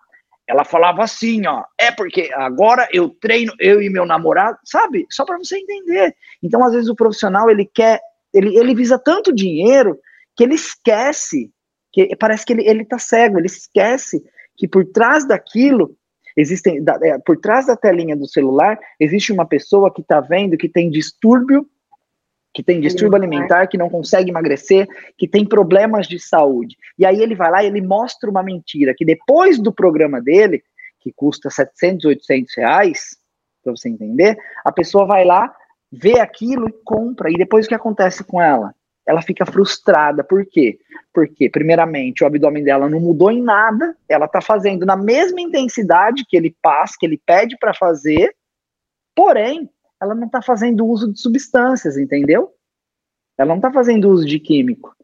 ela 0.47 0.63
falava 0.63 1.03
assim: 1.03 1.45
ó, 1.45 1.63
é 1.79 1.91
porque 1.91 2.31
agora 2.33 2.87
eu 2.91 3.09
treino, 3.09 3.53
eu 3.59 3.81
e 3.81 3.89
meu 3.89 4.05
namorado, 4.05 4.57
sabe? 4.63 5.05
Só 5.11 5.25
para 5.25 5.37
você 5.37 5.57
entender. 5.57 6.15
Então, 6.41 6.63
às 6.63 6.73
vezes, 6.73 6.89
o 6.89 6.95
profissional 6.95 7.49
ele 7.49 7.69
quer, 7.71 8.01
ele, 8.33 8.57
ele 8.57 8.73
visa 8.73 8.97
tanto 8.97 9.31
dinheiro 9.31 9.99
que 10.35 10.43
ele 10.43 10.55
esquece, 10.55 11.51
que 11.93 12.15
parece 12.15 12.43
que 12.43 12.53
ele, 12.53 12.67
ele 12.67 12.83
tá 12.83 12.97
cego, 12.97 13.37
ele 13.37 13.45
esquece 13.45 14.23
que 14.57 14.67
por 14.67 14.85
trás 14.85 15.27
daquilo 15.27 15.95
existem 16.35 16.83
é, 17.03 17.17
por 17.19 17.37
trás 17.37 17.67
da 17.67 17.75
telinha 17.75 18.15
do 18.15 18.27
celular 18.27 18.79
existe 18.99 19.31
uma 19.31 19.45
pessoa 19.45 19.93
que 19.93 20.01
está 20.01 20.19
vendo 20.19 20.57
que 20.57 20.69
tem 20.69 20.89
distúrbio 20.89 21.67
que 22.55 22.63
tem 22.63 22.79
distúrbio 22.79 23.17
alimentar, 23.17 23.67
que 23.67 23.77
não 23.77 23.89
consegue 23.89 24.29
emagrecer, 24.29 24.87
que 25.17 25.27
tem 25.27 25.45
problemas 25.45 26.07
de 26.07 26.17
saúde. 26.17 26.77
E 26.97 27.05
aí 27.05 27.21
ele 27.21 27.35
vai 27.35 27.51
lá 27.51 27.61
e 27.61 27.67
ele 27.67 27.81
mostra 27.81 28.29
uma 28.29 28.41
mentira, 28.41 28.95
que 28.95 29.03
depois 29.03 29.59
do 29.59 29.73
programa 29.73 30.21
dele, 30.21 30.63
que 31.01 31.11
custa 31.11 31.49
700, 31.49 32.05
800 32.05 32.55
reais, 32.55 33.17
para 33.61 33.75
você 33.75 33.89
entender, 33.89 34.37
a 34.63 34.71
pessoa 34.71 35.05
vai 35.05 35.25
lá, 35.25 35.53
vê 35.91 36.19
aquilo 36.19 36.69
e 36.69 36.73
compra. 36.85 37.29
E 37.29 37.33
depois 37.33 37.65
o 37.65 37.69
que 37.69 37.75
acontece 37.75 38.23
com 38.23 38.41
ela? 38.41 38.73
Ela 39.05 39.21
fica 39.21 39.45
frustrada. 39.45 40.23
Por 40.23 40.45
quê? 40.45 40.79
Porque, 41.13 41.49
primeiramente, 41.49 42.23
o 42.23 42.27
abdômen 42.27 42.63
dela 42.63 42.89
não 42.89 42.99
mudou 42.99 43.31
em 43.31 43.41
nada, 43.41 43.95
ela 44.09 44.25
está 44.25 44.41
fazendo 44.41 44.85
na 44.85 44.95
mesma 44.95 45.39
intensidade 45.39 46.25
que 46.27 46.35
ele 46.35 46.55
passa, 46.61 46.95
que 46.99 47.05
ele 47.05 47.21
pede 47.23 47.57
para 47.57 47.73
fazer, 47.73 48.35
porém, 49.15 49.69
ela 50.01 50.15
não 50.15 50.25
está 50.25 50.41
fazendo 50.41 50.85
uso 50.85 51.11
de 51.11 51.19
substâncias, 51.19 51.97
entendeu? 51.97 52.51
Ela 53.37 53.49
não 53.49 53.57
está 53.57 53.71
fazendo 53.71 54.09
uso 54.09 54.25
de 54.25 54.39
químico. 54.39 54.95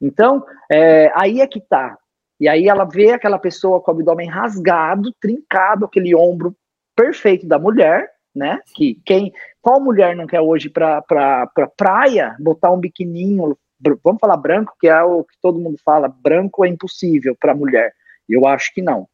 Então, 0.00 0.44
é, 0.70 1.10
aí 1.14 1.40
é 1.40 1.46
que 1.46 1.60
tá. 1.60 1.98
E 2.38 2.48
aí 2.48 2.68
ela 2.68 2.84
vê 2.84 3.12
aquela 3.12 3.38
pessoa 3.38 3.80
com 3.80 3.90
o 3.90 3.94
abdômen 3.94 4.28
rasgado, 4.28 5.12
trincado, 5.20 5.84
aquele 5.84 6.14
ombro 6.14 6.54
perfeito 6.94 7.46
da 7.46 7.58
mulher, 7.58 8.10
né? 8.34 8.60
Que 8.74 9.00
quem, 9.04 9.32
qual 9.62 9.80
mulher 9.80 10.16
não 10.16 10.26
quer 10.26 10.40
hoje 10.40 10.68
para 10.68 11.00
pra, 11.02 11.46
pra 11.46 11.66
praia 11.66 12.36
botar 12.40 12.70
um 12.70 12.80
biquininho, 12.80 13.56
vamos 14.02 14.20
falar 14.20 14.36
branco, 14.36 14.74
que 14.80 14.88
é 14.88 15.02
o 15.02 15.24
que 15.24 15.36
todo 15.40 15.60
mundo 15.60 15.78
fala, 15.84 16.08
branco 16.08 16.64
é 16.64 16.68
impossível 16.68 17.36
para 17.38 17.54
mulher. 17.54 17.92
Eu 18.28 18.46
acho 18.46 18.72
que 18.72 18.82
não. 18.82 19.06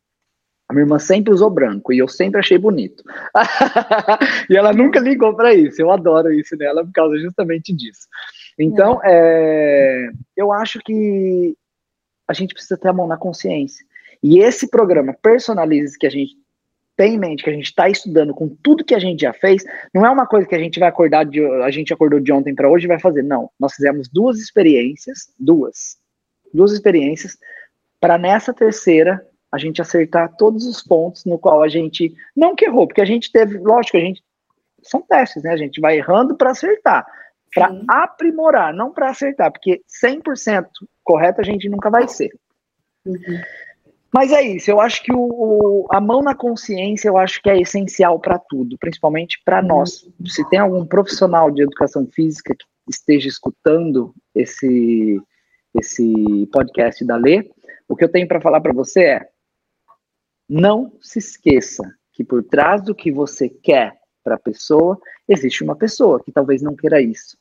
A 0.68 0.72
minha 0.72 0.84
irmã 0.84 1.00
sempre 1.00 1.34
usou 1.34 1.50
branco 1.50 1.92
e 1.92 1.98
eu 1.98 2.06
sempre 2.06 2.38
achei 2.38 2.56
bonito. 2.56 3.02
e 4.48 4.56
ela 4.56 4.72
nunca 4.72 5.00
ligou 5.00 5.34
para 5.34 5.52
isso. 5.52 5.82
Eu 5.82 5.90
adoro 5.90 6.32
isso 6.32 6.56
nela 6.56 6.84
por 6.84 6.92
causa 6.92 7.18
justamente 7.18 7.74
disso. 7.74 8.06
Então, 8.56 9.00
é. 9.02 9.10
É, 9.10 10.10
eu 10.36 10.52
acho 10.52 10.78
que 10.78 11.56
a 12.28 12.32
gente 12.32 12.54
precisa 12.54 12.78
ter 12.78 12.86
a 12.86 12.92
mão 12.92 13.08
na 13.08 13.16
consciência. 13.16 13.84
E 14.22 14.38
esse 14.38 14.70
programa 14.70 15.12
Personalize 15.20 15.98
que 15.98 16.06
a 16.06 16.10
gente 16.10 16.36
tem 17.00 17.14
em 17.14 17.18
mente, 17.18 17.42
que 17.42 17.48
a 17.48 17.54
gente 17.54 17.64
está 17.64 17.88
estudando 17.88 18.34
com 18.34 18.46
tudo 18.46 18.84
que 18.84 18.94
a 18.94 18.98
gente 18.98 19.22
já 19.22 19.32
fez, 19.32 19.64
não 19.94 20.04
é 20.04 20.10
uma 20.10 20.26
coisa 20.26 20.46
que 20.46 20.54
a 20.54 20.58
gente 20.58 20.78
vai 20.78 20.90
acordar 20.90 21.24
de 21.24 21.42
a 21.62 21.70
gente 21.70 21.94
acordou 21.94 22.20
de 22.20 22.30
ontem 22.30 22.54
para 22.54 22.68
hoje 22.68 22.84
e 22.84 22.88
vai 22.88 23.00
fazer. 23.00 23.22
Não, 23.22 23.50
nós 23.58 23.72
fizemos 23.72 24.06
duas 24.06 24.38
experiências, 24.38 25.32
duas, 25.38 25.96
duas 26.52 26.72
experiências 26.72 27.38
para 27.98 28.18
nessa 28.18 28.52
terceira 28.52 29.26
a 29.50 29.56
gente 29.56 29.80
acertar 29.80 30.36
todos 30.36 30.66
os 30.66 30.82
pontos 30.82 31.24
no 31.24 31.38
qual 31.38 31.62
a 31.62 31.68
gente 31.68 32.14
não 32.36 32.54
que 32.54 32.66
errou, 32.66 32.86
porque 32.86 33.00
a 33.00 33.06
gente 33.06 33.32
teve, 33.32 33.56
lógico, 33.56 33.96
a 33.96 34.00
gente 34.00 34.22
são 34.82 35.00
testes, 35.00 35.42
né? 35.42 35.52
A 35.52 35.56
gente 35.56 35.80
vai 35.80 35.96
errando 35.96 36.36
para 36.36 36.50
acertar, 36.50 37.06
para 37.54 37.80
aprimorar, 37.88 38.74
não 38.74 38.92
para 38.92 39.08
acertar, 39.08 39.50
porque 39.50 39.80
100% 40.04 40.66
correto 41.02 41.40
a 41.40 41.44
gente 41.44 41.66
nunca 41.66 41.88
vai 41.88 42.06
ser. 42.06 42.30
Uhum. 43.06 43.40
Mas 44.12 44.32
é 44.32 44.42
isso, 44.42 44.70
eu 44.70 44.80
acho 44.80 45.02
que 45.04 45.12
o, 45.12 45.20
o, 45.20 45.86
a 45.90 46.00
mão 46.00 46.20
na 46.20 46.34
consciência 46.34 47.08
eu 47.08 47.16
acho 47.16 47.40
que 47.40 47.48
é 47.48 47.60
essencial 47.60 48.18
para 48.18 48.38
tudo, 48.38 48.76
principalmente 48.78 49.40
para 49.44 49.60
uhum. 49.60 49.68
nós. 49.68 50.08
Se 50.26 50.48
tem 50.48 50.58
algum 50.58 50.84
profissional 50.84 51.50
de 51.50 51.62
educação 51.62 52.06
física 52.06 52.54
que 52.54 52.64
esteja 52.88 53.28
escutando 53.28 54.12
esse, 54.34 55.20
esse 55.78 56.48
podcast 56.52 57.04
da 57.04 57.16
Lê, 57.16 57.50
o 57.88 57.94
que 57.94 58.04
eu 58.04 58.10
tenho 58.10 58.26
para 58.26 58.40
falar 58.40 58.60
para 58.60 58.72
você 58.72 59.02
é: 59.02 59.28
não 60.48 60.92
se 61.00 61.20
esqueça 61.20 61.82
que 62.12 62.24
por 62.24 62.42
trás 62.42 62.82
do 62.82 62.94
que 62.94 63.12
você 63.12 63.48
quer 63.48 64.00
para 64.22 64.34
a 64.34 64.38
pessoa, 64.38 64.98
existe 65.28 65.62
uma 65.62 65.76
pessoa 65.76 66.22
que 66.22 66.32
talvez 66.32 66.60
não 66.62 66.74
queira 66.74 67.00
isso. 67.00 67.38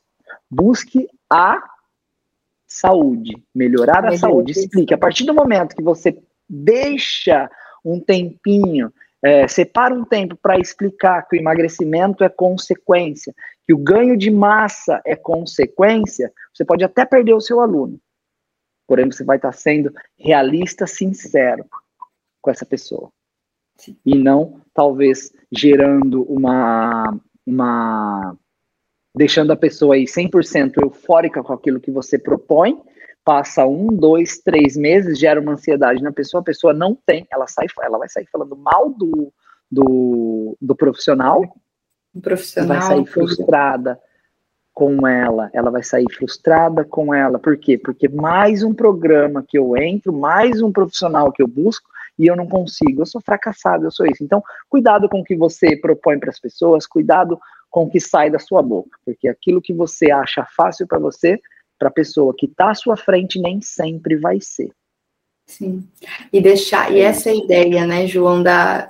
Busque 0.50 1.08
a 1.28 1.60
saúde, 2.66 3.32
melhorar 3.54 4.06
a 4.06 4.16
saúde. 4.16 4.52
Explique. 4.52 4.94
A 4.94 4.98
partir 4.98 5.24
do 5.24 5.34
momento 5.34 5.74
que 5.74 5.82
você 5.82 6.16
deixa 6.50 7.48
um 7.84 8.00
tempinho, 8.00 8.92
é, 9.22 9.46
separa 9.46 9.94
um 9.94 10.04
tempo 10.04 10.36
para 10.36 10.58
explicar 10.58 11.22
que 11.28 11.36
o 11.36 11.40
emagrecimento 11.40 12.24
é 12.24 12.28
consequência, 12.28 13.34
que 13.64 13.72
o 13.72 13.78
ganho 13.78 14.16
de 14.16 14.30
massa 14.30 15.00
é 15.06 15.14
consequência, 15.14 16.32
você 16.52 16.64
pode 16.64 16.82
até 16.82 17.04
perder 17.04 17.34
o 17.34 17.40
seu 17.40 17.60
aluno. 17.60 18.00
Porém, 18.88 19.06
você 19.06 19.22
vai 19.22 19.36
estar 19.36 19.52
sendo 19.52 19.94
realista, 20.18 20.84
sincero 20.86 21.64
com 22.42 22.50
essa 22.50 22.66
pessoa. 22.66 23.12
E 24.04 24.18
não, 24.18 24.60
talvez, 24.74 25.32
gerando 25.50 26.22
uma. 26.24 27.16
uma 27.46 28.36
deixando 29.16 29.52
a 29.52 29.56
pessoa 29.56 29.94
aí 29.94 30.04
100% 30.04 30.82
eufórica 30.82 31.42
com 31.42 31.52
aquilo 31.52 31.80
que 31.80 31.90
você 31.90 32.18
propõe, 32.18 32.80
passa 33.30 33.64
um, 33.64 33.86
dois, 33.86 34.38
três 34.38 34.76
meses, 34.76 35.16
gera 35.16 35.40
uma 35.40 35.52
ansiedade 35.52 36.02
na 36.02 36.10
pessoa, 36.10 36.40
a 36.40 36.44
pessoa 36.44 36.74
não 36.74 36.96
tem, 37.06 37.28
ela 37.30 37.46
sai, 37.46 37.66
ela 37.80 37.96
vai 37.96 38.08
sair 38.08 38.26
falando 38.26 38.56
mal 38.56 38.90
do, 38.90 39.32
do, 39.70 40.56
do 40.60 40.74
profissional, 40.74 41.44
o 42.12 42.20
profissional 42.20 42.66
vai 42.66 42.82
sair 42.82 43.06
frustrada 43.06 44.00
com 44.74 45.06
ela, 45.06 45.48
ela 45.52 45.70
vai 45.70 45.84
sair 45.84 46.06
frustrada 46.12 46.84
com 46.84 47.14
ela, 47.14 47.38
por 47.38 47.56
quê? 47.56 47.78
Porque 47.78 48.08
mais 48.08 48.64
um 48.64 48.74
programa 48.74 49.44
que 49.46 49.56
eu 49.56 49.76
entro, 49.76 50.12
mais 50.12 50.60
um 50.60 50.72
profissional 50.72 51.30
que 51.30 51.40
eu 51.40 51.46
busco, 51.46 51.88
e 52.18 52.26
eu 52.26 52.34
não 52.34 52.48
consigo, 52.48 53.02
eu 53.02 53.06
sou 53.06 53.20
fracassado, 53.20 53.84
eu 53.84 53.92
sou 53.92 54.06
isso. 54.06 54.24
Então, 54.24 54.42
cuidado 54.68 55.08
com 55.08 55.20
o 55.20 55.24
que 55.24 55.36
você 55.36 55.76
propõe 55.76 56.18
para 56.18 56.30
as 56.30 56.40
pessoas, 56.40 56.84
cuidado 56.84 57.38
com 57.70 57.84
o 57.84 57.90
que 57.90 58.00
sai 58.00 58.28
da 58.28 58.40
sua 58.40 58.60
boca, 58.60 58.98
porque 59.04 59.28
aquilo 59.28 59.62
que 59.62 59.72
você 59.72 60.10
acha 60.10 60.44
fácil 60.44 60.84
para 60.88 60.98
você, 60.98 61.40
para 61.80 61.88
a 61.88 61.92
pessoa 61.92 62.34
que 62.36 62.44
está 62.44 62.70
à 62.70 62.74
sua 62.74 62.96
frente, 62.96 63.40
nem 63.40 63.60
sempre 63.62 64.16
vai 64.16 64.38
ser. 64.40 64.70
Sim. 65.46 65.82
E 66.32 66.40
deixar, 66.40 66.92
e 66.92 67.00
essa 67.00 67.30
é 67.30 67.36
ideia, 67.36 67.86
né, 67.86 68.06
João, 68.06 68.42
da. 68.42 68.88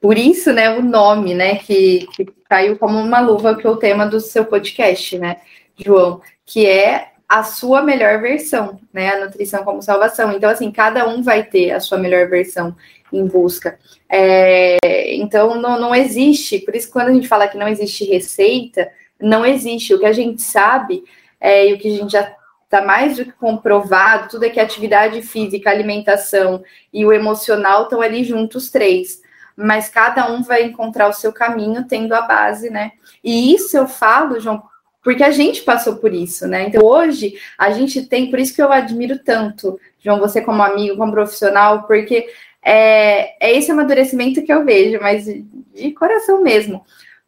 Por 0.00 0.18
isso, 0.18 0.52
né, 0.52 0.76
o 0.76 0.82
nome, 0.82 1.34
né, 1.34 1.56
que, 1.56 2.08
que 2.16 2.24
caiu 2.48 2.76
como 2.76 2.98
uma 2.98 3.20
luva 3.20 3.56
que 3.56 3.66
é 3.66 3.70
o 3.70 3.76
tema 3.76 4.06
do 4.06 4.18
seu 4.18 4.44
podcast, 4.44 5.16
né, 5.18 5.36
João, 5.76 6.20
que 6.44 6.66
é 6.66 7.12
a 7.28 7.44
sua 7.44 7.82
melhor 7.82 8.20
versão, 8.20 8.78
né? 8.92 9.14
A 9.14 9.24
nutrição 9.24 9.64
como 9.64 9.80
salvação. 9.80 10.32
Então, 10.32 10.50
assim, 10.50 10.70
cada 10.70 11.08
um 11.08 11.22
vai 11.22 11.42
ter 11.42 11.70
a 11.70 11.80
sua 11.80 11.96
melhor 11.96 12.28
versão 12.28 12.76
em 13.10 13.26
busca. 13.26 13.78
É, 14.06 14.76
então, 15.14 15.58
não, 15.58 15.80
não 15.80 15.94
existe, 15.94 16.58
por 16.58 16.76
isso, 16.76 16.90
quando 16.90 17.08
a 17.08 17.12
gente 17.12 17.26
fala 17.26 17.48
que 17.48 17.56
não 17.56 17.66
existe 17.66 18.04
receita, 18.04 18.90
não 19.18 19.46
existe. 19.46 19.94
O 19.94 19.98
que 19.98 20.04
a 20.04 20.12
gente 20.12 20.42
sabe 20.42 21.02
é, 21.42 21.68
e 21.68 21.74
o 21.74 21.78
que 21.78 21.88
a 21.88 21.98
gente 21.98 22.12
já 22.12 22.36
está 22.62 22.80
mais 22.80 23.16
do 23.16 23.24
que 23.24 23.32
comprovado, 23.32 24.28
tudo 24.30 24.44
é 24.44 24.48
que 24.48 24.60
atividade 24.60 25.20
física, 25.22 25.68
alimentação 25.68 26.62
e 26.92 27.04
o 27.04 27.12
emocional 27.12 27.82
estão 27.82 28.00
ali 28.00 28.22
juntos 28.22 28.70
três. 28.70 29.20
Mas 29.56 29.88
cada 29.88 30.32
um 30.32 30.42
vai 30.42 30.62
encontrar 30.62 31.08
o 31.08 31.12
seu 31.12 31.32
caminho 31.32 31.84
tendo 31.86 32.14
a 32.14 32.22
base, 32.22 32.70
né? 32.70 32.92
E 33.22 33.52
isso 33.52 33.76
eu 33.76 33.86
falo, 33.86 34.40
João, 34.40 34.62
porque 35.02 35.22
a 35.24 35.30
gente 35.32 35.62
passou 35.62 35.96
por 35.96 36.14
isso, 36.14 36.46
né? 36.46 36.68
Então 36.68 36.82
hoje 36.82 37.34
a 37.58 37.72
gente 37.72 38.06
tem, 38.06 38.30
por 38.30 38.38
isso 38.38 38.54
que 38.54 38.62
eu 38.62 38.72
admiro 38.72 39.18
tanto, 39.18 39.78
João, 39.98 40.20
você 40.20 40.40
como 40.40 40.62
amigo, 40.62 40.96
como 40.96 41.12
profissional, 41.12 41.82
porque 41.82 42.28
é, 42.62 43.34
é 43.44 43.52
esse 43.52 43.70
amadurecimento 43.70 44.42
que 44.42 44.52
eu 44.52 44.64
vejo, 44.64 44.98
mas 45.02 45.24
de 45.26 45.90
coração 45.92 46.40
mesmo, 46.42 46.86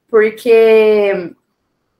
porque 0.08 1.34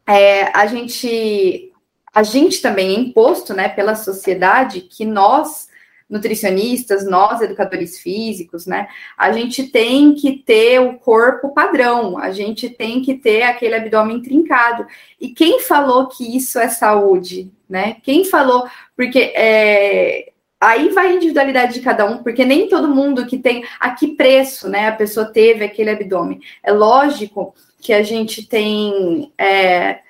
é, 0.07 0.45
a 0.57 0.67
gente 0.67 1.74
a 2.15 2.23
gente 2.23 2.63
também 2.63 2.95
é 2.95 3.01
imposto, 3.01 3.53
né, 3.53 3.69
pela 3.69 3.95
sociedade 3.95 4.83
que 4.83 5.05
nós 5.05 5.69
nutricionistas, 6.09 7.07
nós 7.07 7.41
educadores 7.41 7.99
físicos, 7.99 8.67
né? 8.67 8.89
A 9.17 9.33
gente 9.33 9.65
tem 9.65 10.15
que 10.15 10.33
ter 10.33 10.79
o 10.79 10.99
corpo 10.99 11.55
padrão, 11.55 12.19
a 12.19 12.31
gente 12.31 12.69
tem 12.69 13.01
que 13.01 13.15
ter 13.15 13.43
aquele 13.43 13.75
abdômen 13.75 14.21
trincado. 14.21 14.87
E 15.21 15.31
quem 15.31 15.61
falou 15.61 16.07
que 16.09 16.37
isso 16.37 16.59
é 16.59 16.69
saúde, 16.69 17.51
né? 17.69 17.97
Quem 18.03 18.25
falou? 18.25 18.69
Porque 18.95 19.33
é, 19.35 20.31
aí 20.61 20.91
vai 20.91 21.09
a 21.09 21.15
individualidade 21.15 21.75
de 21.75 21.81
cada 21.81 22.05
um, 22.05 22.23
porque 22.23 22.45
nem 22.45 22.69
todo 22.69 22.95
mundo 22.95 23.27
que 23.27 23.39
tem 23.39 23.65
a 23.81 23.91
que 23.91 24.09
preço, 24.09 24.69
né? 24.69 24.89
A 24.89 24.93
pessoa 24.93 25.27
teve 25.27 25.65
aquele 25.65 25.91
abdômen. 25.91 26.41
É 26.63 26.71
lógico 26.71 27.55
que 27.81 27.93
a 27.93 28.03
gente 28.03 28.47
tem 28.47 29.33
é, 29.39 30.01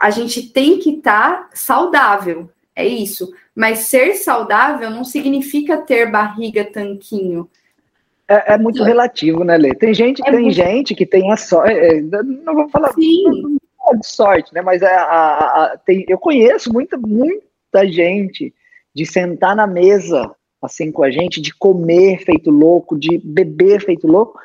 a 0.00 0.10
gente 0.10 0.42
tem 0.50 0.78
que 0.78 0.90
estar 0.90 1.48
tá 1.48 1.50
saudável, 1.54 2.50
é 2.74 2.86
isso. 2.86 3.32
Mas 3.54 3.80
ser 3.80 4.14
saudável 4.14 4.90
não 4.90 5.04
significa 5.04 5.78
ter 5.78 6.10
barriga 6.10 6.64
tanquinho. 6.64 7.48
É, 8.28 8.54
é 8.54 8.58
muito 8.58 8.82
relativo, 8.82 9.42
né, 9.42 9.56
Lê? 9.56 9.74
Tem 9.74 9.92
gente, 9.92 10.22
é 10.22 10.30
tem 10.30 10.42
muito... 10.42 10.54
gente 10.54 10.94
que 10.94 11.04
tem 11.04 11.32
a 11.32 11.36
sorte. 11.36 11.72
É, 11.72 12.00
não 12.00 12.54
vou 12.54 12.68
falar 12.68 12.92
Sim. 12.92 13.58
de 13.98 14.06
sorte, 14.06 14.54
né? 14.54 14.62
Mas 14.62 14.82
a, 14.82 14.88
a, 14.88 15.64
a, 15.64 15.76
tem, 15.78 16.04
eu 16.08 16.18
conheço 16.18 16.72
muita, 16.72 16.96
muita 16.96 17.86
gente 17.86 18.54
de 18.94 19.04
sentar 19.04 19.56
na 19.56 19.66
mesa 19.66 20.30
assim 20.62 20.92
com 20.92 21.02
a 21.02 21.10
gente, 21.10 21.40
de 21.40 21.54
comer 21.54 22.18
feito 22.18 22.50
louco, 22.50 22.98
de 22.98 23.18
beber 23.18 23.80
feito 23.82 24.06
louco, 24.06 24.38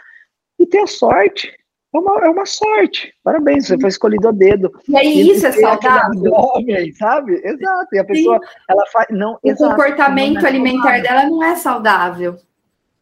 e 0.58 0.66
ter 0.66 0.80
a 0.80 0.88
sorte 0.88 1.54
é 1.96 2.00
uma, 2.00 2.26
é 2.26 2.30
uma 2.30 2.46
sorte. 2.46 3.14
Parabéns, 3.24 3.68
você 3.68 3.80
foi 3.80 3.90
escolhido 3.90 4.28
a 4.28 4.32
dedo. 4.32 4.72
E 4.88 4.98
aí, 4.98 5.22
e 5.22 5.32
isso 5.32 5.46
é 5.48 5.52
saudável. 5.52 6.34
Aí, 6.58 6.94
sabe? 6.96 7.34
Exato. 7.44 7.96
E 7.96 8.00
a 8.00 8.04
pessoa, 8.04 8.40
Sim. 8.40 8.54
ela 8.70 8.86
faz. 8.88 9.08
Não, 9.10 9.34
o 9.34 9.50
exato, 9.50 9.72
comportamento 9.72 10.36
não 10.36 10.42
é 10.42 10.48
alimentar 10.48 11.02
dela 11.02 11.24
não 11.26 11.44
é 11.44 11.56
saudável. 11.56 12.38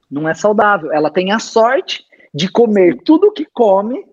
Não 0.10 0.30
é 0.30 0.34
saudável. 0.34 0.92
Ela 0.92 1.10
tem 1.10 1.32
a 1.32 1.40
sorte 1.40 2.04
de 2.34 2.52
comer 2.52 3.02
tudo 3.04 3.32
que 3.32 3.46
come, 3.46 4.06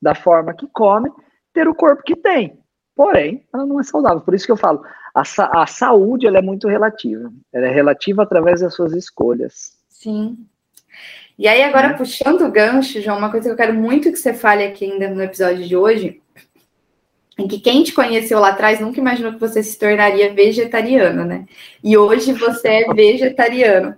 da 0.00 0.14
forma 0.14 0.54
que 0.54 0.66
come, 0.72 1.10
ter 1.52 1.68
o 1.68 1.74
corpo 1.74 2.02
que 2.02 2.16
tem. 2.16 2.58
Porém, 2.94 3.44
ela 3.52 3.66
não 3.66 3.80
é 3.80 3.82
saudável. 3.82 4.20
Por 4.20 4.34
isso 4.34 4.46
que 4.46 4.52
eu 4.52 4.56
falo, 4.56 4.82
a, 5.14 5.22
a 5.62 5.66
saúde 5.66 6.26
ela 6.26 6.38
é 6.38 6.42
muito 6.42 6.68
relativa. 6.68 7.32
Ela 7.52 7.66
é 7.66 7.70
relativa 7.70 8.22
através 8.22 8.60
das 8.60 8.74
suas 8.74 8.92
escolhas. 8.92 9.72
Sim. 9.88 10.46
E 11.38 11.48
aí, 11.48 11.62
agora, 11.62 11.90
uhum. 11.90 11.96
puxando 11.96 12.42
o 12.42 12.50
gancho, 12.50 13.00
João, 13.00 13.18
uma 13.18 13.30
coisa 13.30 13.46
que 13.46 13.52
eu 13.52 13.56
quero 13.56 13.74
muito 13.74 14.10
que 14.10 14.18
você 14.18 14.32
fale 14.32 14.64
aqui 14.64 14.84
ainda 14.84 15.08
no 15.08 15.22
episódio 15.22 15.66
de 15.66 15.76
hoje, 15.76 16.22
é 17.36 17.48
que 17.48 17.58
quem 17.58 17.82
te 17.82 17.92
conheceu 17.92 18.38
lá 18.38 18.50
atrás 18.50 18.78
nunca 18.78 19.00
imaginou 19.00 19.32
que 19.32 19.40
você 19.40 19.60
se 19.60 19.76
tornaria 19.76 20.32
vegetariano, 20.32 21.24
né? 21.24 21.46
E 21.82 21.96
hoje 21.96 22.32
você 22.32 22.68
é 22.68 22.84
vegetariano. 22.94 23.96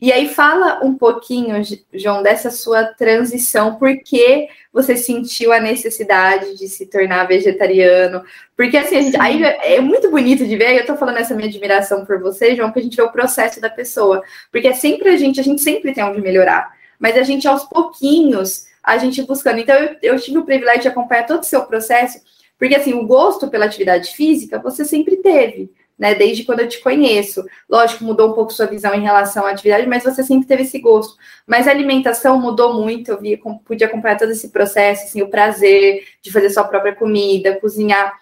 E 0.00 0.12
aí 0.12 0.28
fala 0.28 0.84
um 0.84 0.94
pouquinho, 0.94 1.60
João, 1.92 2.22
dessa 2.22 2.48
sua 2.48 2.84
transição, 2.84 3.74
por 3.74 3.96
que 4.04 4.46
você 4.72 4.96
sentiu 4.96 5.52
a 5.52 5.58
necessidade 5.58 6.56
de 6.56 6.68
se 6.68 6.86
tornar 6.86 7.26
vegetariano? 7.26 8.22
Porque 8.56 8.76
assim, 8.76 9.02
gente, 9.02 9.20
aí 9.20 9.42
é 9.42 9.80
muito 9.80 10.08
bonito 10.08 10.46
de 10.46 10.56
ver, 10.56 10.78
eu 10.78 10.86
tô 10.86 10.96
falando 10.96 11.18
essa 11.18 11.34
minha 11.34 11.48
admiração 11.48 12.06
por 12.06 12.20
você, 12.20 12.54
João, 12.54 12.70
que 12.70 12.78
a 12.78 12.82
gente 12.82 12.96
vê 12.96 13.02
o 13.02 13.10
processo 13.10 13.60
da 13.60 13.70
pessoa. 13.70 14.22
Porque 14.52 14.68
é 14.68 14.74
sempre 14.74 15.08
a 15.08 15.16
gente, 15.16 15.40
a 15.40 15.42
gente 15.42 15.60
sempre 15.60 15.92
tem 15.92 16.04
onde 16.04 16.20
melhorar 16.20 16.75
mas 16.98 17.16
a 17.16 17.22
gente 17.22 17.46
aos 17.46 17.64
pouquinhos, 17.64 18.66
a 18.82 18.96
gente 18.98 19.22
buscando. 19.22 19.58
Então, 19.58 19.74
eu, 19.76 19.96
eu 20.02 20.20
tive 20.20 20.38
o 20.38 20.44
privilégio 20.44 20.82
de 20.82 20.88
acompanhar 20.88 21.26
todo 21.26 21.42
o 21.42 21.46
seu 21.46 21.64
processo, 21.64 22.20
porque 22.58 22.76
assim, 22.76 22.94
o 22.94 23.06
gosto 23.06 23.48
pela 23.48 23.66
atividade 23.66 24.14
física 24.14 24.58
você 24.58 24.84
sempre 24.84 25.16
teve, 25.16 25.70
né? 25.98 26.14
Desde 26.14 26.44
quando 26.44 26.60
eu 26.60 26.68
te 26.68 26.80
conheço. 26.80 27.44
Lógico, 27.68 28.04
mudou 28.04 28.30
um 28.30 28.32
pouco 28.32 28.52
sua 28.52 28.66
visão 28.66 28.94
em 28.94 29.02
relação 29.02 29.44
à 29.44 29.50
atividade, 29.50 29.86
mas 29.86 30.04
você 30.04 30.22
sempre 30.22 30.46
teve 30.46 30.62
esse 30.62 30.78
gosto. 30.78 31.16
Mas 31.46 31.66
a 31.66 31.70
alimentação 31.70 32.38
mudou 32.38 32.74
muito, 32.74 33.10
eu 33.10 33.20
vi, 33.20 33.40
pude 33.64 33.84
acompanhar 33.84 34.18
todo 34.18 34.30
esse 34.30 34.50
processo, 34.50 35.04
assim, 35.04 35.22
o 35.22 35.28
prazer 35.28 36.04
de 36.22 36.30
fazer 36.32 36.50
sua 36.50 36.64
própria 36.64 36.94
comida, 36.94 37.58
cozinhar. 37.60 38.12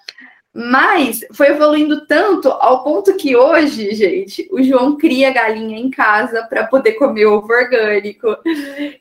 Mas 0.55 1.25
foi 1.33 1.49
evoluindo 1.49 2.07
tanto 2.07 2.49
ao 2.49 2.85
ponto 2.85 3.17
que 3.17 3.35
hoje, 3.35 3.93
gente, 3.93 4.49
o 4.53 4.63
João 4.63 4.97
cria 4.97 5.33
galinha 5.33 5.77
em 5.77 5.91
casa 5.91 6.45
para 6.45 6.65
poder 6.65 6.93
comer 6.93 7.27
ovo 7.27 7.53
orgânico. 7.53 8.37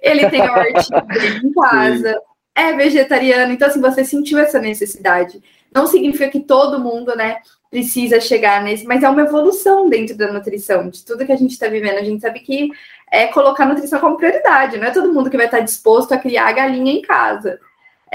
Ele 0.02 0.28
tem 0.32 0.42
a 0.42 0.52
hortinha 0.52 1.06
em 1.44 1.54
casa. 1.54 2.14
Sim. 2.14 2.20
É 2.56 2.74
vegetariano, 2.74 3.54
então 3.54 3.68
assim, 3.68 3.82
você 3.82 4.04
sentiu 4.04 4.40
essa 4.40 4.60
necessidade. 4.60 5.42
Não 5.74 5.88
significa 5.88 6.30
que 6.30 6.40
todo 6.40 6.80
mundo, 6.80 7.16
né, 7.16 7.38
precisa 7.70 8.20
chegar 8.20 8.64
nesse, 8.64 8.86
mas 8.86 9.02
é 9.02 9.10
uma 9.10 9.24
evolução 9.24 9.90
dentro 9.90 10.16
da 10.16 10.32
nutrição, 10.32 10.90
de 10.90 11.04
tudo 11.04 11.26
que 11.26 11.32
a 11.32 11.36
gente 11.36 11.52
está 11.52 11.68
vivendo. 11.68 11.98
A 11.98 12.04
gente 12.04 12.22
sabe 12.22 12.40
que 12.40 12.70
é 13.12 13.28
colocar 13.28 13.64
a 13.64 13.68
nutrição 13.68 14.00
como 14.00 14.18
prioridade, 14.18 14.78
não 14.78 14.88
é 14.88 14.92
todo 14.92 15.12
mundo 15.12 15.30
que 15.30 15.38
vai 15.38 15.48
estar 15.48 15.60
disposto 15.60 16.14
a 16.14 16.18
criar 16.18 16.48
a 16.48 16.52
galinha 16.52 16.94
em 16.94 17.02
casa. 17.02 17.60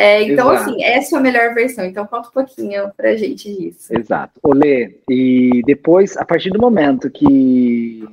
É, 0.00 0.22
então, 0.22 0.52
Exato. 0.52 0.70
assim, 0.70 0.84
essa 0.84 1.16
é 1.16 1.18
a 1.18 1.20
melhor 1.20 1.54
versão. 1.54 1.84
Então, 1.84 2.06
conta 2.06 2.28
um 2.28 2.32
pouquinho 2.32 2.88
pra 2.96 3.16
gente 3.16 3.52
disso. 3.52 3.92
Exato. 3.92 4.38
Olê, 4.44 5.00
e 5.10 5.60
depois, 5.66 6.16
a 6.16 6.24
partir 6.24 6.50
do 6.50 6.60
momento 6.60 7.10
que, 7.10 8.08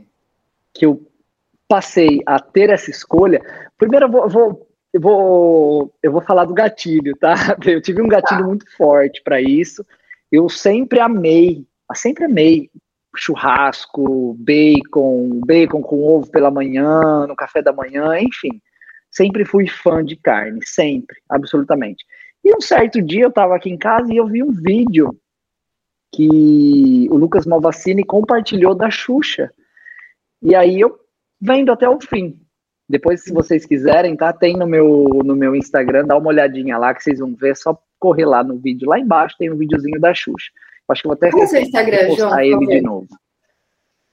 que 0.73 0.83
eu 0.87 1.05
passei 1.67 2.21
a 2.25 2.39
ter 2.39 2.71
essa 2.71 2.89
escolha, 2.89 3.39
primeiro 3.77 4.07
eu 4.07 4.11
vou, 4.11 4.27
vou 4.27 4.67
eu 4.91 4.99
vou, 4.99 5.93
eu 6.01 6.11
vou 6.11 6.21
falar 6.21 6.45
do 6.45 6.55
gatilho, 6.55 7.15
tá? 7.17 7.35
Eu 7.67 7.81
tive 7.81 8.01
um 8.01 8.07
gatilho 8.07 8.41
tá. 8.41 8.47
muito 8.47 8.65
forte 8.77 9.21
para 9.21 9.41
isso. 9.41 9.85
Eu 10.31 10.47
sempre 10.47 11.01
amei, 11.01 11.67
sempre 11.93 12.23
amei 12.23 12.71
churrasco, 13.15 14.35
bacon, 14.39 15.41
bacon 15.45 15.81
com 15.81 16.01
ovo 16.01 16.31
pela 16.31 16.49
manhã, 16.49 17.27
no 17.27 17.35
café 17.35 17.61
da 17.61 17.73
manhã, 17.73 18.17
enfim. 18.19 18.61
Sempre 19.15 19.45
fui 19.45 19.67
fã 19.67 20.03
de 20.03 20.15
carne, 20.15 20.59
sempre, 20.65 21.15
absolutamente. 21.29 22.03
E 22.43 22.53
um 22.55 22.59
certo 22.59 23.01
dia 23.01 23.23
eu 23.23 23.29
estava 23.29 23.55
aqui 23.55 23.69
em 23.69 23.77
casa 23.77 24.13
e 24.13 24.17
eu 24.17 24.27
vi 24.27 24.43
um 24.43 24.51
vídeo 24.51 25.09
que 26.13 27.07
o 27.09 27.15
Lucas 27.15 27.45
Malvacini 27.45 28.03
compartilhou 28.03 28.75
da 28.75 28.89
Xuxa. 28.89 29.51
E 30.41 30.53
aí 30.53 30.79
eu 30.79 30.99
vendo 31.39 31.71
até 31.71 31.87
o 31.87 31.99
fim. 31.99 32.41
Depois, 32.87 33.23
se 33.23 33.33
vocês 33.33 33.65
quiserem, 33.65 34.15
tá? 34.15 34.31
Tem 34.31 34.55
no 34.55 34.67
meu, 34.67 35.21
no 35.25 35.35
meu 35.35 35.55
Instagram, 35.55 36.05
dá 36.05 36.17
uma 36.17 36.27
olhadinha 36.27 36.77
lá 36.77 36.93
que 36.93 37.01
vocês 37.01 37.19
vão 37.19 37.33
ver. 37.35 37.51
É 37.51 37.55
só 37.55 37.77
correr 37.97 38.25
lá 38.25 38.43
no 38.43 38.57
vídeo. 38.57 38.87
Lá 38.87 38.99
embaixo 38.99 39.35
tem 39.39 39.51
um 39.51 39.57
videozinho 39.57 39.99
da 39.99 40.13
Xuxa. 40.13 40.51
Acho 40.87 41.01
que 41.01 41.07
vou 41.07 41.15
até 41.15 41.31
Qual 41.31 41.41
é 41.41 41.45
o 41.45 41.49
seu 41.49 41.61
Instagram, 41.61 42.07
postar 42.07 42.29
João, 42.29 42.39
ele 42.41 42.67
de 42.67 42.81
novo. 42.81 43.07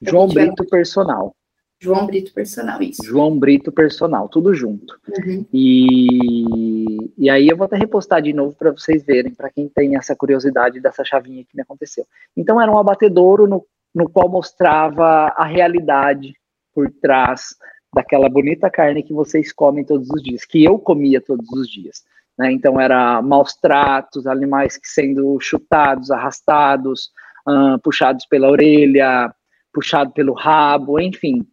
João 0.01 0.27
Brito 0.27 0.65
Personal. 0.67 1.35
João 1.83 2.05
Brito 2.05 2.33
Personal, 2.33 2.81
isso. 2.81 3.03
João 3.03 3.37
Brito 3.37 3.71
Personal, 3.71 4.29
tudo 4.29 4.53
junto. 4.53 4.99
Uhum. 5.07 5.45
E, 5.51 7.11
e 7.17 7.29
aí 7.29 7.47
eu 7.47 7.57
vou 7.57 7.65
até 7.65 7.77
repostar 7.77 8.21
de 8.21 8.31
novo 8.33 8.55
para 8.55 8.71
vocês 8.71 9.03
verem, 9.03 9.33
para 9.33 9.49
quem 9.49 9.67
tem 9.67 9.97
essa 9.97 10.15
curiosidade 10.15 10.79
dessa 10.79 11.03
chavinha 11.03 11.43
que 11.43 11.55
me 11.55 11.61
aconteceu. 11.61 12.05
Então 12.37 12.61
era 12.61 12.71
um 12.71 12.77
abatedouro 12.77 13.47
no, 13.47 13.65
no 13.93 14.09
qual 14.09 14.29
mostrava 14.29 15.33
a 15.35 15.45
realidade 15.45 16.33
por 16.73 16.89
trás 17.01 17.55
daquela 17.93 18.27
bonita 18.27 18.69
carne 18.69 19.03
que 19.03 19.13
vocês 19.13 19.51
comem 19.51 19.83
todos 19.85 20.09
os 20.09 20.23
dias, 20.23 20.45
que 20.45 20.63
eu 20.63 20.79
comia 20.79 21.21
todos 21.21 21.47
os 21.51 21.69
dias. 21.69 22.03
Né? 22.37 22.51
Então, 22.51 22.79
era 22.79 23.21
maus 23.21 23.53
tratos, 23.53 24.25
animais 24.25 24.77
que 24.77 24.87
sendo 24.87 25.39
chutados, 25.39 26.09
arrastados, 26.09 27.11
uh, 27.47 27.79
puxados 27.79 28.25
pela 28.25 28.49
orelha, 28.49 29.33
puxado 29.71 30.11
pelo 30.11 30.33
rabo, 30.33 30.99
enfim. 30.99 31.45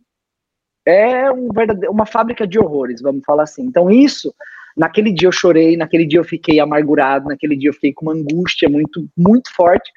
É 0.87 1.31
um 1.31 1.49
uma 1.91 2.07
fábrica 2.07 2.47
de 2.47 2.59
horrores, 2.59 3.01
vamos 3.01 3.23
falar 3.25 3.45
assim. 3.45 3.63
Então, 3.63 3.91
isso, 3.91 4.35
naquele 4.77 5.13
dia 5.13 5.29
eu 5.29 5.33
chorei, 5.33 5.77
naquele 5.77 6.07
dia 6.07 6.19
eu 6.19 6.25
fiquei 6.25 6.59
amargurado, 6.59 7.29
naquele 7.29 7.57
dia 7.57 7.71
eu 7.71 7.75
fiquei 7.75 7.93
com 7.93 8.07
uma 8.07 8.15
angústia 8.15 8.69
muito, 8.69 9.09
muito 9.17 9.55
forte. 9.55 9.91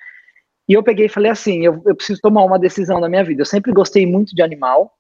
E 0.67 0.73
eu 0.73 0.83
peguei 0.83 1.05
e 1.05 1.09
falei 1.09 1.31
assim: 1.31 1.65
eu, 1.65 1.81
eu 1.85 1.95
preciso 1.95 2.19
tomar 2.21 2.43
uma 2.43 2.59
decisão 2.59 2.99
na 2.99 3.09
minha 3.09 3.23
vida. 3.23 3.41
Eu 3.41 3.45
sempre 3.45 3.71
gostei 3.71 4.05
muito 4.05 4.35
de 4.35 4.41
animal, 4.41 4.93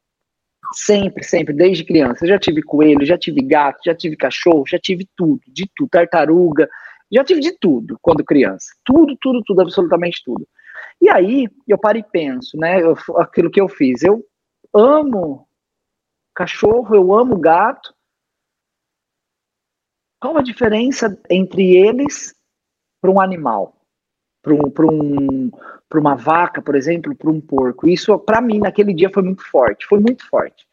Sempre, 0.73 1.23
sempre, 1.23 1.53
desde 1.53 1.83
criança. 1.83 2.23
Eu 2.23 2.29
já 2.29 2.39
tive 2.39 2.61
coelho, 2.61 3.05
já 3.05 3.17
tive 3.17 3.41
gato, 3.41 3.79
já 3.85 3.93
tive 3.93 4.15
cachorro, 4.15 4.63
já 4.67 4.79
tive 4.79 5.07
tudo, 5.15 5.41
de 5.47 5.69
tudo, 5.75 5.89
tartaruga, 5.89 6.67
já 7.11 7.23
tive 7.23 7.41
de 7.41 7.51
tudo 7.59 7.97
quando 8.01 8.23
criança. 8.23 8.67
Tudo, 8.83 9.15
tudo, 9.21 9.41
tudo, 9.45 9.61
absolutamente 9.61 10.21
tudo. 10.23 10.47
E 10.99 11.09
aí 11.09 11.47
eu 11.67 11.77
paro 11.77 11.97
e 11.97 12.03
penso, 12.03 12.57
né? 12.57 12.81
Eu, 12.81 12.95
aquilo 13.17 13.51
que 13.51 13.61
eu 13.61 13.69
fiz. 13.69 14.03
Eu 14.03 14.23
amo 14.73 15.47
cachorro, 16.33 16.95
eu 16.95 17.13
amo 17.13 17.37
gato. 17.37 17.93
Qual 20.19 20.37
a 20.37 20.41
diferença 20.41 21.19
entre 21.29 21.75
eles 21.75 22.33
para 23.01 23.11
um 23.11 23.19
animal? 23.19 23.79
Para 24.41 24.53
um, 24.53 24.71
um, 24.89 25.51
uma 25.93 26.15
vaca, 26.15 26.61
por 26.61 26.75
exemplo, 26.75 27.15
para 27.15 27.29
um 27.29 27.39
porco. 27.39 27.87
Isso, 27.87 28.17
para 28.19 28.41
mim, 28.41 28.59
naquele 28.59 28.93
dia 28.93 29.09
foi 29.09 29.23
muito 29.23 29.43
forte. 29.49 29.85
Foi 29.85 29.99
muito 29.99 30.27
forte. 30.27 30.65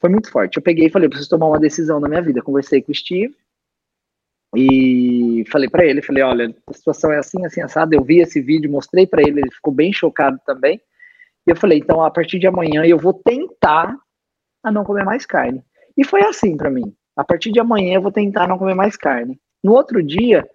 Foi 0.00 0.10
muito 0.10 0.30
forte. 0.30 0.56
Eu 0.56 0.62
peguei 0.62 0.86
e 0.86 0.90
falei, 0.90 1.08
preciso 1.08 1.30
tomar 1.30 1.46
uma 1.46 1.60
decisão 1.60 2.00
na 2.00 2.08
minha 2.08 2.22
vida. 2.22 2.42
Conversei 2.42 2.82
com 2.82 2.90
o 2.90 2.94
Steve 2.94 3.36
e 4.54 5.44
falei 5.50 5.68
para 5.68 5.86
ele, 5.86 6.02
falei, 6.02 6.22
olha, 6.22 6.54
a 6.66 6.72
situação 6.74 7.10
é 7.10 7.18
assim, 7.18 7.44
assim, 7.46 7.62
assada. 7.62 7.94
Eu 7.94 8.04
vi 8.04 8.18
esse 8.18 8.40
vídeo, 8.40 8.70
mostrei 8.70 9.06
para 9.06 9.22
ele, 9.22 9.40
ele 9.40 9.50
ficou 9.50 9.72
bem 9.72 9.92
chocado 9.92 10.38
também. 10.44 10.80
E 11.46 11.50
eu 11.50 11.56
falei, 11.56 11.78
então, 11.78 12.04
a 12.04 12.10
partir 12.10 12.38
de 12.38 12.46
amanhã 12.46 12.84
eu 12.84 12.98
vou 12.98 13.14
tentar 13.14 13.96
a 14.62 14.70
não 14.70 14.84
comer 14.84 15.04
mais 15.04 15.26
carne. 15.26 15.62
E 15.96 16.04
foi 16.04 16.22
assim 16.22 16.56
para 16.56 16.70
mim. 16.70 16.94
A 17.16 17.24
partir 17.24 17.52
de 17.52 17.60
amanhã 17.60 17.94
eu 17.94 18.02
vou 18.02 18.12
tentar 18.12 18.46
não 18.46 18.58
comer 18.58 18.74
mais 18.74 18.96
carne. 18.96 19.38
No 19.62 19.72
outro 19.72 20.02
dia, 20.02 20.48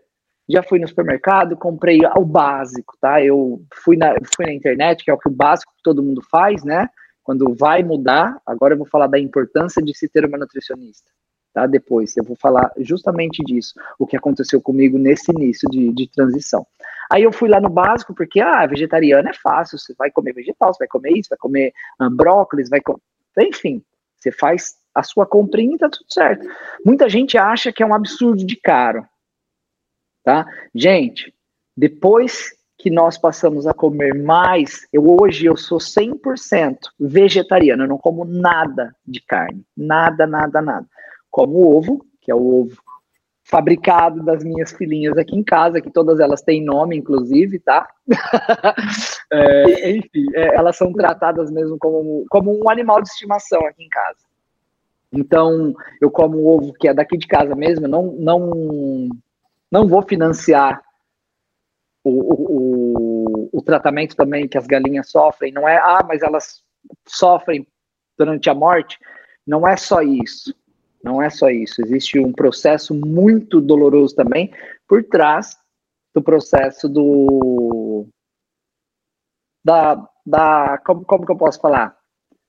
já 0.50 0.64
fui 0.64 0.80
no 0.80 0.88
supermercado, 0.88 1.58
comprei 1.58 2.00
o 2.18 2.26
básico, 2.26 2.96
tá? 3.00 3.22
Eu 3.22 3.62
fui 3.84 3.98
na, 3.98 4.16
fui 4.36 4.46
na 4.46 4.54
internet, 4.54 5.04
que 5.04 5.12
é 5.12 5.14
o 5.14 5.18
que 5.18 5.28
o 5.28 5.32
básico 5.32 5.74
que 5.76 5.84
todo 5.84 6.04
mundo 6.04 6.22
faz, 6.32 6.64
né? 6.64 6.90
Quando 7.22 7.54
vai 7.54 7.84
mudar, 7.84 8.40
agora 8.46 8.74
eu 8.74 8.78
vou 8.78 8.88
falar 8.88 9.08
da 9.08 9.20
importância 9.20 9.84
de 9.84 9.96
se 9.96 10.08
ter 10.08 10.26
uma 10.26 10.38
nutricionista, 10.38 11.12
tá? 11.54 11.68
Depois, 11.68 12.16
eu 12.16 12.24
vou 12.24 12.38
falar 12.38 12.72
justamente 12.78 13.44
disso, 13.44 13.74
o 14.00 14.08
que 14.08 14.16
aconteceu 14.16 14.62
comigo 14.62 14.98
nesse 14.98 15.32
início 15.32 15.70
de, 15.70 15.92
de 15.92 16.10
transição. 16.10 16.66
Aí 17.12 17.24
eu 17.24 17.32
fui 17.32 17.50
lá 17.50 17.60
no 17.60 17.70
básico, 17.70 18.14
porque, 18.16 18.40
ah, 18.40 18.66
vegetariano 18.66 19.28
é 19.28 19.34
fácil, 19.34 19.78
você 19.78 19.94
vai 19.98 20.10
comer 20.10 20.34
vegetal, 20.34 20.74
você 20.74 20.80
vai 20.80 20.88
comer 20.88 21.12
isso, 21.12 21.30
vai 21.30 21.38
comer 21.38 21.74
ah, 22.00 22.10
brócolis, 22.10 22.70
vai 22.70 22.80
comer... 22.80 23.02
Enfim, 23.40 23.84
você 24.18 24.32
faz 24.32 24.76
a 24.94 25.04
sua 25.04 25.26
comprinha 25.26 25.76
e 25.76 25.78
tá 25.78 25.90
tudo 25.90 26.06
certo. 26.10 26.48
Muita 26.86 27.08
gente 27.08 27.38
acha 27.38 27.72
que 27.72 27.84
é 27.84 27.86
um 27.86 27.94
absurdo 27.94 28.46
de 28.46 28.56
caro, 28.56 29.06
tá? 30.24 30.46
Gente, 30.74 31.34
depois 31.76 32.56
que 32.78 32.90
nós 32.90 33.18
passamos 33.18 33.66
a 33.66 33.74
comer 33.74 34.14
mais, 34.14 34.88
eu 34.94 35.06
hoje 35.20 35.46
eu 35.46 35.58
sou 35.58 35.80
100% 35.80 36.78
vegetariano, 37.00 37.84
eu 37.84 37.88
não 37.88 37.98
como 37.98 38.24
nada 38.24 38.96
de 39.06 39.20
carne, 39.22 39.64
nada, 39.76 40.28
nada, 40.28 40.62
nada. 40.62 40.88
Como 41.30 41.76
ovo, 41.76 42.06
que 42.22 42.32
é 42.32 42.36
o 42.36 42.62
ovo 42.62 42.78
fabricado 43.44 44.24
das 44.24 44.44
minhas 44.44 44.74
filhinhas 44.74 45.18
aqui 45.18 45.36
em 45.36 45.44
casa, 45.44 45.80
que 45.80 45.90
todas 45.90 46.20
elas 46.20 46.42
têm 46.42 46.64
nome, 46.64 46.98
inclusive, 46.98 47.60
tá? 47.60 47.88
é, 49.32 49.92
enfim, 49.92 50.26
é, 50.34 50.56
elas 50.56 50.78
são 50.78 50.94
tratadas 50.94 51.52
mesmo 51.52 51.78
como, 51.78 52.26
como 52.30 52.58
um 52.64 52.70
animal 52.70 53.02
de 53.02 53.10
estimação 53.10 53.66
aqui 53.66 53.84
em 53.84 53.90
casa. 53.90 54.26
Então, 55.12 55.74
eu 56.02 56.12
como 56.12 56.46
ovo 56.46 56.74
que 56.74 56.88
é 56.88 56.94
daqui 56.94 57.18
de 57.18 57.28
casa 57.28 57.56
mesmo, 57.56 57.88
não, 57.88 58.12
não 58.14 59.10
não 59.72 59.88
vou 59.88 60.02
financiar 60.02 60.82
o, 62.04 62.10
o, 62.10 63.50
o, 63.52 63.62
tratamento 63.62 64.16
também 64.16 64.48
que 64.48 64.58
as 64.58 64.66
galinhas 64.66 65.10
sofrem. 65.10 65.52
Não 65.52 65.68
é, 65.68 65.78
ah, 65.78 66.06
mas 66.08 66.22
elas 66.22 66.64
sofrem 67.06 67.68
durante 68.18 68.50
a 68.50 68.54
morte. 68.54 68.98
Não 69.46 69.68
é 69.68 69.76
só 69.76 70.02
isso. 70.02 70.56
Não 71.04 71.22
é 71.22 71.30
só 71.30 71.50
isso. 71.50 71.82
Existe 71.82 72.20
um 72.20 72.32
processo 72.32 72.94
muito 72.94 73.60
doloroso 73.60 74.16
também 74.16 74.52
por 74.88 75.04
trás 75.04 75.58
do 76.14 76.22
processo 76.22 76.88
do. 76.88 77.87
Da, 79.68 80.08
da 80.26 80.78
como, 80.86 81.04
como 81.04 81.26
que 81.26 81.32
eu 81.34 81.38
posso 81.38 81.60
falar? 81.60 81.94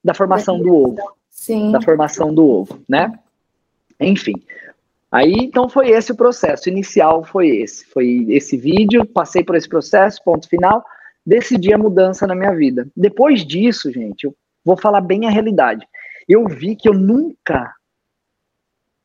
Da 0.01 0.13
formação 0.13 0.57
do 0.61 0.73
ovo. 0.73 1.17
Sim. 1.29 1.71
Da 1.73 1.81
formação 1.81 2.33
do 2.33 2.47
ovo, 2.47 2.81
né? 2.87 3.19
Enfim, 3.99 4.35
Aí, 5.11 5.33
então, 5.33 5.67
foi 5.67 5.89
esse 5.89 6.11
o 6.11 6.15
processo. 6.15 6.69
inicial 6.69 7.23
foi 7.23 7.49
esse. 7.49 7.85
Foi 7.87 8.25
esse 8.29 8.55
vídeo, 8.55 9.05
passei 9.05 9.43
por 9.43 9.55
esse 9.55 9.67
processo, 9.67 10.23
ponto 10.23 10.47
final, 10.47 10.85
decidi 11.25 11.73
a 11.73 11.77
mudança 11.77 12.27
na 12.27 12.35
minha 12.35 12.53
vida. 12.55 12.87
Depois 12.95 13.45
disso, 13.45 13.91
gente, 13.91 14.25
eu 14.25 14.35
vou 14.63 14.77
falar 14.77 15.01
bem 15.01 15.25
a 15.25 15.31
realidade. 15.31 15.85
Eu 16.27 16.47
vi 16.47 16.75
que 16.75 16.87
eu 16.87 16.93
nunca 16.93 17.73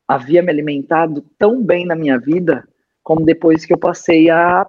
havia 0.07 0.43
me 0.43 0.51
alimentado 0.51 1.25
tão 1.39 1.61
bem 1.63 1.85
na 1.85 1.95
minha 1.95 2.19
vida 2.19 2.63
como 3.03 3.25
depois 3.25 3.65
que 3.65 3.73
eu 3.73 3.77
passei 3.77 4.29
a 4.29 4.67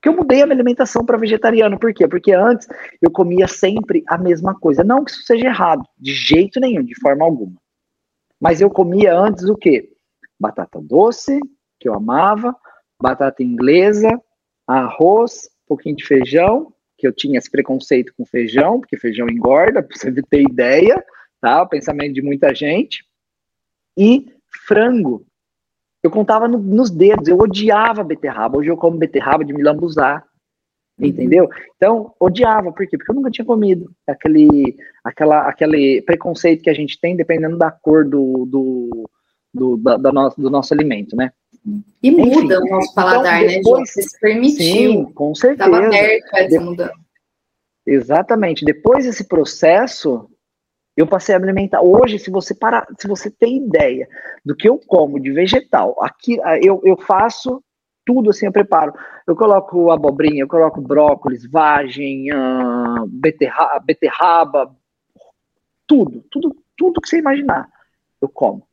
que 0.00 0.08
eu 0.08 0.14
mudei 0.14 0.42
a 0.42 0.46
minha 0.46 0.56
alimentação 0.56 1.04
para 1.04 1.18
vegetariano. 1.18 1.78
Por 1.78 1.92
quê? 1.92 2.06
Porque 2.06 2.32
antes 2.32 2.68
eu 3.02 3.10
comia 3.10 3.48
sempre 3.48 4.02
a 4.06 4.16
mesma 4.16 4.54
coisa. 4.54 4.84
Não 4.84 5.04
que 5.04 5.10
isso 5.10 5.22
seja 5.22 5.46
errado, 5.46 5.82
de 5.98 6.12
jeito 6.12 6.60
nenhum, 6.60 6.82
de 6.82 6.98
forma 7.00 7.24
alguma. 7.24 7.56
Mas 8.40 8.60
eu 8.60 8.70
comia 8.70 9.16
antes 9.16 9.44
o 9.44 9.56
quê? 9.56 9.90
Batata 10.38 10.80
doce, 10.80 11.40
que 11.80 11.88
eu 11.88 11.94
amava, 11.94 12.54
batata 13.00 13.42
inglesa, 13.42 14.20
arroz, 14.66 15.48
um 15.64 15.68
pouquinho 15.68 15.96
de 15.96 16.06
feijão, 16.06 16.72
que 16.96 17.06
eu 17.06 17.12
tinha 17.12 17.38
esse 17.38 17.50
preconceito 17.50 18.12
com 18.16 18.24
feijão, 18.24 18.80
porque 18.80 18.96
feijão 18.96 19.28
engorda, 19.28 19.82
para 19.82 19.96
você 19.96 20.12
ter 20.22 20.42
ideia, 20.42 21.04
tá? 21.40 21.62
O 21.62 21.68
pensamento 21.68 22.14
de 22.14 22.22
muita 22.22 22.54
gente. 22.54 23.04
E 23.96 24.26
frango. 24.66 25.26
Eu 26.08 26.10
contava 26.10 26.48
no, 26.48 26.58
nos 26.58 26.90
dedos, 26.90 27.28
eu 27.28 27.38
odiava 27.38 28.02
beterraba. 28.02 28.58
Hoje 28.58 28.70
eu 28.70 28.76
como 28.76 28.96
beterraba 28.96 29.44
de 29.44 29.52
me 29.52 29.62
lambuzar. 29.62 30.24
Uhum. 30.98 31.06
Entendeu? 31.06 31.48
Então, 31.76 32.14
odiava, 32.18 32.72
por 32.72 32.86
quê? 32.86 32.96
Porque 32.96 33.12
eu 33.12 33.14
nunca 33.14 33.30
tinha 33.30 33.44
comido 33.44 33.90
aquele, 34.06 34.76
aquela, 35.04 35.42
aquele 35.42 36.02
preconceito 36.02 36.62
que 36.62 36.70
a 36.70 36.74
gente 36.74 36.98
tem 36.98 37.14
dependendo 37.14 37.58
da 37.58 37.70
cor 37.70 38.08
do, 38.08 38.46
do, 38.46 39.10
do, 39.52 39.76
da, 39.76 39.96
da 39.98 40.12
nosso, 40.12 40.40
do 40.40 40.48
nosso 40.48 40.72
alimento, 40.72 41.14
né? 41.14 41.30
E 42.02 42.08
Enfim, 42.08 42.24
muda 42.24 42.58
o 42.58 42.66
nosso 42.66 42.94
paladar, 42.94 43.42
então, 43.44 43.56
depois, 43.56 43.80
né, 43.80 43.84
Você 43.86 44.02
se 44.02 44.18
permitiu. 44.18 44.56
Sim, 44.56 45.04
com 45.12 45.34
certeza. 45.34 45.68
Estava 45.68 45.86
aberto 45.86 46.34
a 46.34 46.40
essa 46.40 46.60
mudança. 46.60 46.94
Exatamente. 47.86 48.64
Depois 48.64 49.04
desse 49.04 49.28
processo, 49.28 50.28
eu 50.98 51.06
passei 51.06 51.32
a 51.32 51.38
me 51.38 51.44
alimentar. 51.44 51.80
Hoje, 51.80 52.18
se 52.18 52.28
você 52.28 52.52
parar, 52.52 52.84
se 52.98 53.06
você 53.06 53.30
tem 53.30 53.58
ideia 53.58 54.08
do 54.44 54.56
que 54.56 54.68
eu 54.68 54.80
como 54.84 55.20
de 55.20 55.30
vegetal, 55.30 55.96
aqui 56.02 56.38
eu, 56.60 56.80
eu 56.84 56.96
faço 56.96 57.62
tudo 58.04 58.30
assim, 58.30 58.46
eu 58.46 58.52
preparo. 58.52 58.92
Eu 59.24 59.36
coloco 59.36 59.92
abobrinha, 59.92 60.42
eu 60.42 60.48
coloco 60.48 60.80
brócolis, 60.80 61.48
vagem, 61.48 62.32
uh, 62.34 63.06
beterraba, 63.06 63.78
beterraba, 63.78 64.76
tudo, 65.86 66.24
tudo, 66.32 66.56
tudo 66.76 67.00
que 67.00 67.08
você 67.08 67.18
imaginar, 67.18 67.68
eu 68.20 68.28
como. 68.28 68.66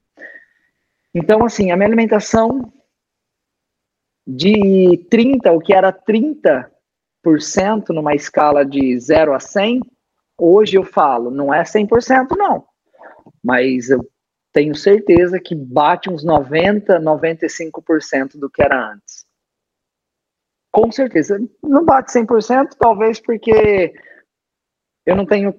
Então, 1.13 1.45
assim, 1.45 1.69
a 1.69 1.77
minha 1.77 1.87
alimentação 1.87 2.73
de 4.25 4.97
30, 5.11 5.51
o 5.51 5.59
que 5.59 5.75
era 5.75 5.93
30% 5.93 6.65
numa 7.89 8.15
escala 8.15 8.65
de 8.65 8.99
0 8.99 9.33
a 9.33 9.39
100, 9.39 9.81
hoje 10.37 10.77
eu 10.77 10.83
falo, 10.83 11.31
não 11.31 11.53
é 11.53 11.63
100% 11.63 12.35
não, 12.37 12.65
mas 13.43 13.89
eu 13.89 14.07
tenho 14.51 14.73
certeza 14.73 15.39
que 15.39 15.53
bate 15.53 16.09
uns 16.09 16.23
90, 16.23 16.99
95% 16.99 18.37
do 18.37 18.49
que 18.49 18.63
era 18.63 18.93
antes. 18.93 19.25
Com 20.71 20.91
certeza. 20.91 21.39
Não 21.63 21.85
bate 21.85 22.11
100%, 22.11 22.75
talvez 22.79 23.19
porque 23.19 23.93
eu 25.05 25.15
não 25.15 25.25
tenho 25.25 25.53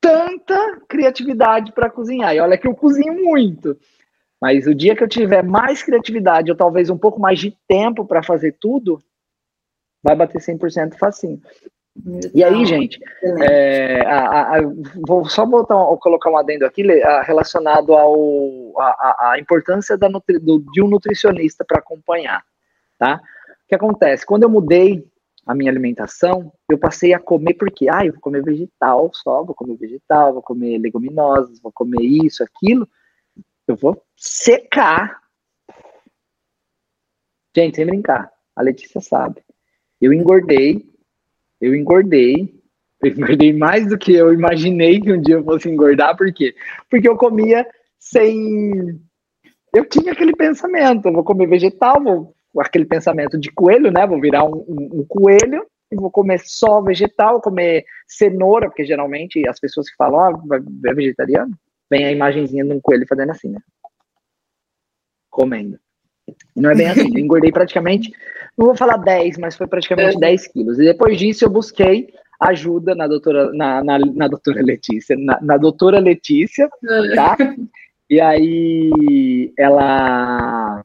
tanta 0.00 0.80
criatividade 0.88 1.72
para 1.72 1.90
cozinhar. 1.90 2.34
E 2.34 2.40
olha 2.40 2.56
que 2.56 2.66
eu 2.66 2.74
cozinho 2.74 3.22
muito. 3.22 3.78
Mas 4.40 4.66
o 4.66 4.74
dia 4.74 4.96
que 4.96 5.04
eu 5.04 5.08
tiver 5.08 5.42
mais 5.42 5.82
criatividade, 5.82 6.50
ou 6.50 6.56
talvez 6.56 6.88
um 6.88 6.96
pouco 6.96 7.20
mais 7.20 7.38
de 7.38 7.56
tempo 7.68 8.06
para 8.06 8.22
fazer 8.22 8.56
tudo, 8.58 8.98
vai 10.02 10.16
bater 10.16 10.40
100% 10.40 10.96
facinho. 10.96 11.40
E 12.34 12.42
aí, 12.42 12.64
gente, 12.64 12.98
é, 13.22 14.02
a, 14.06 14.56
a, 14.56 14.60
vou 15.06 15.28
só 15.28 15.44
botar, 15.44 15.74
colocar 15.98 16.30
um 16.30 16.36
adendo 16.36 16.64
aqui 16.64 16.82
relacionado 17.24 17.94
ao, 17.94 18.74
a, 18.78 19.32
a 19.32 19.38
importância 19.38 19.96
da 19.98 20.08
nutri, 20.08 20.38
do, 20.38 20.60
de 20.72 20.82
um 20.82 20.88
nutricionista 20.88 21.64
para 21.64 21.78
acompanhar, 21.78 22.42
tá? 22.98 23.20
O 23.64 23.68
que 23.68 23.74
acontece? 23.74 24.26
Quando 24.26 24.44
eu 24.44 24.50
mudei 24.50 25.04
a 25.46 25.54
minha 25.54 25.70
alimentação, 25.70 26.52
eu 26.70 26.78
passei 26.78 27.12
a 27.12 27.18
comer 27.18 27.54
porque, 27.54 27.88
ah, 27.88 28.04
eu 28.04 28.12
vou 28.12 28.20
comer 28.20 28.42
vegetal 28.42 29.10
só, 29.12 29.42
vou 29.42 29.54
comer 29.54 29.76
vegetal, 29.76 30.32
vou 30.32 30.42
comer 30.42 30.78
leguminosas, 30.78 31.60
vou 31.60 31.72
comer 31.72 32.02
isso, 32.02 32.44
aquilo, 32.44 32.88
eu 33.66 33.76
vou 33.76 34.02
secar. 34.16 35.20
Gente, 37.54 37.76
sem 37.76 37.86
brincar, 37.86 38.30
a 38.54 38.62
Letícia 38.62 39.00
sabe. 39.00 39.42
Eu 40.00 40.12
engordei, 40.12 40.88
eu 41.60 41.74
engordei, 41.74 42.54
eu 43.02 43.10
engordei 43.10 43.52
mais 43.52 43.88
do 43.88 43.98
que 43.98 44.12
eu 44.12 44.32
imaginei 44.32 45.00
que 45.00 45.12
um 45.12 45.20
dia 45.20 45.36
eu 45.36 45.44
fosse 45.44 45.68
engordar, 45.68 46.16
por 46.16 46.32
quê? 46.32 46.54
Porque 46.88 47.08
eu 47.08 47.16
comia 47.16 47.66
sem. 47.98 49.00
Eu 49.74 49.84
tinha 49.84 50.12
aquele 50.12 50.34
pensamento, 50.34 51.06
eu 51.06 51.12
vou 51.12 51.22
comer 51.22 51.46
vegetal, 51.46 52.02
vou 52.02 52.34
aquele 52.58 52.84
pensamento 52.84 53.38
de 53.38 53.50
coelho, 53.52 53.90
né? 53.92 54.06
Vou 54.06 54.20
virar 54.20 54.44
um, 54.44 54.64
um, 54.68 55.00
um 55.00 55.04
coelho 55.06 55.64
e 55.90 55.96
vou 55.96 56.10
comer 56.10 56.40
só 56.40 56.80
vegetal, 56.80 57.40
comer 57.40 57.84
cenoura, 58.06 58.68
porque 58.68 58.84
geralmente 58.84 59.46
as 59.48 59.58
pessoas 59.58 59.88
que 59.88 59.96
falam, 59.96 60.40
oh, 60.48 60.54
é 60.54 60.94
vegetariano, 60.94 61.56
vem 61.90 62.04
a 62.04 62.12
imagenzinha 62.12 62.64
de 62.64 62.72
um 62.72 62.80
coelho 62.80 63.06
fazendo 63.08 63.30
assim, 63.30 63.50
né? 63.50 63.60
Comendo. 65.28 65.78
E 66.56 66.60
não 66.60 66.70
é 66.70 66.74
bem 66.74 66.88
assim. 66.88 67.10
Eu 67.14 67.20
engordei 67.20 67.52
praticamente, 67.52 68.12
não 68.56 68.66
vou 68.66 68.76
falar 68.76 68.96
10, 68.96 69.38
mas 69.38 69.56
foi 69.56 69.66
praticamente 69.66 70.16
é. 70.16 70.20
10 70.20 70.46
quilos. 70.48 70.78
E 70.78 70.84
depois 70.84 71.18
disso 71.18 71.44
eu 71.44 71.50
busquei 71.50 72.08
ajuda 72.40 72.94
na 72.94 73.06
doutora, 73.06 73.52
na, 73.52 73.84
na, 73.84 73.98
na 73.98 74.28
doutora 74.28 74.62
Letícia, 74.62 75.16
na, 75.18 75.38
na, 75.42 75.56
doutora 75.58 75.98
Letícia, 75.98 76.68
tá? 77.14 77.36
E 78.08 78.20
aí 78.20 79.52
ela 79.56 80.82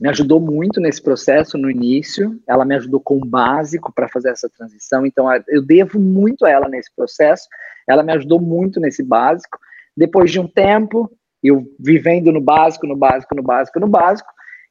me 0.00 0.08
ajudou 0.08 0.40
muito 0.40 0.80
nesse 0.80 1.02
processo 1.02 1.58
no 1.58 1.70
início. 1.70 2.40
Ela 2.46 2.64
me 2.64 2.74
ajudou 2.76 2.98
com 3.00 3.16
o 3.16 3.24
básico 3.24 3.92
para 3.92 4.08
fazer 4.08 4.30
essa 4.30 4.48
transição. 4.48 5.04
Então 5.04 5.28
eu 5.48 5.62
devo 5.62 6.00
muito 6.00 6.46
a 6.46 6.50
ela 6.50 6.68
nesse 6.68 6.90
processo. 6.94 7.46
Ela 7.86 8.02
me 8.02 8.12
ajudou 8.12 8.40
muito 8.40 8.80
nesse 8.80 9.02
básico. 9.02 9.58
Depois 9.96 10.30
de 10.30 10.40
um 10.40 10.46
tempo, 10.46 11.10
eu 11.42 11.64
vivendo 11.78 12.32
no 12.32 12.40
básico, 12.40 12.86
no 12.86 12.96
básico, 12.96 13.34
no 13.34 13.42
básico, 13.42 13.80
no 13.80 13.88
básico, 13.88 14.28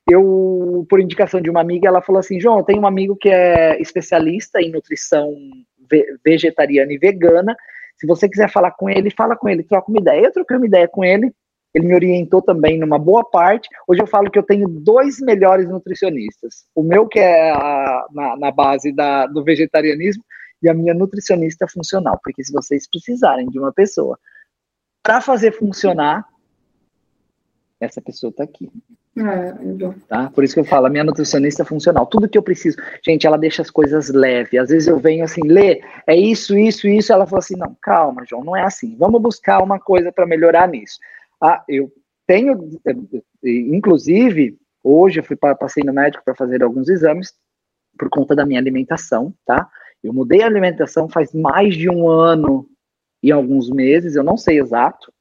eu, 0.09 0.85
por 0.89 1.01
indicação 1.01 1.41
de 1.41 1.49
uma 1.49 1.59
amiga, 1.59 1.87
ela 1.87 2.01
falou 2.01 2.19
assim: 2.19 2.39
João, 2.39 2.63
tem 2.63 2.79
um 2.79 2.87
amigo 2.87 3.15
que 3.15 3.29
é 3.29 3.79
especialista 3.81 4.61
em 4.61 4.71
nutrição 4.71 5.33
vegetariana 6.23 6.93
e 6.93 6.97
vegana. 6.97 7.55
Se 7.97 8.07
você 8.07 8.29
quiser 8.29 8.49
falar 8.49 8.71
com 8.71 8.89
ele, 8.89 9.09
fala 9.09 9.35
com 9.35 9.49
ele, 9.49 9.63
troca 9.63 9.89
uma 9.89 9.99
ideia. 9.99 10.25
Eu 10.25 10.31
troquei 10.31 10.55
uma 10.55 10.65
ideia 10.65 10.87
com 10.87 11.03
ele, 11.03 11.33
ele 11.73 11.87
me 11.87 11.95
orientou 11.95 12.41
também 12.41 12.79
numa 12.79 12.97
boa 12.97 13.23
parte. 13.23 13.67
Hoje 13.87 14.01
eu 14.01 14.07
falo 14.07 14.31
que 14.31 14.39
eu 14.39 14.43
tenho 14.43 14.67
dois 14.67 15.19
melhores 15.19 15.67
nutricionistas. 15.67 16.65
O 16.73 16.83
meu, 16.83 17.07
que 17.07 17.19
é 17.19 17.51
a, 17.51 18.05
na, 18.11 18.37
na, 18.37 18.51
base 18.51 18.93
da, 18.93 19.25
do 19.25 19.43
vegetarianismo, 19.43 20.23
e 20.61 20.69
a 20.69 20.73
minha 20.73 20.93
nutricionista 20.93 21.67
funcional. 21.67 22.19
Porque 22.23 22.43
se 22.43 22.51
vocês 22.51 22.87
precisarem 22.89 23.47
de 23.49 23.59
uma 23.59 23.73
pessoa 23.73 24.17
para 25.03 25.21
fazer 25.21 25.51
funcionar, 25.51 26.25
essa 27.79 28.01
pessoa 28.01 28.31
está 28.31 28.43
aqui. 28.43 28.69
É, 29.17 29.53
tá? 30.07 30.29
Por 30.29 30.43
isso 30.43 30.53
que 30.53 30.59
eu 30.59 30.65
falo, 30.65 30.85
a 30.85 30.89
minha 30.89 31.03
nutricionista 31.03 31.63
é 31.63 31.65
funcional. 31.65 32.05
Tudo 32.05 32.29
que 32.29 32.37
eu 32.37 32.43
preciso. 32.43 32.77
Gente, 33.03 33.25
ela 33.25 33.37
deixa 33.37 33.61
as 33.61 33.69
coisas 33.69 34.09
leves. 34.09 34.59
Às 34.59 34.69
vezes 34.69 34.87
eu 34.87 34.99
venho 34.99 35.23
assim, 35.23 35.41
lê, 35.43 35.81
é 36.05 36.15
isso, 36.15 36.57
isso, 36.57 36.87
isso. 36.87 37.11
Ela 37.11 37.25
fala 37.25 37.39
assim: 37.39 37.55
não, 37.55 37.75
calma, 37.81 38.23
João, 38.27 38.43
não 38.43 38.55
é 38.55 38.63
assim. 38.63 38.95
Vamos 38.97 39.21
buscar 39.21 39.63
uma 39.63 39.79
coisa 39.79 40.11
para 40.11 40.25
melhorar 40.25 40.67
nisso. 40.67 40.97
Ah, 41.41 41.63
eu 41.67 41.91
tenho, 42.27 42.79
inclusive, 43.43 44.57
hoje 44.83 45.19
eu 45.19 45.23
fui 45.23 45.35
passei 45.35 45.83
no 45.83 45.93
médico 45.93 46.23
para 46.23 46.35
fazer 46.35 46.63
alguns 46.63 46.89
exames 46.89 47.33
por 47.97 48.09
conta 48.09 48.35
da 48.35 48.45
minha 48.45 48.59
alimentação, 48.59 49.33
tá? 49.45 49.67
Eu 50.03 50.13
mudei 50.13 50.41
a 50.41 50.45
alimentação 50.45 51.09
faz 51.09 51.33
mais 51.33 51.75
de 51.75 51.89
um 51.89 52.07
ano 52.07 52.67
e 53.23 53.31
alguns 53.31 53.69
meses, 53.69 54.15
eu 54.15 54.23
não 54.23 54.37
sei 54.37 54.59
exato. 54.59 55.11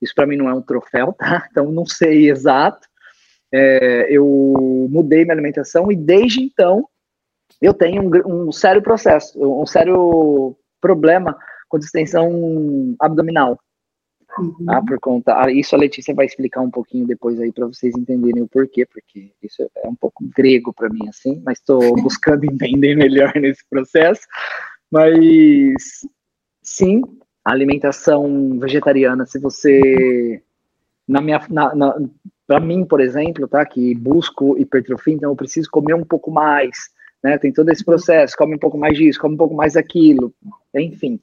Isso 0.00 0.14
para 0.14 0.26
mim 0.26 0.36
não 0.36 0.48
é 0.48 0.54
um 0.54 0.62
troféu, 0.62 1.12
tá? 1.12 1.46
Então 1.50 1.70
não 1.70 1.86
sei 1.86 2.30
exato. 2.30 2.86
É, 3.52 4.06
eu 4.10 4.86
mudei 4.90 5.24
minha 5.24 5.34
alimentação 5.34 5.90
e 5.90 5.96
desde 5.96 6.42
então 6.42 6.86
eu 7.60 7.72
tenho 7.72 8.02
um, 8.02 8.48
um 8.48 8.52
sério 8.52 8.82
processo, 8.82 9.38
um 9.40 9.66
sério 9.66 10.54
problema 10.80 11.36
com 11.68 11.78
distensão 11.78 12.94
abdominal. 13.00 13.58
Uhum. 14.38 14.66
Tá? 14.66 14.82
Por 14.82 15.00
conta, 15.00 15.42
ah, 15.42 15.50
isso 15.50 15.74
a 15.74 15.78
Letícia 15.78 16.14
vai 16.14 16.26
explicar 16.26 16.60
um 16.60 16.70
pouquinho 16.70 17.06
depois 17.06 17.40
aí 17.40 17.52
para 17.52 17.66
vocês 17.66 17.94
entenderem 17.96 18.42
o 18.42 18.48
porquê, 18.48 18.86
porque 18.86 19.32
isso 19.42 19.62
é 19.62 19.88
um 19.88 19.94
pouco 19.94 20.24
grego 20.36 20.72
para 20.72 20.88
mim 20.88 21.08
assim, 21.08 21.42
mas 21.44 21.58
estou 21.58 21.80
buscando 22.02 22.44
entender 22.46 22.94
melhor 22.94 23.32
nesse 23.34 23.64
processo. 23.68 24.22
Mas 24.90 26.06
sim, 26.62 27.02
a 27.48 27.52
alimentação 27.52 28.58
vegetariana, 28.58 29.24
se 29.24 29.38
você 29.38 30.42
na 31.08 31.22
minha 31.22 31.40
na, 31.48 31.74
na 31.74 31.98
para 32.46 32.60
mim, 32.60 32.84
por 32.84 33.00
exemplo, 33.00 33.48
tá, 33.48 33.64
que 33.64 33.94
busco 33.94 34.58
hipertrofia, 34.58 35.14
então 35.14 35.30
eu 35.30 35.36
preciso 35.36 35.70
comer 35.70 35.94
um 35.94 36.04
pouco 36.04 36.30
mais, 36.30 36.90
né? 37.24 37.38
Tem 37.38 37.50
todo 37.50 37.70
esse 37.70 37.82
processo, 37.82 38.36
come 38.36 38.54
um 38.54 38.58
pouco 38.58 38.76
mais 38.76 38.98
disso, 38.98 39.18
come 39.18 39.34
um 39.34 39.38
pouco 39.38 39.54
mais 39.54 39.76
aquilo, 39.76 40.34
enfim. 40.74 41.18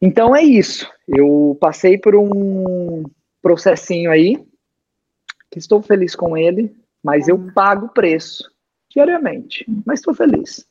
Então 0.00 0.34
é 0.34 0.44
isso. 0.44 0.88
Eu 1.08 1.58
passei 1.60 1.98
por 1.98 2.14
um 2.14 3.04
processinho 3.42 4.12
aí, 4.12 4.44
que 5.50 5.58
estou 5.58 5.82
feliz 5.82 6.14
com 6.14 6.36
ele, 6.36 6.72
mas 7.02 7.26
eu 7.26 7.50
pago 7.52 7.86
o 7.86 7.92
preço 7.92 8.48
diariamente, 8.88 9.66
mas 9.84 9.98
estou 9.98 10.14
feliz. 10.14 10.64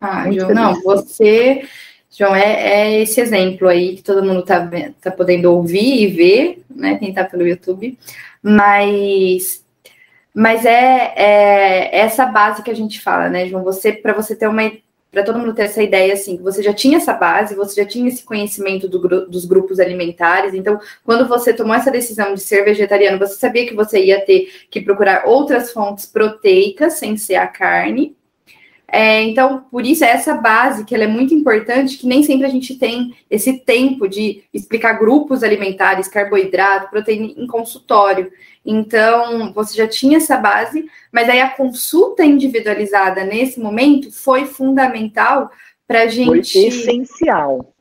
Ah, 0.00 0.24
Muito 0.24 0.40
feliz. 0.40 0.54
não, 0.54 0.82
você, 0.82 1.68
João, 2.12 2.34
é, 2.34 2.42
é, 2.42 3.02
esse 3.02 3.20
exemplo 3.20 3.68
aí 3.68 3.96
que 3.96 4.02
todo 4.02 4.24
mundo 4.24 4.40
está 4.40 4.70
tá 5.00 5.10
podendo 5.10 5.50
ouvir 5.50 6.02
e 6.02 6.06
ver, 6.08 6.62
né? 6.68 6.98
Quem 6.98 7.08
está 7.08 7.24
pelo 7.24 7.46
YouTube, 7.46 7.98
mas 8.42 9.62
mas 10.34 10.64
é, 10.64 11.12
é, 11.14 11.98
essa 11.98 12.24
base 12.26 12.62
que 12.62 12.70
a 12.70 12.74
gente 12.74 13.00
fala, 13.00 13.28
né, 13.28 13.46
João? 13.48 13.62
Você, 13.64 13.92
para 13.92 14.14
você 14.14 14.34
ter 14.34 14.48
uma 14.48 14.62
para 15.10 15.22
todo 15.22 15.38
mundo 15.38 15.52
ter 15.54 15.64
essa 15.64 15.82
ideia 15.82 16.14
assim, 16.14 16.38
que 16.38 16.42
você 16.42 16.62
já 16.62 16.72
tinha 16.72 16.96
essa 16.96 17.12
base, 17.12 17.54
você 17.54 17.82
já 17.82 17.86
tinha 17.86 18.08
esse 18.08 18.24
conhecimento 18.24 18.88
do, 18.88 19.26
dos 19.26 19.44
grupos 19.44 19.78
alimentares. 19.78 20.54
Então, 20.54 20.80
quando 21.04 21.28
você 21.28 21.52
tomou 21.52 21.74
essa 21.74 21.90
decisão 21.90 22.32
de 22.32 22.40
ser 22.40 22.64
vegetariano, 22.64 23.18
você 23.18 23.34
sabia 23.34 23.66
que 23.66 23.74
você 23.74 24.02
ia 24.02 24.24
ter 24.24 24.50
que 24.70 24.80
procurar 24.80 25.26
outras 25.26 25.70
fontes 25.70 26.06
proteicas 26.06 26.94
sem 26.94 27.18
ser 27.18 27.34
a 27.34 27.46
carne. 27.46 28.16
É, 28.94 29.22
então, 29.22 29.64
por 29.70 29.86
isso, 29.86 30.04
essa 30.04 30.34
base 30.34 30.84
que 30.84 30.94
ela 30.94 31.04
é 31.04 31.06
muito 31.06 31.32
importante, 31.32 31.96
que 31.96 32.06
nem 32.06 32.22
sempre 32.22 32.46
a 32.46 32.50
gente 32.50 32.74
tem 32.74 33.16
esse 33.30 33.60
tempo 33.60 34.06
de 34.06 34.44
explicar 34.52 34.98
grupos 34.98 35.42
alimentares, 35.42 36.08
carboidrato, 36.08 36.90
proteína 36.90 37.32
em 37.34 37.46
consultório. 37.46 38.30
Então, 38.62 39.50
você 39.54 39.78
já 39.78 39.88
tinha 39.88 40.18
essa 40.18 40.36
base, 40.36 40.84
mas 41.10 41.26
aí 41.30 41.40
a 41.40 41.48
consulta 41.48 42.22
individualizada 42.22 43.24
nesse 43.24 43.58
momento 43.58 44.12
foi 44.12 44.44
fundamental 44.44 45.50
para 45.88 46.02
a 46.02 46.06
gente. 46.06 46.52
Foi 46.52 46.68
essencial. 46.68 47.71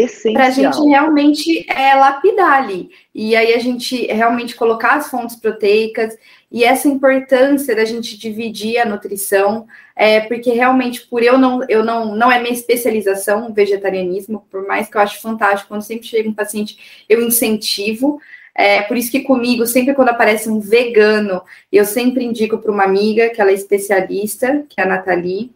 Essencial. 0.00 0.34
Para 0.34 0.46
a 0.46 0.50
gente 0.50 0.88
realmente 0.88 1.70
é, 1.70 1.94
lapidar 1.94 2.62
ali. 2.62 2.90
E 3.14 3.36
aí 3.36 3.54
a 3.54 3.58
gente 3.58 4.06
realmente 4.06 4.56
colocar 4.56 4.94
as 4.94 5.10
fontes 5.10 5.36
proteicas 5.36 6.16
e 6.50 6.64
essa 6.64 6.86
importância 6.86 7.74
da 7.74 7.84
gente 7.84 8.18
dividir 8.18 8.78
a 8.78 8.84
nutrição, 8.84 9.66
é, 9.96 10.20
porque 10.20 10.52
realmente 10.52 11.06
por 11.06 11.22
eu 11.22 11.38
não, 11.38 11.64
eu 11.68 11.82
não, 11.84 12.14
não 12.14 12.30
é 12.30 12.38
minha 12.40 12.52
especialização 12.52 13.48
o 13.48 13.54
vegetarianismo, 13.54 14.46
por 14.50 14.66
mais 14.66 14.88
que 14.88 14.96
eu 14.96 15.00
acho 15.00 15.20
fantástico, 15.20 15.68
quando 15.68 15.82
sempre 15.82 16.06
chega 16.06 16.28
um 16.28 16.34
paciente, 16.34 17.04
eu 17.08 17.22
incentivo. 17.22 18.20
É, 18.54 18.82
por 18.82 18.98
isso 18.98 19.10
que 19.10 19.20
comigo, 19.20 19.64
sempre 19.66 19.94
quando 19.94 20.10
aparece 20.10 20.50
um 20.50 20.60
vegano, 20.60 21.42
eu 21.72 21.86
sempre 21.86 22.22
indico 22.22 22.58
para 22.58 22.70
uma 22.70 22.84
amiga, 22.84 23.30
que 23.30 23.40
ela 23.40 23.50
é 23.50 23.54
especialista, 23.54 24.64
que 24.68 24.78
é 24.78 24.84
a 24.84 24.86
Nathalie. 24.86 25.50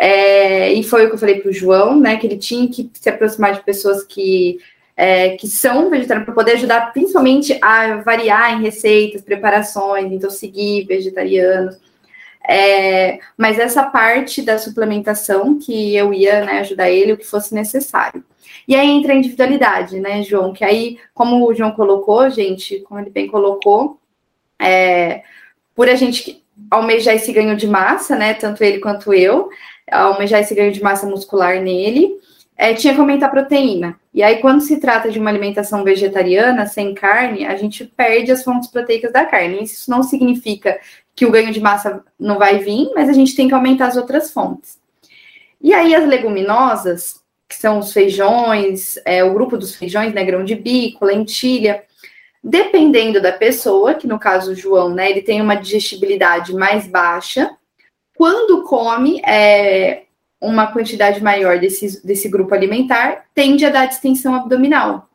É, 0.00 0.72
e 0.72 0.84
foi 0.84 1.04
o 1.04 1.08
que 1.08 1.14
eu 1.16 1.18
falei 1.18 1.40
para 1.40 1.50
o 1.50 1.52
João, 1.52 1.98
né? 1.98 2.16
Que 2.16 2.26
ele 2.28 2.38
tinha 2.38 2.68
que 2.68 2.88
se 2.94 3.10
aproximar 3.10 3.52
de 3.52 3.64
pessoas 3.64 4.04
que 4.04 4.60
é, 4.96 5.30
que 5.36 5.48
são 5.48 5.90
vegetarianos 5.90 6.24
para 6.24 6.34
poder 6.34 6.52
ajudar 6.52 6.92
principalmente 6.92 7.58
a 7.60 7.96
variar 7.96 8.52
em 8.52 8.62
receitas, 8.62 9.22
preparações, 9.22 10.12
então 10.12 10.30
seguir 10.30 10.86
vegetarianos. 10.86 11.76
É, 12.48 13.18
mas 13.36 13.58
essa 13.58 13.84
parte 13.84 14.40
da 14.40 14.56
suplementação 14.56 15.58
que 15.58 15.94
eu 15.94 16.14
ia 16.14 16.44
né, 16.44 16.60
ajudar 16.60 16.90
ele, 16.90 17.12
o 17.12 17.16
que 17.16 17.26
fosse 17.26 17.54
necessário. 17.54 18.24
E 18.66 18.74
aí 18.76 18.88
entra 18.88 19.12
a 19.12 19.16
individualidade, 19.16 20.00
né, 20.00 20.22
João? 20.22 20.52
Que 20.52 20.64
aí, 20.64 20.98
como 21.12 21.46
o 21.46 21.54
João 21.54 21.72
colocou, 21.72 22.28
gente, 22.30 22.80
como 22.80 23.00
ele 23.00 23.10
bem 23.10 23.26
colocou, 23.26 23.98
é, 24.60 25.22
por 25.74 25.88
a 25.88 25.94
gente 25.94 26.44
almejar 26.70 27.14
esse 27.14 27.32
ganho 27.32 27.56
de 27.56 27.66
massa, 27.66 28.16
né, 28.16 28.34
tanto 28.34 28.62
ele 28.64 28.78
quanto 28.78 29.12
eu, 29.14 29.48
almejar 29.90 30.40
esse 30.40 30.54
ganho 30.54 30.72
de 30.72 30.82
massa 30.82 31.06
muscular 31.06 31.60
nele, 31.60 32.18
é, 32.56 32.74
tinha 32.74 32.92
que 32.92 33.00
aumentar 33.00 33.26
a 33.26 33.30
proteína. 33.30 33.98
E 34.12 34.22
aí, 34.22 34.38
quando 34.40 34.60
se 34.60 34.80
trata 34.80 35.10
de 35.10 35.18
uma 35.18 35.30
alimentação 35.30 35.84
vegetariana, 35.84 36.66
sem 36.66 36.92
carne, 36.92 37.46
a 37.46 37.54
gente 37.54 37.84
perde 37.84 38.32
as 38.32 38.42
fontes 38.42 38.68
proteicas 38.68 39.12
da 39.12 39.24
carne. 39.24 39.62
Isso 39.62 39.88
não 39.88 40.02
significa 40.02 40.78
que 41.14 41.24
o 41.24 41.30
ganho 41.30 41.52
de 41.52 41.60
massa 41.60 42.02
não 42.18 42.36
vai 42.36 42.58
vir, 42.58 42.90
mas 42.94 43.08
a 43.08 43.12
gente 43.12 43.36
tem 43.36 43.46
que 43.46 43.54
aumentar 43.54 43.86
as 43.86 43.96
outras 43.96 44.32
fontes. 44.32 44.76
E 45.60 45.72
aí, 45.72 45.94
as 45.94 46.06
leguminosas, 46.06 47.20
que 47.48 47.54
são 47.54 47.78
os 47.78 47.92
feijões, 47.92 48.98
é, 49.04 49.22
o 49.22 49.32
grupo 49.32 49.56
dos 49.56 49.74
feijões, 49.74 50.12
né, 50.12 50.24
grão 50.24 50.44
de 50.44 50.54
bico, 50.54 51.04
lentilha, 51.04 51.84
dependendo 52.42 53.20
da 53.20 53.32
pessoa, 53.32 53.94
que 53.94 54.06
no 54.06 54.18
caso 54.18 54.52
o 54.52 54.54
João, 54.54 54.90
né, 54.90 55.10
ele 55.10 55.22
tem 55.22 55.40
uma 55.40 55.54
digestibilidade 55.54 56.54
mais 56.54 56.86
baixa, 56.86 57.50
quando 58.18 58.64
come 58.64 59.22
é, 59.24 60.02
uma 60.40 60.66
quantidade 60.72 61.22
maior 61.22 61.60
desse, 61.60 62.04
desse 62.04 62.28
grupo 62.28 62.52
alimentar, 62.52 63.26
tende 63.32 63.64
a 63.64 63.70
dar 63.70 63.86
distensão 63.86 64.34
abdominal, 64.34 65.08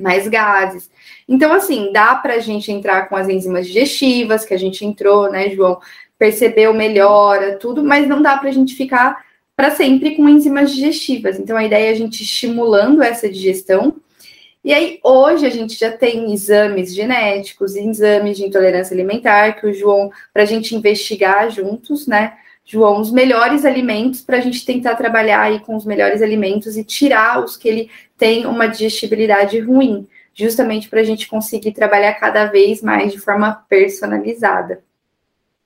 mais 0.00 0.26
gases. 0.26 0.90
Então, 1.28 1.52
assim, 1.52 1.92
dá 1.92 2.14
para 2.14 2.36
a 2.36 2.38
gente 2.38 2.72
entrar 2.72 3.10
com 3.10 3.16
as 3.16 3.28
enzimas 3.28 3.66
digestivas, 3.66 4.46
que 4.46 4.54
a 4.54 4.58
gente 4.58 4.82
entrou, 4.82 5.30
né, 5.30 5.50
João? 5.50 5.78
Percebeu, 6.18 6.72
melhora, 6.72 7.58
tudo, 7.58 7.84
mas 7.84 8.08
não 8.08 8.22
dá 8.22 8.38
para 8.38 8.48
a 8.48 8.52
gente 8.52 8.74
ficar 8.74 9.26
para 9.54 9.70
sempre 9.72 10.16
com 10.16 10.26
enzimas 10.26 10.74
digestivas. 10.74 11.38
Então, 11.38 11.54
a 11.54 11.64
ideia 11.64 11.88
é 11.88 11.92
a 11.92 11.96
gente 11.96 12.22
estimulando 12.22 13.02
essa 13.02 13.28
digestão. 13.28 13.96
E 14.64 14.72
aí, 14.72 15.00
hoje, 15.02 15.44
a 15.44 15.50
gente 15.50 15.74
já 15.74 15.90
tem 15.90 16.32
exames 16.32 16.94
genéticos, 16.94 17.74
exames 17.74 18.36
de 18.36 18.44
intolerância 18.44 18.94
alimentar, 18.94 19.54
que 19.54 19.66
o 19.66 19.72
João, 19.74 20.10
para 20.32 20.44
a 20.44 20.46
gente 20.46 20.76
investigar 20.76 21.50
juntos, 21.50 22.06
né? 22.06 22.34
João, 22.64 23.00
os 23.00 23.10
melhores 23.10 23.64
alimentos 23.64 24.20
para 24.20 24.36
a 24.36 24.40
gente 24.40 24.64
tentar 24.64 24.94
trabalhar 24.94 25.40
aí 25.40 25.58
com 25.60 25.74
os 25.74 25.84
melhores 25.84 26.22
alimentos 26.22 26.76
e 26.76 26.84
tirar 26.84 27.42
os 27.44 27.56
que 27.56 27.68
ele 27.68 27.90
tem 28.16 28.46
uma 28.46 28.68
digestibilidade 28.68 29.58
ruim, 29.58 30.06
justamente 30.32 30.88
para 30.88 31.00
a 31.00 31.04
gente 31.04 31.28
conseguir 31.28 31.72
trabalhar 31.72 32.14
cada 32.14 32.44
vez 32.44 32.80
mais 32.80 33.12
de 33.12 33.18
forma 33.18 33.64
personalizada. 33.68 34.84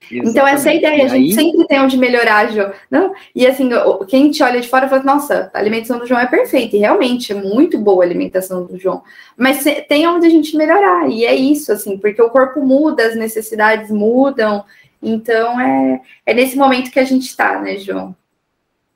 Exatamente. 0.09 0.29
Então, 0.29 0.47
essa 0.47 0.69
é 0.69 0.71
a 0.71 0.75
ideia, 0.75 1.05
a 1.05 1.07
gente 1.07 1.29
aí... 1.29 1.33
sempre 1.33 1.67
tem 1.67 1.81
onde 1.81 1.97
melhorar, 1.97 2.51
João. 2.51 2.71
Não? 2.89 3.13
E 3.35 3.45
assim, 3.45 3.69
quem 4.07 4.31
te 4.31 4.41
olha 4.43 4.61
de 4.61 4.67
fora 4.67 4.87
fala, 4.87 5.03
nossa, 5.03 5.51
a 5.53 5.59
alimentação 5.59 5.99
do 5.99 6.05
João 6.05 6.19
é 6.19 6.27
perfeita, 6.27 6.75
e 6.75 6.79
realmente 6.79 7.31
é 7.31 7.35
muito 7.35 7.77
boa 7.77 8.03
a 8.03 8.07
alimentação 8.07 8.65
do 8.65 8.77
João. 8.77 9.01
Mas 9.35 9.63
tem 9.87 10.07
onde 10.07 10.25
a 10.27 10.29
gente 10.29 10.55
melhorar, 10.55 11.09
e 11.09 11.25
é 11.25 11.35
isso, 11.35 11.71
assim, 11.71 11.97
porque 11.97 12.21
o 12.21 12.29
corpo 12.29 12.61
muda, 12.61 13.05
as 13.05 13.15
necessidades 13.15 13.91
mudam, 13.91 14.63
então, 15.01 15.59
é, 15.59 16.01
é 16.25 16.33
nesse 16.33 16.57
momento 16.57 16.91
que 16.91 16.99
a 16.99 17.03
gente 17.03 17.27
está, 17.27 17.59
né, 17.61 17.77
João? 17.77 18.15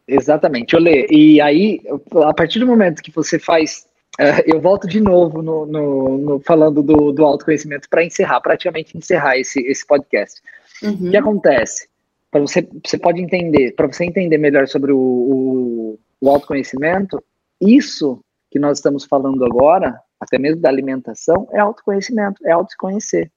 Exatamente, 0.08 0.76
Olê. 0.76 1.08
E 1.10 1.40
aí, 1.40 1.82
a 2.26 2.34
partir 2.34 2.60
do 2.60 2.68
momento 2.68 3.02
que 3.02 3.12
você 3.12 3.40
faz. 3.40 3.90
Uh, 4.20 4.44
eu 4.46 4.60
volto 4.60 4.88
de 4.88 5.00
novo 5.00 5.42
no, 5.42 5.66
no, 5.66 6.18
no 6.18 6.40
falando 6.42 6.84
do, 6.84 7.14
do 7.14 7.24
autoconhecimento 7.24 7.88
para 7.90 8.04
encerrar, 8.04 8.42
praticamente 8.42 8.98
encerrar 8.98 9.38
esse, 9.38 9.62
esse 9.62 9.88
podcast. 9.88 10.42
Uhum. 10.84 11.08
O 11.08 11.12
que 11.12 11.18
acontece? 11.18 11.90
Para 12.30 12.42
você, 12.42 12.68
você 12.86 12.98
pode 12.98 13.22
entender, 13.22 13.74
para 13.74 13.88
você 13.88 14.06
entender 14.06 14.38
melhor 14.38 14.68
sobre 14.68 14.92
o, 14.92 14.98
o, 14.98 16.00
o 16.22 16.30
autoconhecimento, 16.30 17.22
isso 17.60 18.24
que 18.50 18.60
nós 18.60 18.78
estamos 18.78 19.06
falando 19.06 19.44
agora, 19.46 20.00
até 20.20 20.38
mesmo 20.38 20.62
da 20.62 20.70
alimentação, 20.70 21.48
é 21.52 21.60
autoconhecimento, 21.60 22.46
é 22.46 22.52
autoconhecer. 22.52 23.32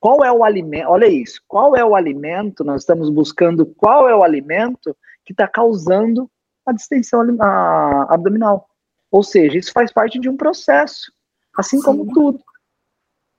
Qual 0.00 0.22
é 0.22 0.30
o 0.30 0.44
alimento? 0.44 0.90
Olha 0.90 1.06
isso. 1.06 1.40
Qual 1.48 1.74
é 1.74 1.84
o 1.84 1.94
alimento? 1.94 2.62
Nós 2.62 2.82
estamos 2.82 3.08
buscando 3.08 3.64
qual 3.64 4.08
é 4.08 4.14
o 4.14 4.22
alimento 4.22 4.94
que 5.24 5.32
está 5.32 5.48
causando 5.48 6.30
a 6.66 6.72
distensão 6.72 7.22
abdominal. 8.08 8.68
Ou 9.10 9.22
seja, 9.22 9.56
isso 9.58 9.72
faz 9.72 9.92
parte 9.92 10.18
de 10.18 10.28
um 10.28 10.36
processo, 10.36 11.12
assim 11.56 11.78
Sim. 11.78 11.84
como 11.84 12.12
tudo. 12.12 12.40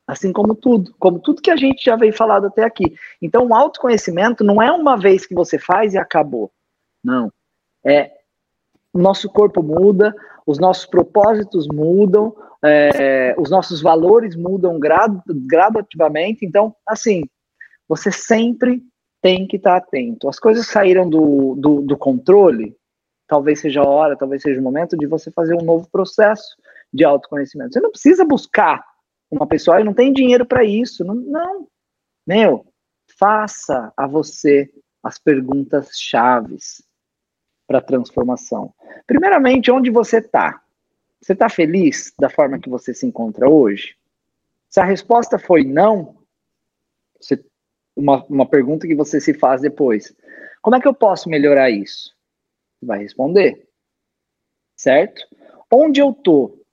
Assim 0.07 0.31
como 0.31 0.53
tudo, 0.53 0.93
como 0.99 1.19
tudo 1.19 1.41
que 1.41 1.49
a 1.49 1.55
gente 1.55 1.83
já 1.83 1.95
veio 1.95 2.13
falado 2.13 2.47
até 2.47 2.63
aqui. 2.63 2.95
Então, 3.21 3.47
o 3.47 3.55
autoconhecimento 3.55 4.43
não 4.43 4.61
é 4.61 4.71
uma 4.71 4.95
vez 4.95 5.25
que 5.25 5.33
você 5.33 5.57
faz 5.57 5.93
e 5.93 5.97
acabou. 5.97 6.51
Não. 7.03 7.31
É 7.83 8.11
o 8.95 8.99
nosso 8.99 9.29
corpo 9.29 9.61
muda, 9.61 10.15
os 10.47 10.57
nossos 10.57 10.85
propósitos 10.85 11.67
mudam, 11.67 12.33
é, 12.63 13.35
os 13.37 13.49
nossos 13.49 13.81
valores 13.81 14.37
mudam 14.37 14.79
grad, 14.79 15.19
gradativamente. 15.27 16.45
Então, 16.45 16.73
assim, 16.87 17.23
você 17.89 18.09
sempre 18.09 18.81
tem 19.21 19.45
que 19.45 19.57
estar 19.57 19.75
atento. 19.75 20.29
As 20.29 20.39
coisas 20.39 20.67
saíram 20.67 21.09
do, 21.09 21.55
do, 21.55 21.81
do 21.81 21.97
controle, 21.97 22.73
talvez 23.27 23.59
seja 23.59 23.81
a 23.81 23.87
hora, 23.87 24.15
talvez 24.15 24.41
seja 24.41 24.61
o 24.61 24.63
momento 24.63 24.95
de 24.95 25.05
você 25.05 25.29
fazer 25.29 25.55
um 25.55 25.65
novo 25.65 25.89
processo 25.91 26.55
de 26.93 27.03
autoconhecimento. 27.03 27.73
Você 27.73 27.81
não 27.81 27.91
precisa 27.91 28.23
buscar 28.23 28.81
uma 29.29 29.47
pessoa, 29.47 29.79
eu 29.79 29.85
não 29.85 29.93
tenho 29.93 30.13
dinheiro 30.13 30.45
para 30.45 30.63
isso. 30.63 31.03
Não, 31.03 31.15
não. 31.15 31.67
Meu, 32.25 32.65
faça 33.17 33.93
a 33.95 34.07
você 34.07 34.71
as 35.03 35.19
perguntas 35.19 35.99
chaves 35.99 36.83
para 37.67 37.81
transformação. 37.81 38.73
Primeiramente, 39.05 39.71
onde 39.71 39.89
você 39.89 40.17
está? 40.17 40.61
Você 41.21 41.33
está 41.33 41.49
feliz 41.49 42.13
da 42.19 42.29
forma 42.29 42.59
que 42.59 42.69
você 42.69 42.93
se 42.93 43.05
encontra 43.05 43.49
hoje? 43.49 43.95
Se 44.69 44.79
a 44.79 44.83
resposta 44.83 45.39
foi 45.39 45.63
não, 45.63 46.17
você, 47.19 47.43
uma, 47.95 48.23
uma 48.25 48.47
pergunta 48.47 48.87
que 48.87 48.95
você 48.95 49.19
se 49.19 49.33
faz 49.33 49.61
depois: 49.61 50.15
como 50.61 50.75
é 50.75 50.79
que 50.79 50.87
eu 50.87 50.93
posso 50.93 51.29
melhorar 51.29 51.69
isso? 51.69 52.15
Você 52.79 52.85
vai 52.85 52.99
responder, 52.99 53.67
certo? 54.75 55.25
Onde 55.71 55.99
eu 56.01 56.13
tô? 56.13 56.64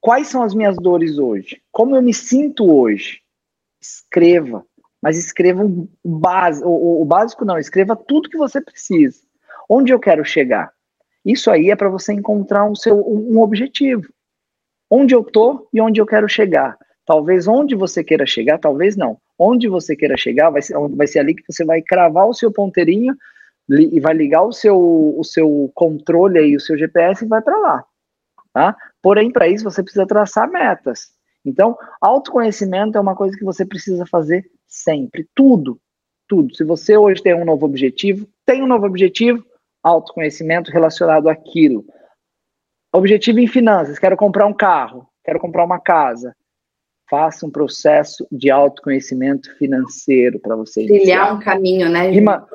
Quais 0.00 0.28
são 0.28 0.42
as 0.42 0.54
minhas 0.54 0.76
dores 0.76 1.18
hoje? 1.18 1.60
Como 1.70 1.94
eu 1.94 2.02
me 2.02 2.14
sinto 2.14 2.70
hoje? 2.70 3.20
Escreva, 3.80 4.64
mas 5.02 5.18
escreva 5.18 5.64
o, 5.64 5.88
base, 6.04 6.62
o, 6.64 7.02
o 7.02 7.04
básico 7.04 7.44
não, 7.44 7.58
escreva 7.58 7.94
tudo 7.94 8.28
que 8.28 8.38
você 8.38 8.60
precisa. 8.60 9.20
Onde 9.68 9.92
eu 9.92 10.00
quero 10.00 10.24
chegar? 10.24 10.72
Isso 11.24 11.50
aí 11.50 11.70
é 11.70 11.76
para 11.76 11.88
você 11.88 12.12
encontrar 12.12 12.64
um, 12.64 12.74
seu, 12.74 12.96
um 12.96 13.40
objetivo. 13.40 14.08
Onde 14.90 15.14
eu 15.14 15.22
tô 15.22 15.68
e 15.72 15.80
onde 15.80 16.00
eu 16.00 16.06
quero 16.06 16.28
chegar. 16.28 16.78
Talvez 17.04 17.46
onde 17.46 17.74
você 17.74 18.02
queira 18.02 18.26
chegar, 18.26 18.58
talvez 18.58 18.96
não. 18.96 19.18
Onde 19.38 19.68
você 19.68 19.94
queira 19.94 20.16
chegar, 20.16 20.50
vai 20.50 20.62
ser, 20.62 20.76
vai 20.90 21.06
ser 21.06 21.18
ali 21.18 21.34
que 21.34 21.44
você 21.46 21.64
vai 21.64 21.82
cravar 21.82 22.26
o 22.26 22.34
seu 22.34 22.50
ponteirinho 22.50 23.14
e 23.68 24.00
vai 24.00 24.14
ligar 24.14 24.42
o 24.42 24.52
seu, 24.52 24.78
o 24.78 25.22
seu 25.24 25.70
controle 25.74 26.38
aí, 26.38 26.56
o 26.56 26.60
seu 26.60 26.76
GPS 26.76 27.24
e 27.24 27.28
vai 27.28 27.40
para 27.40 27.58
lá. 27.58 27.84
Tá? 28.52 28.76
Porém, 29.02 29.30
para 29.30 29.48
isso 29.48 29.64
você 29.64 29.82
precisa 29.82 30.06
traçar 30.06 30.50
metas. 30.50 31.08
Então, 31.44 31.76
autoconhecimento 32.00 32.98
é 32.98 33.00
uma 33.00 33.16
coisa 33.16 33.36
que 33.36 33.44
você 33.44 33.64
precisa 33.64 34.04
fazer 34.06 34.44
sempre. 34.66 35.26
Tudo, 35.34 35.80
tudo. 36.28 36.54
Se 36.54 36.64
você 36.64 36.96
hoje 36.96 37.22
tem 37.22 37.34
um 37.34 37.44
novo 37.44 37.66
objetivo, 37.66 38.28
tem 38.44 38.62
um 38.62 38.66
novo 38.66 38.86
objetivo, 38.86 39.44
autoconhecimento 39.82 40.70
relacionado 40.70 41.28
àquilo. 41.28 41.84
Objetivo 42.92 43.40
em 43.40 43.46
finanças, 43.46 43.98
quero 43.98 44.16
comprar 44.16 44.46
um 44.46 44.52
carro, 44.52 45.06
quero 45.24 45.40
comprar 45.40 45.64
uma 45.64 45.80
casa. 45.80 46.34
Faça 47.08 47.44
um 47.44 47.50
processo 47.50 48.26
de 48.30 48.50
autoconhecimento 48.50 49.52
financeiro 49.56 50.38
para 50.38 50.54
você. 50.54 50.86
Trilhar 50.86 51.34
um 51.34 51.40
caminho, 51.40 51.88
né? 51.88 52.08
Rima, 52.08 52.46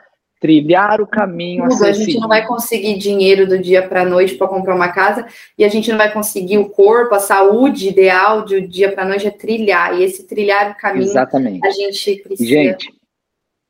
trilhar 0.46 1.02
o 1.02 1.08
caminho. 1.08 1.68
Tudo, 1.68 1.86
a, 1.86 1.88
a 1.90 1.92
gente 1.92 2.20
não 2.20 2.28
vai 2.28 2.46
conseguir 2.46 3.00
dinheiro 3.00 3.48
do 3.48 3.58
dia 3.58 3.88
para 3.88 4.04
a 4.04 4.06
noite 4.06 4.36
para 4.36 4.48
comprar 4.48 4.76
uma 4.76 4.90
casa 4.90 5.26
e 5.58 5.66
a 5.66 5.68
gente 5.68 5.90
não 5.90 5.98
vai 5.98 6.14
conseguir 6.14 6.60
o 6.60 6.70
corpo, 6.70 7.16
a 7.16 7.20
saúde 7.20 7.90
ideal 7.90 8.46
de 8.46 8.62
dia 8.62 8.92
para 8.92 9.04
a 9.04 9.08
noite 9.08 9.26
é 9.26 9.32
trilhar. 9.32 10.00
E 10.00 10.04
esse 10.04 10.24
trilhar 10.28 10.72
o 10.72 10.78
caminho, 10.78 11.06
Exatamente. 11.06 11.66
a 11.66 11.72
gente 11.72 12.18
precisa. 12.18 12.48
Gente, 12.48 12.94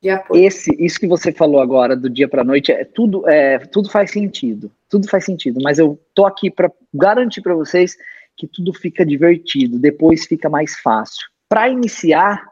de 0.02 0.10
apoio. 0.10 0.44
Esse, 0.44 0.70
isso 0.78 1.00
que 1.00 1.06
você 1.06 1.32
falou 1.32 1.62
agora 1.62 1.96
do 1.96 2.10
dia 2.10 2.28
para 2.28 2.42
a 2.42 2.44
noite, 2.44 2.70
é 2.70 2.84
tudo, 2.84 3.26
é, 3.26 3.58
tudo 3.58 3.88
faz 3.88 4.10
sentido. 4.10 4.70
Tudo 4.90 5.08
faz 5.08 5.24
sentido. 5.24 5.58
Mas 5.62 5.78
eu 5.78 5.98
tô 6.14 6.26
aqui 6.26 6.50
para 6.50 6.70
garantir 6.92 7.40
para 7.40 7.54
vocês 7.54 7.96
que 8.36 8.46
tudo 8.46 8.74
fica 8.74 9.04
divertido. 9.04 9.78
Depois 9.78 10.26
fica 10.26 10.50
mais 10.50 10.78
fácil. 10.78 11.26
Para 11.48 11.70
iniciar 11.70 12.44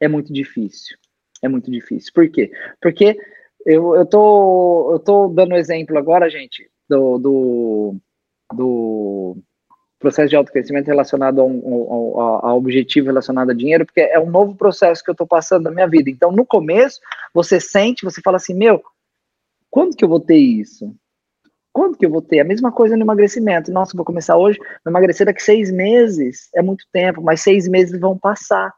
é 0.00 0.08
muito 0.08 0.32
difícil. 0.32 0.96
É 1.42 1.48
muito 1.48 1.70
difícil. 1.70 2.12
Por 2.14 2.28
quê? 2.28 2.50
Porque 2.80 3.18
eu, 3.64 3.94
eu, 3.94 4.06
tô, 4.06 4.92
eu 4.92 4.98
tô 4.98 5.28
dando 5.28 5.54
exemplo 5.54 5.98
agora, 5.98 6.30
gente, 6.30 6.70
do, 6.88 7.18
do, 7.18 7.96
do 8.54 9.36
processo 9.98 10.30
de 10.30 10.36
autocrescimento 10.36 10.86
relacionado 10.86 11.40
a 11.40 11.44
um, 11.44 12.20
a, 12.20 12.48
a 12.48 12.54
objetivo 12.54 13.08
relacionado 13.08 13.50
a 13.50 13.54
dinheiro, 13.54 13.84
porque 13.84 14.00
é 14.00 14.18
um 14.18 14.30
novo 14.30 14.54
processo 14.54 15.02
que 15.02 15.10
eu 15.10 15.12
estou 15.12 15.26
passando 15.26 15.64
na 15.64 15.70
minha 15.70 15.88
vida. 15.88 16.08
Então, 16.08 16.30
no 16.32 16.46
começo, 16.46 17.00
você 17.34 17.60
sente, 17.60 18.04
você 18.04 18.20
fala 18.22 18.36
assim, 18.36 18.54
meu, 18.54 18.82
quando 19.70 19.96
que 19.96 20.04
eu 20.04 20.08
vou 20.08 20.20
ter 20.20 20.38
isso? 20.38 20.94
Quando 21.72 21.96
que 21.96 22.06
eu 22.06 22.10
vou 22.10 22.22
ter? 22.22 22.40
A 22.40 22.44
mesma 22.44 22.72
coisa 22.72 22.96
no 22.96 23.02
emagrecimento. 23.02 23.70
Nossa, 23.70 23.96
vou 23.96 24.04
começar 24.04 24.36
hoje, 24.36 24.58
vou 24.58 24.90
emagrecer 24.90 25.26
daqui 25.26 25.42
seis 25.42 25.70
meses. 25.70 26.48
É 26.54 26.62
muito 26.62 26.84
tempo, 26.92 27.22
mas 27.22 27.42
seis 27.42 27.68
meses 27.68 28.00
vão 28.00 28.18
passar. 28.18 28.72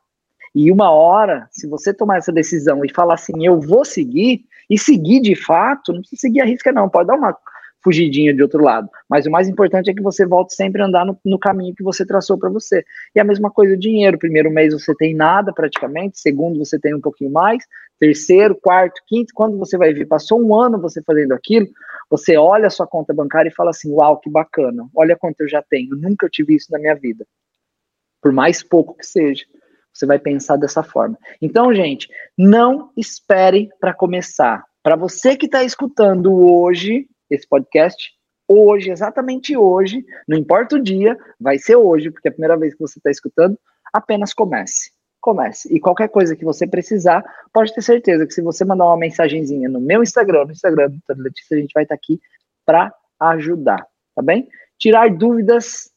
E 0.54 0.70
uma 0.70 0.90
hora, 0.90 1.48
se 1.50 1.68
você 1.68 1.94
tomar 1.94 2.18
essa 2.18 2.32
decisão 2.32 2.84
e 2.84 2.92
falar 2.92 3.14
assim, 3.14 3.44
eu 3.46 3.60
vou 3.60 3.84
seguir, 3.84 4.44
e 4.68 4.78
seguir 4.78 5.20
de 5.20 5.34
fato, 5.34 5.92
não 5.92 6.00
precisa 6.00 6.20
seguir 6.20 6.40
a 6.40 6.44
risca, 6.44 6.72
não. 6.72 6.88
Pode 6.88 7.08
dar 7.08 7.16
uma 7.16 7.36
fugidinha 7.82 8.34
de 8.34 8.42
outro 8.42 8.62
lado. 8.62 8.88
Mas 9.08 9.26
o 9.26 9.30
mais 9.30 9.48
importante 9.48 9.90
é 9.90 9.94
que 9.94 10.02
você 10.02 10.26
volte 10.26 10.54
sempre 10.54 10.82
a 10.82 10.86
andar 10.86 11.04
no, 11.04 11.18
no 11.24 11.38
caminho 11.38 11.74
que 11.74 11.82
você 11.82 12.04
traçou 12.06 12.38
para 12.38 12.50
você. 12.50 12.84
E 13.14 13.20
a 13.20 13.24
mesma 13.24 13.50
coisa 13.50 13.74
o 13.74 13.78
dinheiro. 13.78 14.18
Primeiro 14.18 14.50
mês 14.50 14.72
você 14.72 14.94
tem 14.94 15.14
nada 15.14 15.52
praticamente, 15.52 16.20
segundo 16.20 16.58
você 16.58 16.78
tem 16.78 16.94
um 16.94 17.00
pouquinho 17.00 17.32
mais, 17.32 17.64
terceiro, 17.98 18.54
quarto, 18.54 19.00
quinto, 19.06 19.32
quando 19.34 19.58
você 19.58 19.76
vai 19.76 19.92
ver, 19.92 20.06
passou 20.06 20.40
um 20.40 20.54
ano 20.54 20.80
você 20.80 21.02
fazendo 21.02 21.32
aquilo, 21.32 21.66
você 22.08 22.36
olha 22.36 22.66
a 22.66 22.70
sua 22.70 22.86
conta 22.86 23.12
bancária 23.12 23.48
e 23.50 23.54
fala 23.54 23.70
assim, 23.70 23.90
uau, 23.92 24.18
que 24.18 24.30
bacana, 24.30 24.88
olha 24.94 25.16
quanto 25.16 25.42
eu 25.42 25.48
já 25.48 25.62
tenho, 25.62 25.96
nunca 25.96 26.28
tive 26.28 26.54
isso 26.54 26.70
na 26.70 26.78
minha 26.78 26.94
vida. 26.94 27.26
Por 28.22 28.32
mais 28.32 28.62
pouco 28.62 28.96
que 28.96 29.06
seja. 29.06 29.44
Você 29.92 30.06
vai 30.06 30.18
pensar 30.18 30.56
dessa 30.56 30.82
forma. 30.82 31.18
Então, 31.40 31.74
gente, 31.74 32.08
não 32.36 32.90
espere 32.96 33.68
para 33.80 33.94
começar. 33.94 34.64
Para 34.82 34.96
você 34.96 35.36
que 35.36 35.46
está 35.46 35.62
escutando 35.62 36.32
hoje, 36.32 37.06
esse 37.28 37.46
podcast 37.46 38.10
hoje, 38.48 38.90
exatamente 38.90 39.56
hoje, 39.56 40.04
não 40.26 40.36
importa 40.36 40.74
o 40.74 40.82
dia, 40.82 41.16
vai 41.38 41.56
ser 41.56 41.76
hoje, 41.76 42.10
porque 42.10 42.26
é 42.26 42.30
a 42.30 42.32
primeira 42.32 42.56
vez 42.56 42.74
que 42.74 42.80
você 42.80 42.98
está 42.98 43.08
escutando, 43.08 43.56
apenas 43.92 44.34
comece. 44.34 44.90
Comece. 45.20 45.72
E 45.72 45.78
qualquer 45.78 46.08
coisa 46.08 46.34
que 46.34 46.44
você 46.44 46.66
precisar, 46.66 47.22
pode 47.52 47.72
ter 47.72 47.82
certeza 47.82 48.26
que 48.26 48.32
se 48.32 48.42
você 48.42 48.64
mandar 48.64 48.86
uma 48.86 48.96
mensagenzinha 48.96 49.68
no 49.68 49.80
meu 49.80 50.02
Instagram, 50.02 50.46
no 50.46 50.52
Instagram 50.52 50.90
do 50.90 51.22
Letícia, 51.22 51.56
a 51.56 51.60
gente 51.60 51.72
vai 51.72 51.84
estar 51.84 51.94
tá 51.94 52.00
aqui 52.02 52.18
para 52.66 52.92
ajudar, 53.20 53.86
tá 54.16 54.22
bem? 54.22 54.48
Tirar 54.78 55.14
dúvidas 55.14 55.90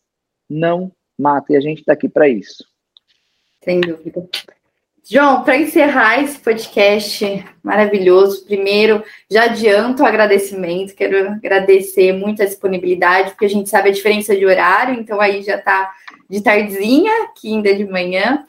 não 0.49 0.91
mata, 1.17 1.53
e 1.53 1.55
a 1.55 1.61
gente 1.61 1.79
está 1.79 1.93
aqui 1.93 2.09
para 2.09 2.27
isso. 2.27 2.65
Sem 3.63 3.79
dúvida. 3.79 4.27
João, 5.05 5.43
para 5.43 5.57
encerrar 5.57 6.23
esse 6.23 6.39
podcast 6.39 7.45
maravilhoso, 7.61 8.45
primeiro, 8.45 9.03
já 9.29 9.43
adianto 9.43 10.01
o 10.01 10.05
agradecimento, 10.05 10.95
quero 10.95 11.27
agradecer 11.27 12.13
muito 12.13 12.41
a 12.41 12.45
disponibilidade, 12.45 13.31
porque 13.31 13.45
a 13.45 13.49
gente 13.49 13.69
sabe 13.69 13.89
a 13.89 13.91
diferença 13.91 14.33
de 14.33 14.45
horário, 14.45 14.97
então 14.97 15.19
aí 15.19 15.41
já 15.41 15.55
está 15.55 15.91
de 16.29 16.41
tardezinha, 16.41 17.11
aqui 17.23 17.53
ainda 17.53 17.75
de 17.75 17.85
manhã. 17.85 18.45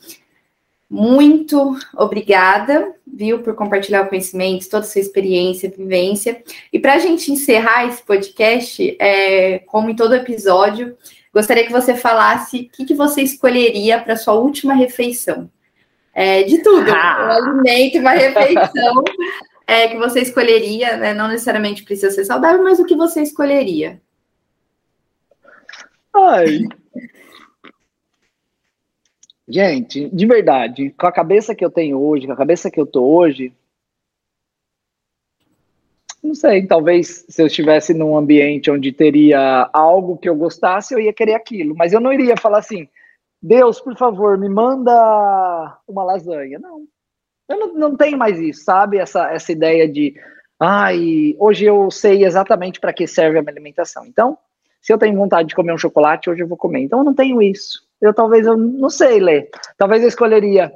Muito 0.89 1.77
obrigada, 1.97 2.95
viu, 3.05 3.41
por 3.41 3.57
compartilhar 3.57 4.03
o 4.03 4.09
conhecimento, 4.09 4.69
toda 4.69 4.85
a 4.85 4.89
sua 4.89 5.01
experiência, 5.01 5.69
vivência. 5.77 6.41
E 6.73 6.79
para 6.79 6.95
a 6.95 6.99
gente 6.99 7.33
encerrar 7.33 7.89
esse 7.89 8.01
podcast, 8.01 8.97
é, 9.01 9.59
como 9.67 9.91
em 9.91 9.97
todo 9.97 10.15
episódio, 10.15 10.97
gostaria 11.35 11.66
que 11.66 11.72
você 11.72 11.97
falasse 11.97 12.61
o 12.61 12.68
que, 12.76 12.85
que 12.85 12.95
você 12.95 13.20
escolheria 13.20 14.01
para 14.01 14.16
sua 14.16 14.35
última 14.35 14.72
refeição 14.72 15.51
é, 16.14 16.45
de 16.45 16.62
tudo, 16.62 16.91
ah. 16.93 17.41
um 17.43 17.49
alimento, 17.49 17.99
uma 17.99 18.12
refeição 18.12 19.03
é, 19.66 19.89
que 19.89 19.97
você 19.97 20.20
escolheria, 20.20 20.97
né? 20.97 21.12
Não 21.12 21.26
necessariamente 21.26 21.82
precisa 21.82 22.12
ser 22.12 22.24
saudável, 22.24 22.62
mas 22.62 22.78
o 22.78 22.87
que 22.87 22.95
você 22.95 23.20
escolheria? 23.20 24.01
Ai. 26.14 26.61
Gente, 29.47 30.09
de 30.09 30.26
verdade, 30.26 30.95
com 30.97 31.07
a 31.07 31.12
cabeça 31.12 31.55
que 31.55 31.64
eu 31.64 31.70
tenho 31.70 32.01
hoje, 32.01 32.26
com 32.26 32.32
a 32.32 32.37
cabeça 32.37 32.70
que 32.70 32.80
eu 32.80 32.87
tô 32.87 33.05
hoje, 33.05 33.53
não 36.25 36.35
sei, 36.35 36.66
talvez 36.66 37.27
se 37.29 37.43
eu 37.43 37.47
estivesse 37.47 37.93
num 37.93 38.16
ambiente 38.16 38.70
onde 38.70 38.91
teria 38.91 39.68
algo 39.72 40.16
que 40.16 40.29
eu 40.29 40.35
gostasse, 40.35 40.95
eu 40.95 40.99
ia 40.99 41.12
querer 41.12 41.35
aquilo, 41.35 41.75
mas 41.77 41.93
eu 41.93 42.01
não 42.01 42.12
iria 42.12 42.37
falar 42.37 42.59
assim, 42.59 42.89
Deus, 43.43 43.79
por 43.79 43.95
favor, 43.95 44.39
me 44.39 44.49
manda 44.49 45.79
uma 45.87 46.03
lasanha. 46.03 46.59
Não, 46.59 46.83
eu 47.47 47.59
não, 47.59 47.75
não 47.75 47.97
tenho 47.97 48.16
mais 48.16 48.41
isso, 48.41 48.64
sabe? 48.64 48.97
Essa, 48.97 49.31
essa 49.31 49.53
ideia 49.53 49.87
de, 49.87 50.14
ai, 50.59 51.37
hoje 51.39 51.66
eu 51.66 51.91
sei 51.91 52.25
exatamente 52.25 52.81
para 52.81 52.93
que 52.95 53.07
serve 53.07 53.39
a 53.39 53.43
minha 53.43 53.53
alimentação. 53.53 54.07
Então, 54.07 54.39
se 54.81 54.91
eu 54.91 54.99
tenho 54.99 55.14
vontade 55.14 55.49
de 55.49 55.55
comer 55.55 55.75
um 55.75 55.79
chocolate, 55.79 56.31
hoje 56.31 56.43
eu 56.43 56.49
vou 56.49 56.57
comer. 56.57 56.81
Então, 56.81 57.01
eu 57.01 57.05
não 57.05 57.14
tenho 57.14 57.43
isso. 57.43 57.87
Eu 58.01 58.14
talvez, 58.14 58.47
eu 58.47 58.57
não 58.57 58.89
sei, 58.89 59.20
Lê. 59.20 59.51
Talvez 59.77 60.01
eu 60.01 60.09
escolheria 60.09 60.72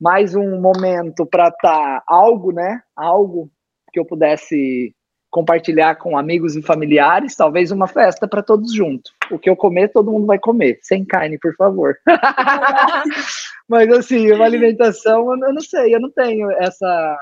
mais 0.00 0.36
um 0.36 0.60
momento 0.60 1.26
para 1.26 1.48
estar 1.48 1.58
tá 1.58 2.04
algo, 2.06 2.52
né? 2.52 2.82
Algo 2.94 3.50
que 3.92 4.00
eu 4.00 4.04
pudesse 4.04 4.94
compartilhar 5.30 5.94
com 5.96 6.18
amigos 6.18 6.56
e 6.56 6.62
familiares, 6.62 7.34
talvez 7.34 7.70
uma 7.70 7.86
festa 7.86 8.28
para 8.28 8.42
todos 8.42 8.72
juntos. 8.74 9.12
O 9.30 9.38
que 9.38 9.48
eu 9.48 9.56
comer, 9.56 9.88
todo 9.88 10.10
mundo 10.10 10.26
vai 10.26 10.38
comer, 10.38 10.78
sem 10.82 11.04
carne, 11.04 11.38
por 11.38 11.54
favor. 11.56 11.96
Mas 13.66 13.90
assim, 13.90 14.30
uma 14.30 14.44
alimentação, 14.44 15.32
eu 15.32 15.54
não 15.54 15.62
sei, 15.62 15.94
eu 15.94 16.00
não 16.00 16.10
tenho 16.10 16.50
essa 16.52 17.18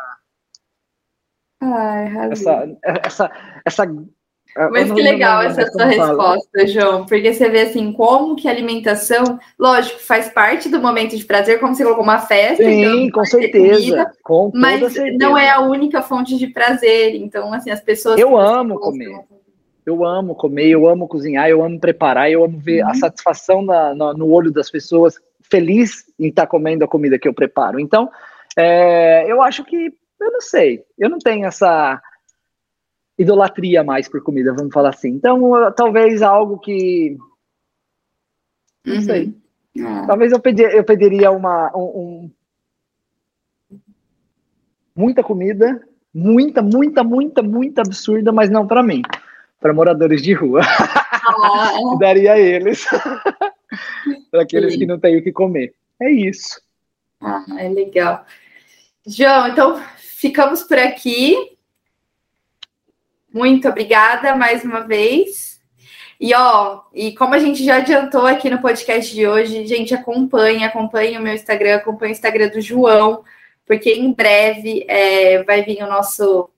Ai, 1.63 2.31
essa, 2.33 2.79
essa, 3.05 3.31
essa 3.67 3.87
mas 4.71 4.91
que 4.91 5.01
legal 5.01 5.43
essa 5.43 5.67
sua 5.71 5.85
resposta, 5.85 6.67
João, 6.67 7.07
porque 7.07 7.33
você 7.33 7.49
vê 7.49 7.63
assim, 7.63 7.93
como 7.93 8.37
que 8.37 8.49
a 8.49 8.51
alimentação, 8.51 9.39
lógico, 9.59 10.01
faz 10.01 10.29
parte 10.29 10.69
do 10.69 10.81
momento 10.81 11.17
de 11.17 11.25
prazer, 11.25 11.61
como 11.61 11.75
você 11.75 11.83
colocou 11.83 12.05
uma 12.05 12.19
festa. 12.19 12.65
Sim, 12.65 13.05
então, 13.07 13.21
com 13.21 13.25
certeza. 13.25 13.79
Comida, 13.79 14.13
com 14.23 14.51
mas 14.55 14.93
certeza. 14.93 15.17
não 15.19 15.39
é 15.39 15.51
a 15.51 15.61
única 15.61 16.03
fonte 16.03 16.37
de 16.37 16.49
prazer. 16.49 17.15
Então, 17.15 17.53
assim, 17.53 17.71
as 17.71 17.81
pessoas. 17.81 18.19
Eu 18.19 18.37
amo 18.37 18.79
comer. 18.79 19.25
Eu 19.87 20.05
amo 20.05 20.35
comer, 20.35 20.69
eu 20.69 20.87
amo 20.87 21.09
cozinhar, 21.09 21.49
eu 21.49 21.65
amo 21.65 21.81
preparar, 21.81 22.31
eu 22.31 22.45
amo 22.45 22.59
ver 22.59 22.83
uhum. 22.83 22.91
a 22.91 22.95
satisfação 22.95 23.63
na, 23.63 23.95
na, 23.95 24.13
no 24.13 24.31
olho 24.31 24.53
das 24.53 24.71
pessoas 24.71 25.19
feliz 25.51 26.05
em 26.19 26.29
estar 26.29 26.47
comendo 26.47 26.85
a 26.85 26.89
comida 26.89 27.19
que 27.19 27.27
eu 27.27 27.35
preparo. 27.35 27.81
Então, 27.81 28.11
é, 28.57 29.25
eu 29.31 29.43
acho 29.43 29.65
que, 29.65 29.93
eu 30.21 30.31
não 30.31 30.41
sei, 30.41 30.85
eu 30.99 31.09
não 31.09 31.19
tenho 31.19 31.47
essa 31.47 32.01
idolatria 33.21 33.85
mais 33.85 34.09
por 34.09 34.23
comida, 34.23 34.55
vamos 34.55 34.73
falar 34.73 34.91
assim. 34.91 35.11
Então, 35.11 35.73
talvez 35.77 36.23
algo 36.23 36.59
que. 36.59 37.19
Não 38.85 38.95
uhum. 38.95 39.03
sei. 39.03 39.35
É. 39.77 40.07
Talvez 40.07 40.33
eu, 40.33 40.41
pedir, 40.41 40.75
eu 40.75 40.83
pediria 40.83 41.31
uma, 41.31 41.71
um, 41.77 42.31
muita 44.97 45.23
comida, 45.23 45.81
muita, 46.13 46.63
muita, 46.63 47.05
muita, 47.05 47.43
muita 47.43 47.83
absurda, 47.83 48.33
mas 48.33 48.51
não 48.51 48.67
para 48.67 48.83
mim, 48.83 49.03
para 49.61 49.75
moradores 49.75 50.23
de 50.23 50.33
rua. 50.33 50.63
Ah. 50.65 51.73
Daria 52.01 52.33
a 52.33 52.39
eles, 52.39 52.87
para 54.31 54.43
aqueles 54.43 54.73
Sim. 54.73 54.79
que 54.81 54.87
não 54.87 54.99
têm 54.99 55.19
o 55.19 55.23
que 55.23 55.31
comer. 55.31 55.75
É 56.01 56.11
isso. 56.11 56.61
Ah, 57.21 57.45
é 57.59 57.69
legal. 57.69 58.25
João, 59.07 59.49
então 59.49 59.81
ficamos 59.99 60.63
por 60.63 60.79
aqui. 60.79 61.60
Muito 63.33 63.69
obrigada 63.69 64.35
mais 64.35 64.65
uma 64.65 64.81
vez. 64.81 65.61
E 66.21 66.35
ó, 66.35 66.83
e 66.93 67.15
como 67.15 67.35
a 67.35 67.39
gente 67.39 67.65
já 67.65 67.77
adiantou 67.77 68.27
aqui 68.27 68.51
no 68.51 68.61
podcast 68.61 69.15
de 69.15 69.27
hoje, 69.27 69.67
gente, 69.67 69.95
acompanhe, 69.95 70.65
acompanhe 70.65 71.17
o 71.17 71.23
meu 71.23 71.33
Instagram, 71.33 71.77
acompanhe 71.77 72.13
o 72.13 72.15
Instagram 72.15 72.49
do 72.49 72.61
João, 72.61 73.25
porque 73.65 73.91
em 73.93 74.13
breve 74.13 74.85
é, 74.87 75.43
vai 75.45 75.63
vir 75.63 75.83
o 75.83 75.89
nosso 75.89 76.51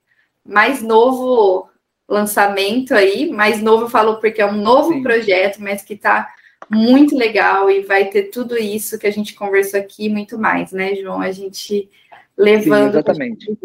mais 0.45 0.81
novo 0.81 1.69
lançamento 2.09 2.93
aí. 2.93 3.29
Mais 3.31 3.61
novo 3.61 3.85
eu 3.85 3.89
falo 3.89 4.17
porque 4.17 4.41
é 4.41 4.45
um 4.45 4.57
novo 4.57 4.93
Sim. 4.93 5.03
projeto, 5.03 5.59
mas 5.59 5.81
que 5.81 5.95
tá 5.95 6.33
muito 6.69 7.15
legal 7.15 7.69
e 7.69 7.81
vai 7.83 8.05
ter 8.05 8.23
tudo 8.23 8.57
isso 8.57 8.99
que 8.99 9.07
a 9.07 9.11
gente 9.11 9.33
conversou 9.33 9.79
aqui 9.79 10.09
muito 10.09 10.37
mais, 10.37 10.71
né, 10.71 10.95
João? 10.95 11.21
A 11.21 11.31
gente 11.31 11.89
levando. 12.37 12.93
Sim, 12.93 12.99
exatamente. 12.99 13.57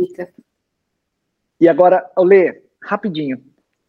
E 1.61 1.69
agora, 1.69 2.09
Olê, 2.15 2.63
rapidinho, 2.83 3.41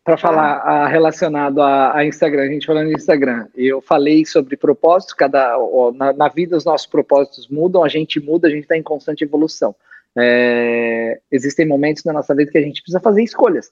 para 0.04 0.18
falar 0.18 0.58
ah, 0.60 0.88
relacionado 0.88 1.62
a, 1.62 1.98
a, 1.98 2.06
Instagram, 2.06 2.44
a 2.44 2.48
gente 2.48 2.66
falando 2.66 2.88
de 2.88 2.96
Instagram, 2.96 3.48
eu 3.56 3.80
falei 3.80 4.26
sobre 4.26 4.58
propósitos, 4.58 5.14
cada, 5.14 5.58
ó, 5.60 5.92
na, 5.92 6.14
na, 6.14 6.28
vida 6.28 6.58
os 6.58 6.66
nossos 6.66 6.88
propósitos 6.88 7.48
mudam, 7.48 7.84
a 7.84 7.88
gente 7.88 8.20
muda, 8.20 8.48
a 8.48 8.52
gente 8.52 8.64
está 8.64 8.76
em 8.76 8.82
constante 8.82 9.24
evolução. 9.24 9.76
É, 10.18 11.20
existem 11.32 11.68
momentos 11.68 12.04
na 12.04 12.14
nossa 12.14 12.34
vida 12.34 12.52
que 12.52 12.58
a 12.58 12.62
gente 12.62 12.82
precisa 12.82 13.00
fazer 13.00 13.22
escolhas. 13.22 13.70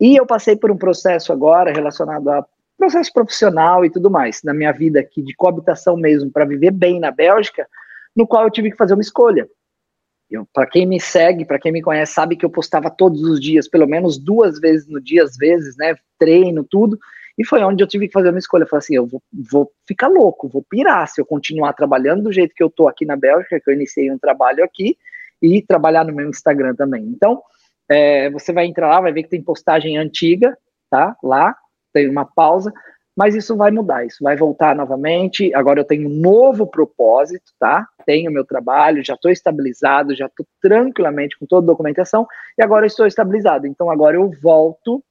E 0.00 0.16
eu 0.16 0.26
passei 0.26 0.54
por 0.54 0.70
um 0.70 0.76
processo 0.76 1.32
agora 1.32 1.72
relacionado 1.72 2.28
a 2.30 2.46
processo 2.76 3.12
profissional 3.12 3.84
e 3.84 3.90
tudo 3.90 4.10
mais, 4.10 4.42
na 4.42 4.52
minha 4.52 4.72
vida 4.72 5.00
aqui 5.00 5.22
de 5.22 5.34
coabitação 5.34 5.96
mesmo, 5.96 6.30
para 6.30 6.44
viver 6.44 6.70
bem 6.70 7.00
na 7.00 7.10
Bélgica, 7.10 7.66
no 8.14 8.26
qual 8.26 8.44
eu 8.44 8.50
tive 8.50 8.70
que 8.70 8.76
fazer 8.76 8.94
uma 8.94 9.02
escolha. 9.02 9.48
Para 10.52 10.66
quem 10.66 10.86
me 10.86 11.00
segue, 11.00 11.44
para 11.44 11.58
quem 11.58 11.70
me 11.70 11.82
conhece, 11.82 12.14
sabe 12.14 12.36
que 12.36 12.44
eu 12.44 12.50
postava 12.50 12.90
todos 12.90 13.22
os 13.22 13.40
dias, 13.40 13.68
pelo 13.68 13.86
menos 13.86 14.18
duas 14.18 14.58
vezes 14.58 14.88
no 14.88 15.00
dia, 15.00 15.22
às 15.22 15.36
vezes, 15.36 15.76
né? 15.76 15.94
Treino, 16.18 16.64
tudo. 16.64 16.98
E 17.36 17.44
foi 17.44 17.62
onde 17.62 17.82
eu 17.82 17.86
tive 17.86 18.06
que 18.06 18.12
fazer 18.12 18.30
uma 18.30 18.38
escolha. 18.38 18.62
Eu 18.62 18.68
falei 18.68 18.78
assim: 18.78 18.96
eu 18.96 19.06
vou, 19.06 19.22
vou 19.32 19.70
ficar 19.86 20.08
louco, 20.08 20.48
vou 20.48 20.64
pirar 20.68 21.06
se 21.08 21.20
eu 21.20 21.26
continuar 21.26 21.72
trabalhando 21.72 22.24
do 22.24 22.32
jeito 22.32 22.54
que 22.54 22.62
eu 22.62 22.70
tô 22.70 22.88
aqui 22.88 23.04
na 23.04 23.16
Bélgica, 23.16 23.60
que 23.60 23.70
eu 23.70 23.74
iniciei 23.74 24.10
um 24.10 24.18
trabalho 24.18 24.64
aqui, 24.64 24.96
e 25.42 25.60
trabalhar 25.62 26.04
no 26.04 26.14
meu 26.14 26.28
Instagram 26.28 26.74
também. 26.74 27.04
Então, 27.04 27.42
é, 27.88 28.30
você 28.30 28.52
vai 28.52 28.66
entrar 28.66 28.88
lá, 28.88 29.00
vai 29.00 29.12
ver 29.12 29.24
que 29.24 29.30
tem 29.30 29.42
postagem 29.42 29.98
antiga, 29.98 30.56
tá? 30.88 31.16
Lá, 31.22 31.56
tem 31.92 32.08
uma 32.08 32.24
pausa, 32.24 32.72
mas 33.16 33.34
isso 33.34 33.56
vai 33.56 33.70
mudar, 33.70 34.06
isso 34.06 34.22
vai 34.22 34.36
voltar 34.36 34.74
novamente. 34.74 35.54
Agora 35.54 35.80
eu 35.80 35.84
tenho 35.84 36.08
um 36.08 36.12
novo 36.12 36.66
propósito, 36.66 37.52
tá? 37.58 37.86
Tenho 38.04 38.30
meu 38.30 38.44
trabalho, 38.44 39.04
já 39.04 39.14
estou 39.14 39.30
estabilizado, 39.30 40.14
já 40.14 40.26
estou 40.26 40.46
tranquilamente 40.60 41.38
com 41.38 41.46
toda 41.46 41.64
a 41.64 41.72
documentação 41.72 42.26
e 42.58 42.62
agora 42.62 42.86
estou 42.86 43.06
estabilizado. 43.06 43.66
Então 43.66 43.90
agora 43.90 44.16
eu 44.16 44.30
volto 44.42 45.02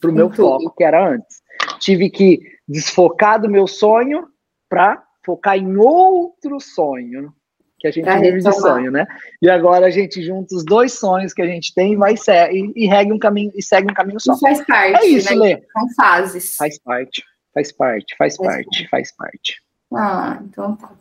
para 0.00 0.10
o 0.10 0.14
meu 0.14 0.30
foco 0.30 0.74
que 0.74 0.84
era 0.84 1.06
antes. 1.08 1.42
Tive 1.78 2.10
que 2.10 2.40
desfocar 2.66 3.40
do 3.40 3.48
meu 3.48 3.66
sonho 3.66 4.28
para 4.68 5.02
focar 5.24 5.56
em 5.56 5.76
outro 5.76 6.60
sonho, 6.60 7.32
que 7.78 7.88
a 7.88 7.90
gente 7.90 8.04
pra 8.04 8.18
vive 8.18 8.38
de 8.38 8.52
sonho, 8.52 8.90
né? 8.90 9.06
E 9.42 9.48
agora 9.48 9.86
a 9.86 9.90
gente 9.90 10.22
junta 10.22 10.54
os 10.54 10.64
dois 10.64 10.92
sonhos 10.92 11.32
que 11.32 11.42
a 11.42 11.46
gente 11.46 11.74
tem 11.74 11.92
e 11.92 11.96
vai 11.96 12.16
ser, 12.16 12.52
e, 12.52 12.72
e 12.76 12.88
segue 12.88 13.12
um 13.12 13.18
caminho 13.18 13.52
e 13.54 13.62
segue 13.62 13.90
um 13.90 13.94
caminho 13.94 14.20
só. 14.20 14.32
Isso 14.32 14.40
faz 14.40 14.64
parte, 14.64 14.96
é 14.96 15.06
isso, 15.06 15.38
né? 15.38 15.54
Lê. 15.54 15.62
São 15.72 15.88
fases. 15.94 16.56
Faz 16.56 16.78
parte, 16.78 17.24
faz 17.52 17.72
parte, 17.72 18.16
faz, 18.16 18.36
faz 18.36 18.48
parte, 18.48 18.64
parte, 18.64 18.88
faz 18.88 19.16
parte. 19.16 19.62
Ah, 19.92 20.38
então 20.42 20.76
tá. 20.76 20.92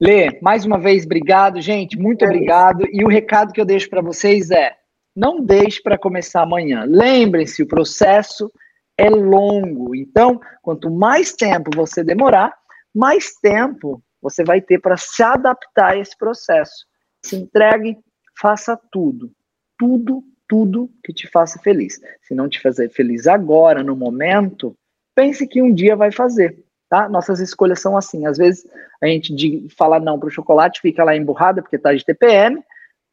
Lê, 0.00 0.38
mais 0.40 0.64
uma 0.64 0.78
vez, 0.78 1.04
obrigado, 1.04 1.60
gente, 1.60 1.98
muito 1.98 2.24
é 2.24 2.28
obrigado. 2.28 2.82
Isso. 2.82 2.90
E 2.92 3.04
o 3.04 3.08
recado 3.08 3.52
que 3.52 3.60
eu 3.60 3.64
deixo 3.64 3.88
para 3.88 4.00
vocês 4.00 4.50
é: 4.50 4.76
não 5.14 5.42
deixe 5.42 5.82
para 5.82 5.98
começar 5.98 6.42
amanhã. 6.42 6.84
Lembrem-se, 6.86 7.62
o 7.62 7.68
processo 7.68 8.50
é 8.96 9.08
longo. 9.08 9.94
Então, 9.94 10.40
quanto 10.62 10.90
mais 10.90 11.32
tempo 11.32 11.70
você 11.74 12.02
demorar, 12.02 12.54
mais 12.94 13.34
tempo 13.40 14.02
você 14.20 14.42
vai 14.42 14.60
ter 14.60 14.80
para 14.80 14.96
se 14.96 15.22
adaptar 15.22 15.92
a 15.92 15.96
esse 15.96 16.16
processo. 16.16 16.86
Se 17.24 17.36
entregue, 17.36 17.96
faça 18.38 18.78
tudo. 18.90 19.30
Tudo, 19.78 20.24
tudo 20.48 20.90
que 21.04 21.12
te 21.12 21.28
faça 21.28 21.58
feliz. 21.60 22.00
Se 22.22 22.34
não 22.34 22.48
te 22.48 22.60
fazer 22.60 22.88
feliz 22.90 23.26
agora, 23.26 23.82
no 23.82 23.96
momento, 23.96 24.76
pense 25.14 25.46
que 25.46 25.62
um 25.62 25.72
dia 25.72 25.94
vai 25.94 26.10
fazer. 26.10 26.64
Tá? 26.88 27.08
Nossas 27.08 27.40
escolhas 27.40 27.80
são 27.80 27.96
assim. 27.96 28.26
Às 28.26 28.38
vezes 28.38 28.66
a 29.02 29.06
gente 29.06 29.34
de, 29.34 29.68
fala 29.76 30.00
não 30.00 30.18
para 30.18 30.28
o 30.28 30.30
chocolate, 30.30 30.80
fica 30.80 31.04
lá 31.04 31.14
emburrada 31.14 31.60
porque 31.60 31.76
está 31.76 31.92
de 31.92 32.04
TPM, 32.04 32.62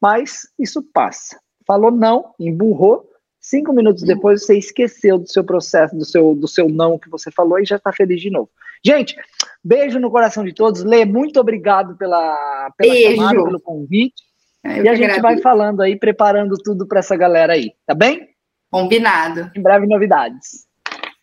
mas 0.00 0.48
isso 0.58 0.82
passa. 0.82 1.38
Falou 1.66 1.90
não, 1.90 2.34
emburrou, 2.38 3.08
cinco 3.40 3.72
minutos 3.72 4.02
depois 4.02 4.44
você 4.44 4.56
esqueceu 4.56 5.18
do 5.18 5.28
seu 5.28 5.44
processo, 5.44 5.96
do 5.96 6.04
seu, 6.04 6.34
do 6.34 6.48
seu 6.48 6.68
não 6.68 6.98
que 6.98 7.10
você 7.10 7.30
falou 7.30 7.58
e 7.58 7.64
já 7.64 7.76
está 7.76 7.92
feliz 7.92 8.20
de 8.20 8.30
novo. 8.30 8.50
Gente, 8.84 9.16
beijo 9.62 9.98
no 9.98 10.10
coração 10.10 10.44
de 10.44 10.54
todos. 10.54 10.84
Lê, 10.84 11.04
muito 11.04 11.40
obrigado 11.40 11.96
pela, 11.96 12.70
pela 12.76 12.92
beijo. 12.92 13.16
chamada, 13.16 13.44
pelo 13.44 13.60
convite. 13.60 14.22
É, 14.64 14.82
e 14.82 14.88
a 14.88 14.94
gente 14.94 15.10
agradeço. 15.10 15.22
vai 15.22 15.38
falando 15.38 15.80
aí, 15.82 15.96
preparando 15.96 16.56
tudo 16.56 16.86
para 16.86 17.00
essa 17.00 17.16
galera 17.16 17.52
aí, 17.52 17.72
tá 17.86 17.94
bem? 17.94 18.28
Combinado. 18.70 19.50
Em 19.54 19.62
breve 19.62 19.86
novidades. 19.86 20.65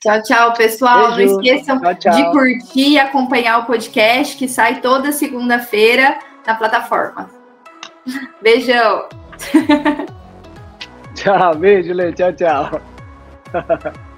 Tchau, 0.04 0.22
tchau, 0.22 0.54
pessoal. 0.54 1.16
Beijo. 1.16 1.34
Não 1.34 1.41
esqueçam 1.41 1.80
tchau, 1.80 1.95
tchau. 1.95 2.14
de 2.14 2.32
curtir 2.32 2.89
e 2.89 2.99
acompanhar 2.99 3.60
o 3.60 3.66
podcast 3.66 4.36
que 4.36 4.49
sai 4.49 4.82
toda 4.82 5.14
segunda-feira 5.14 6.20
na 6.45 6.56
plataforma. 6.56 7.30
Beijão. 8.41 9.08
Tchau, 11.16 11.56
beijo, 11.56 11.93
Lê. 11.93 12.12
Tchau, 12.12 12.34
tchau. 12.34 12.82